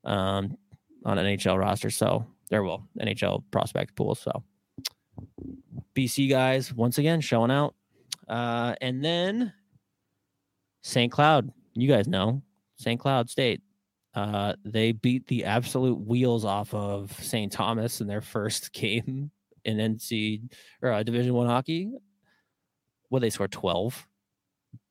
[0.06, 0.56] um,
[1.04, 4.14] on NHL roster, so there will NHL prospect pool.
[4.14, 4.44] So
[5.96, 7.74] BC guys once again showing out.
[8.28, 9.52] Uh, and then
[10.84, 11.12] St.
[11.12, 12.44] Cloud, you guys know
[12.76, 13.00] St.
[13.00, 13.62] Cloud State.
[14.14, 17.52] Uh, they beat the absolute wheels off of St.
[17.52, 19.32] Thomas in their first game
[19.66, 20.52] in NC
[20.84, 21.92] or uh, Division One hockey.
[23.10, 24.07] Well, they scored twelve.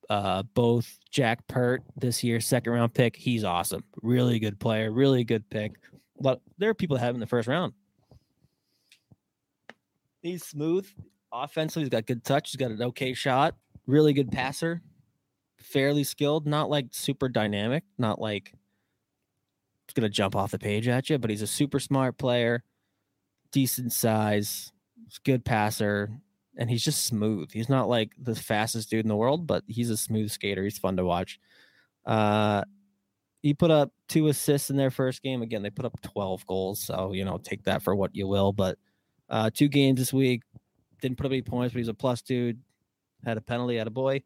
[0.08, 3.16] Uh, both Jack Peart this year, second round pick.
[3.16, 3.82] He's awesome.
[4.02, 4.92] Really good player.
[4.92, 5.72] Really good pick.
[6.20, 7.72] But there are people that have him in the first round.
[10.22, 10.86] He's smooth.
[11.32, 12.50] Offensively, he's got good touch.
[12.50, 13.54] He's got an okay shot.
[13.86, 14.80] Really good passer.
[15.58, 16.46] Fairly skilled.
[16.46, 17.84] Not like super dynamic.
[17.98, 18.54] Not like
[19.84, 21.18] it's gonna jump off the page at you.
[21.18, 22.62] But he's a super smart player.
[23.50, 24.72] Decent size.
[25.24, 26.10] Good passer.
[26.56, 27.50] And he's just smooth.
[27.52, 30.64] He's not like the fastest dude in the world, but he's a smooth skater.
[30.64, 31.38] He's fun to watch.
[32.06, 32.62] Uh,
[33.42, 35.42] he put up two assists in their first game.
[35.42, 36.80] Again, they put up 12 goals.
[36.80, 38.52] So, you know, take that for what you will.
[38.52, 38.78] But
[39.28, 40.42] uh, two games this week.
[41.02, 42.58] Didn't put up any points, but he's a plus dude.
[43.24, 44.22] Had a penalty, had a boy.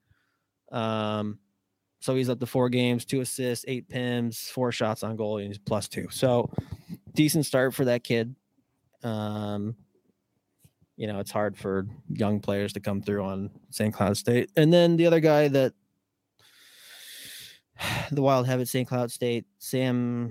[0.70, 1.39] Um,
[2.01, 5.48] so he's up to four games, two assists, eight pims, four shots on goal, and
[5.48, 6.09] he's plus two.
[6.11, 6.51] So
[7.15, 8.35] decent start for that kid.
[9.02, 9.77] Um,
[11.01, 13.93] you know, it's hard for young players to come through on St.
[13.93, 14.51] Cloud State.
[14.55, 15.72] And then the other guy that
[18.12, 18.86] the Wild have at St.
[18.86, 20.31] Cloud State, Sam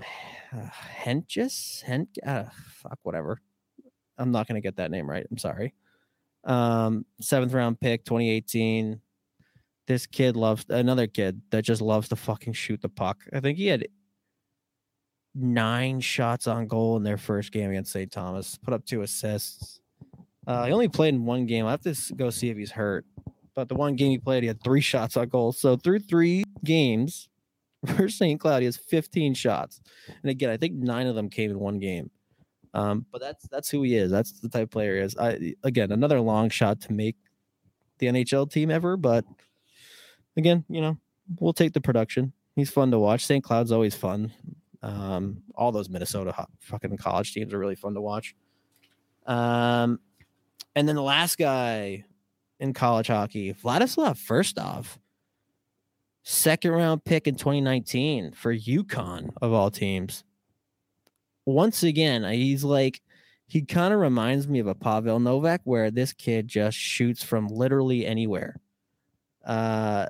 [0.52, 0.68] uh,
[1.04, 3.40] Hentges, Hent, uh, fuck, whatever.
[4.16, 5.26] I'm not going to get that name right.
[5.28, 5.74] I'm sorry.
[6.44, 9.00] Um, seventh round pick, 2018.
[9.88, 13.24] This kid loves another kid that just loves to fucking shoot the puck.
[13.32, 13.88] I think he had
[15.34, 18.12] nine shots on goal in their first game against St.
[18.12, 19.80] Thomas, put up two assists.
[20.46, 21.66] Uh, he only played in one game.
[21.66, 23.04] I have to go see if he's hurt.
[23.54, 25.52] But the one game he played, he had three shots on goal.
[25.52, 27.28] So through three games
[27.96, 28.40] for St.
[28.40, 29.80] Cloud, he has 15 shots.
[30.22, 32.10] And again, I think nine of them came in one game.
[32.72, 34.12] Um, but that's that's who he is.
[34.12, 35.16] That's the type of player he is.
[35.16, 37.16] I again another long shot to make
[37.98, 39.24] the NHL team ever, but
[40.36, 40.96] again, you know,
[41.40, 42.32] we'll take the production.
[42.54, 43.24] He's fun to watch.
[43.24, 43.42] St.
[43.42, 44.32] Cloud's always fun.
[44.82, 48.34] Um, all those Minnesota ho- fucking college teams are really fun to watch.
[49.26, 49.98] Um,
[50.74, 52.04] and then the last guy
[52.58, 54.98] in college hockey, Vladislav Firstov,
[56.22, 60.24] second round pick in 2019 for UConn of all teams.
[61.46, 63.00] Once again, he's like
[63.50, 67.48] he kind of reminds me of a Pavel Novak, where this kid just shoots from
[67.48, 68.60] literally anywhere.
[69.44, 70.06] Uh,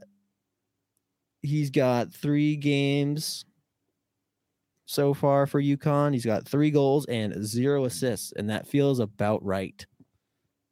[1.40, 3.46] he's got three games
[4.84, 6.12] so far for UConn.
[6.12, 9.86] He's got three goals and zero assists, and that feels about right.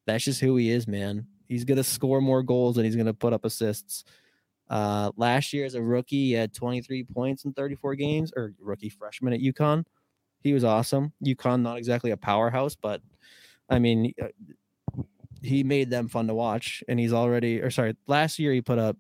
[0.09, 1.27] That's just who he is, man.
[1.49, 4.05] He's gonna score more goals and he's gonna put up assists.
[4.71, 8.89] Uh, last year as a rookie, he had 23 points in 34 games, or rookie
[8.89, 9.85] freshman at UConn.
[10.41, 11.13] He was awesome.
[11.23, 13.03] UConn, not exactly a powerhouse, but
[13.69, 14.29] I mean, uh,
[15.43, 16.83] he made them fun to watch.
[16.89, 18.97] And he's already, or sorry, last year he put up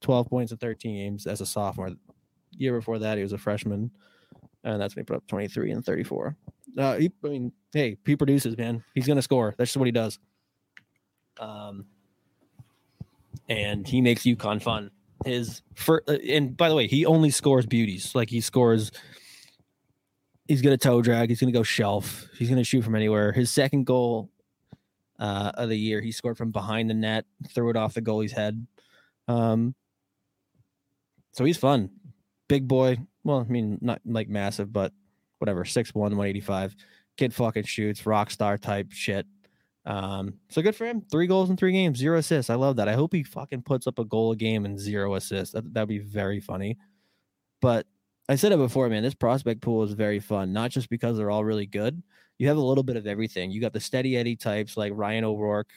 [0.00, 1.90] 12 points in 13 games as a sophomore.
[2.52, 3.90] Year before that, he was a freshman,
[4.64, 6.36] and that's when he put up 23 and 34.
[6.76, 8.82] Uh, he, I mean, hey, he produces, man.
[8.94, 9.54] He's gonna score.
[9.58, 10.18] That's just what he does.
[11.38, 11.86] Um,
[13.48, 14.90] and he makes UConn fun.
[15.24, 18.14] His first, and by the way, he only scores beauties.
[18.14, 18.92] Like he scores.
[20.46, 21.28] He's gonna toe drag.
[21.28, 22.26] He's gonna go shelf.
[22.38, 23.32] He's gonna shoot from anywhere.
[23.32, 24.30] His second goal
[25.18, 28.32] uh, of the year, he scored from behind the net, threw it off the goalie's
[28.32, 28.66] head.
[29.26, 29.74] Um,
[31.32, 31.90] so he's fun,
[32.48, 32.98] big boy.
[33.24, 34.92] Well, I mean, not like massive, but
[35.38, 35.64] whatever.
[35.64, 36.74] 6'1", 185.
[37.16, 39.26] Kid fucking shoots, rock star type shit.
[39.88, 41.00] Um, so good for him.
[41.10, 42.50] Three goals in three games, zero assists.
[42.50, 42.88] I love that.
[42.88, 45.54] I hope he fucking puts up a goal a game and zero assists.
[45.54, 46.76] That that'd be very funny.
[47.62, 47.86] But
[48.28, 49.02] I said it before, man.
[49.02, 52.02] This prospect pool is very fun, not just because they're all really good.
[52.36, 53.50] You have a little bit of everything.
[53.50, 55.70] You got the steady Eddie types like Ryan O'Rourke.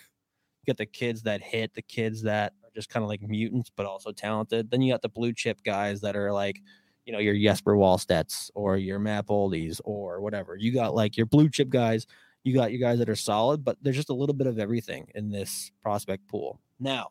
[0.62, 3.72] You got the kids that hit, the kids that are just kind of like mutants,
[3.74, 4.70] but also talented.
[4.70, 6.62] Then you got the blue chip guys that are like,
[7.06, 10.58] you know, your Jesper Wallstedts or your Matt Boldys or whatever.
[10.58, 12.06] You got like your blue chip guys
[12.44, 15.08] you got you guys that are solid, but there's just a little bit of everything
[15.16, 16.60] in this prospect pool.
[16.80, 17.10] Now,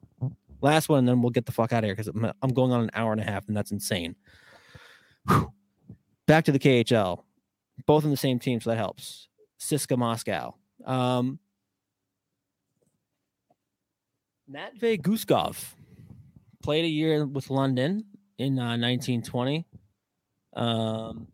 [0.61, 2.09] last one, and then we'll get the fuck out of here because
[2.43, 4.17] I'm going on an hour and a half, and that's insane.
[5.29, 5.53] Whew.
[6.27, 7.23] Back to the KHL,
[7.87, 9.29] both in the same team, so that helps.
[9.61, 10.55] CSKA Moscow.
[10.85, 11.39] Um,
[14.99, 15.75] Guskov
[16.63, 18.05] played a year with London
[18.39, 19.67] in uh, 1920.
[20.55, 21.29] Um,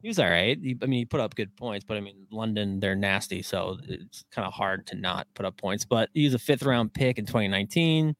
[0.00, 0.58] he was all right.
[0.60, 3.78] He, I mean, he put up good points, but I mean, London, they're nasty, so
[3.88, 5.84] it's kind of hard to not put up points.
[5.84, 8.14] But he's a fifth round pick in 2019.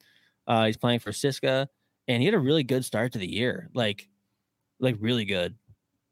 [0.46, 1.66] Uh, he's playing for CSKA,
[2.08, 4.08] and he had a really good start to the year, like,
[4.80, 5.54] like really good.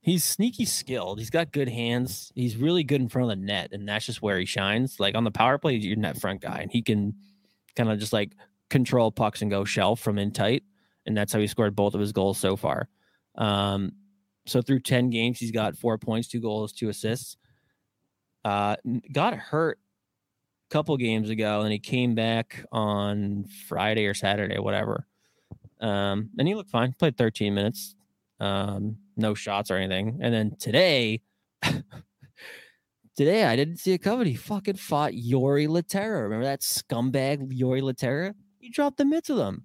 [0.00, 1.18] He's sneaky skilled.
[1.18, 2.30] He's got good hands.
[2.36, 5.00] He's really good in front of the net, and that's just where he shines.
[5.00, 7.14] Like on the power play, he's your net front guy, and he can
[7.74, 8.32] kind of just like
[8.70, 10.62] control pucks and go shelf from in tight,
[11.06, 12.88] and that's how he scored both of his goals so far.
[13.36, 13.92] Um,
[14.46, 17.36] so through 10 games, he's got four points, two goals, two assists.
[18.44, 18.76] Uh,
[19.12, 19.78] got hurt
[20.70, 25.06] a couple games ago, and he came back on Friday or Saturday, whatever.
[25.80, 26.92] Um, and he looked fine.
[26.92, 27.96] Played 13 minutes,
[28.40, 30.20] um, no shots or anything.
[30.22, 31.22] And then today,
[33.16, 34.24] today I didn't see a cover.
[34.24, 36.22] He fucking fought Jori Lehtera.
[36.22, 38.34] Remember that scumbag Jori Lehtera?
[38.58, 39.64] He dropped the mitts with him.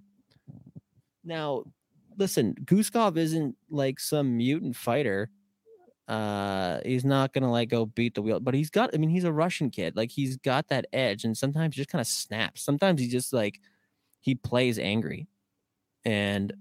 [1.24, 1.66] Now,
[2.18, 5.30] listen, Guskov isn't like some mutant fighter.
[6.08, 8.92] Uh, he's not gonna like go beat the wheel, but he's got.
[8.94, 9.96] I mean, he's a Russian kid.
[9.96, 12.64] Like he's got that edge, and sometimes he just kind of snaps.
[12.64, 13.60] Sometimes he just like
[14.20, 15.28] he plays angry.
[16.06, 16.54] And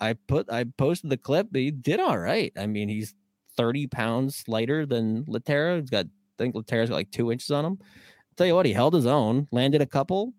[0.00, 1.48] I put I posted the clip.
[1.50, 2.52] But He did all right.
[2.58, 3.14] I mean, he's
[3.56, 5.80] thirty pounds lighter than Lehtera.
[5.80, 7.78] He's got I think Lehtera's got like two inches on him.
[7.80, 10.34] I'll tell you what, he held his own, landed a couple,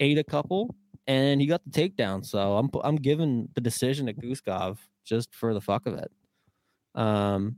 [0.00, 0.74] ate a couple,
[1.06, 2.24] and he got the takedown.
[2.24, 6.10] So I'm I'm giving the decision to Guskov just for the fuck of it.
[6.94, 7.56] Um,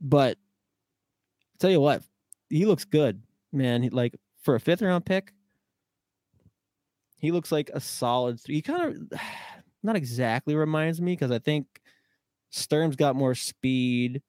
[0.00, 0.38] but
[1.58, 2.02] tell you what,
[2.48, 3.22] he looks good,
[3.52, 3.82] man.
[3.82, 5.32] He, like for a fifth round pick,
[7.18, 8.40] he looks like a solid.
[8.44, 9.20] He kind of
[9.82, 11.66] not exactly reminds me because I think
[12.50, 14.22] Sturm's got more speed.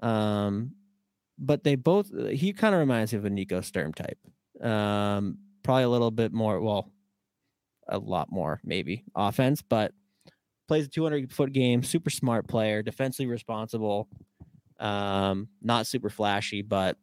[0.00, 0.72] Um,
[1.38, 4.18] but they both he kind of reminds me of a Nico Sturm type.
[4.60, 6.60] Um, probably a little bit more.
[6.60, 6.92] Well,
[7.88, 9.92] a lot more maybe offense, but
[10.66, 14.08] plays a 200 foot game, super smart player, defensively responsible,
[14.78, 16.96] um, not super flashy, but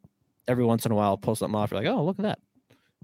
[0.48, 1.70] every once in a while pull something off.
[1.70, 2.38] You're like, oh, look at that.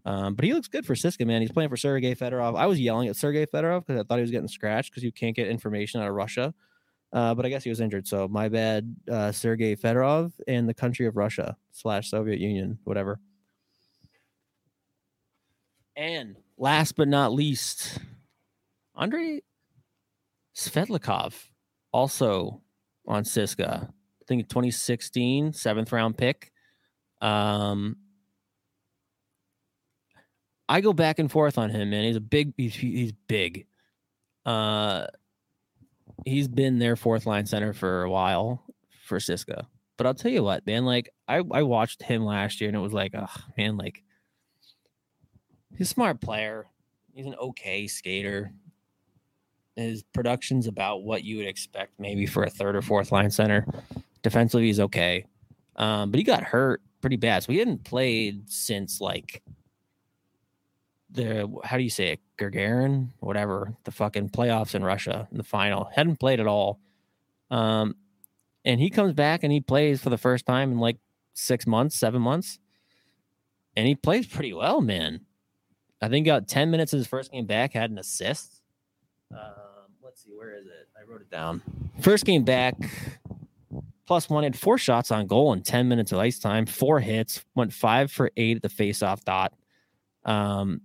[0.05, 1.43] Um, but he looks good for CSKA, man.
[1.43, 2.57] He's playing for Sergey Fedorov.
[2.57, 5.13] I was yelling at Sergey Fedorov because I thought he was getting scratched because you
[5.13, 6.55] can't get information out of Russia.
[7.13, 10.73] Uh, but I guess he was injured, so my bad, uh, Sergei Fedorov and the
[10.73, 13.21] country of Russia slash Soviet Union, whatever.
[15.95, 17.99] And last but not least,
[18.97, 19.43] Andrei
[20.55, 21.35] Svetlikov,
[21.93, 22.63] also
[23.05, 23.89] on CSKA.
[23.89, 26.53] I think 2016, seventh round pick.
[27.21, 27.97] Um,
[30.69, 32.05] I go back and forth on him, man.
[32.05, 33.67] He's a big, he's, he's big.
[34.47, 35.07] Uh,
[36.25, 38.65] he's been their fourth line center for a while
[39.05, 39.67] for CSKA.
[39.99, 42.81] But I'll tell you what, man, like I, I watched him last year and it
[42.81, 43.27] was like, oh
[43.59, 44.05] man, like
[45.77, 46.67] he's a smart player.
[47.15, 48.53] He's an okay skater.
[49.77, 53.67] His production's about what you would expect maybe for a third or fourth line center.
[54.23, 55.25] Defensively, he's okay.
[55.77, 57.43] Um, but he got hurt pretty bad.
[57.43, 59.43] So he hadn't played since like
[61.11, 62.21] the how do you say it?
[62.39, 65.89] Gagarin, whatever, the fucking playoffs in Russia in the final.
[65.95, 66.81] Hadn't played at all.
[67.51, 67.97] Um,
[68.65, 70.99] and he comes back and he plays for the first time in like
[71.35, 72.59] six months, seven months.
[73.77, 75.21] And he plays pretty well, man.
[76.03, 78.61] I think got 10 minutes of his first game back, had an assist.
[79.31, 79.39] Um,
[80.03, 80.89] let's see, where is it?
[80.99, 81.63] I wrote it down.
[82.01, 82.75] First game back,
[84.05, 87.45] plus one, had four shots on goal in 10 minutes of ice time, four hits,
[87.55, 89.55] went five for eight at the faceoff dot.
[90.25, 90.81] Um,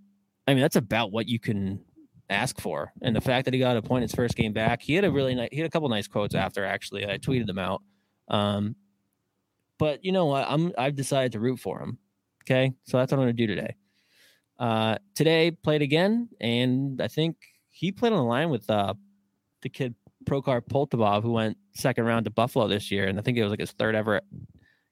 [0.47, 1.83] I mean, that's about what you can
[2.29, 2.93] ask for.
[3.01, 5.11] And the fact that he got a point his first game back, he had a
[5.11, 7.09] really nice, he had a couple nice quotes after, actually.
[7.09, 7.81] I tweeted them out.
[8.27, 8.75] Um,
[9.79, 10.45] but you know what?
[10.47, 11.97] I'm, I've decided to root for him.
[12.43, 12.73] Okay.
[12.85, 13.75] So that's what I'm going to do today.
[14.59, 17.35] Uh, today played again, and I think
[17.69, 18.93] he played on the line with uh,
[19.61, 19.93] the kid
[20.25, 23.51] Prokhor Poltapov, who went second round to Buffalo this year, and I think it was
[23.51, 24.21] like his third ever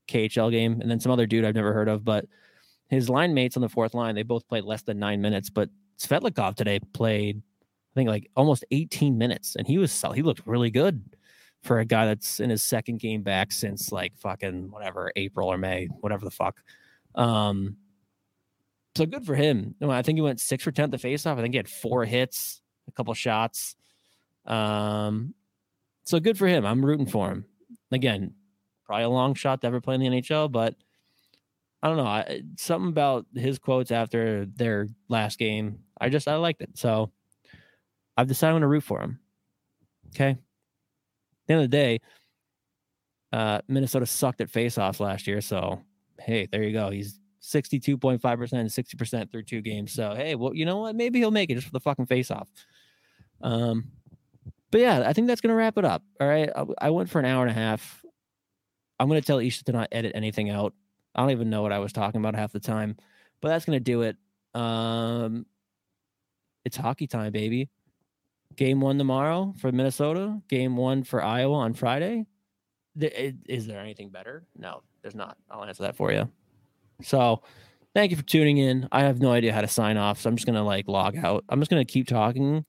[0.08, 2.06] KHL game, and then some other dude I've never heard of.
[2.06, 2.26] But
[2.90, 5.70] his line mates on the fourth line, they both played less than nine minutes, but
[5.98, 10.70] Svetlikov today played, I think, like almost 18 minutes, and he was he looked really
[10.70, 11.04] good
[11.64, 15.58] for a guy that's in his second game back since like fucking whatever April or
[15.58, 16.62] May, whatever the fuck.
[17.16, 17.78] Um,
[18.96, 19.76] so good for him.
[19.82, 21.38] I think he went six for ten at the faceoff.
[21.38, 23.76] I think he had four hits, a couple shots.
[24.46, 25.34] Um,
[26.04, 26.66] so good for him.
[26.66, 27.46] I'm rooting for him.
[27.92, 28.34] Again,
[28.86, 30.76] probably a long shot to ever play in the NHL, but
[31.82, 32.06] I don't know.
[32.06, 36.78] I, something about his quotes after their last game, I just I liked it.
[36.78, 37.12] So
[38.18, 39.20] I've decided I'm going to root for him.
[40.10, 40.32] Okay.
[40.32, 40.38] At
[41.48, 42.02] the end of the day,
[43.34, 45.42] uh, Minnesota sucked at faceoffs last year.
[45.42, 45.82] So
[46.20, 46.90] hey, there you go.
[46.90, 49.94] He's 62.5% and 60% through two games.
[49.94, 50.96] So hey, well, you know what?
[50.96, 52.48] Maybe he'll make it just for the fucking faceoff.
[53.42, 53.92] Um,
[54.72, 56.04] but yeah, I think that's gonna wrap it up.
[56.20, 56.50] All right.
[56.56, 58.04] I, I went for an hour and a half.
[59.00, 60.74] I'm gonna tell Isha to not edit anything out.
[61.14, 62.98] I don't even know what I was talking about half the time,
[63.42, 64.18] but that's gonna do it.
[64.54, 65.46] Um,
[66.66, 67.70] it's hockey time, baby.
[68.56, 70.42] Game one tomorrow for Minnesota.
[70.50, 72.26] Game one for Iowa on Friday.
[72.98, 74.46] Is there anything better?
[74.58, 75.38] No, there's not.
[75.52, 76.30] I'll answer that for you.
[77.02, 77.42] So,
[77.94, 78.88] thank you for tuning in.
[78.92, 81.44] I have no idea how to sign off, so I'm just gonna like log out.
[81.50, 82.66] I'm just gonna keep talking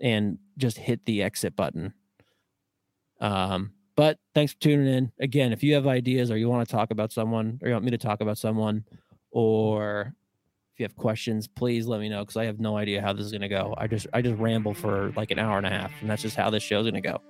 [0.00, 1.94] and just hit the exit button.
[3.20, 5.12] Um, but thanks for tuning in.
[5.20, 7.84] Again, if you have ideas or you want to talk about someone or you want
[7.84, 8.84] me to talk about someone
[9.30, 10.14] or
[10.74, 13.24] if you have questions, please let me know because I have no idea how this
[13.26, 13.74] is gonna go.
[13.78, 16.36] I just I just ramble for like an hour and a half, and that's just
[16.36, 17.20] how this show's gonna go.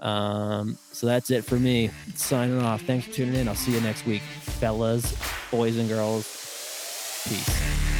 [0.00, 1.90] Um, so that's it for me.
[2.14, 2.82] Signing off.
[2.82, 3.48] Thanks for tuning in.
[3.48, 5.16] I'll see you next week, fellas,
[5.50, 6.26] boys and girls.
[7.28, 7.95] Peace.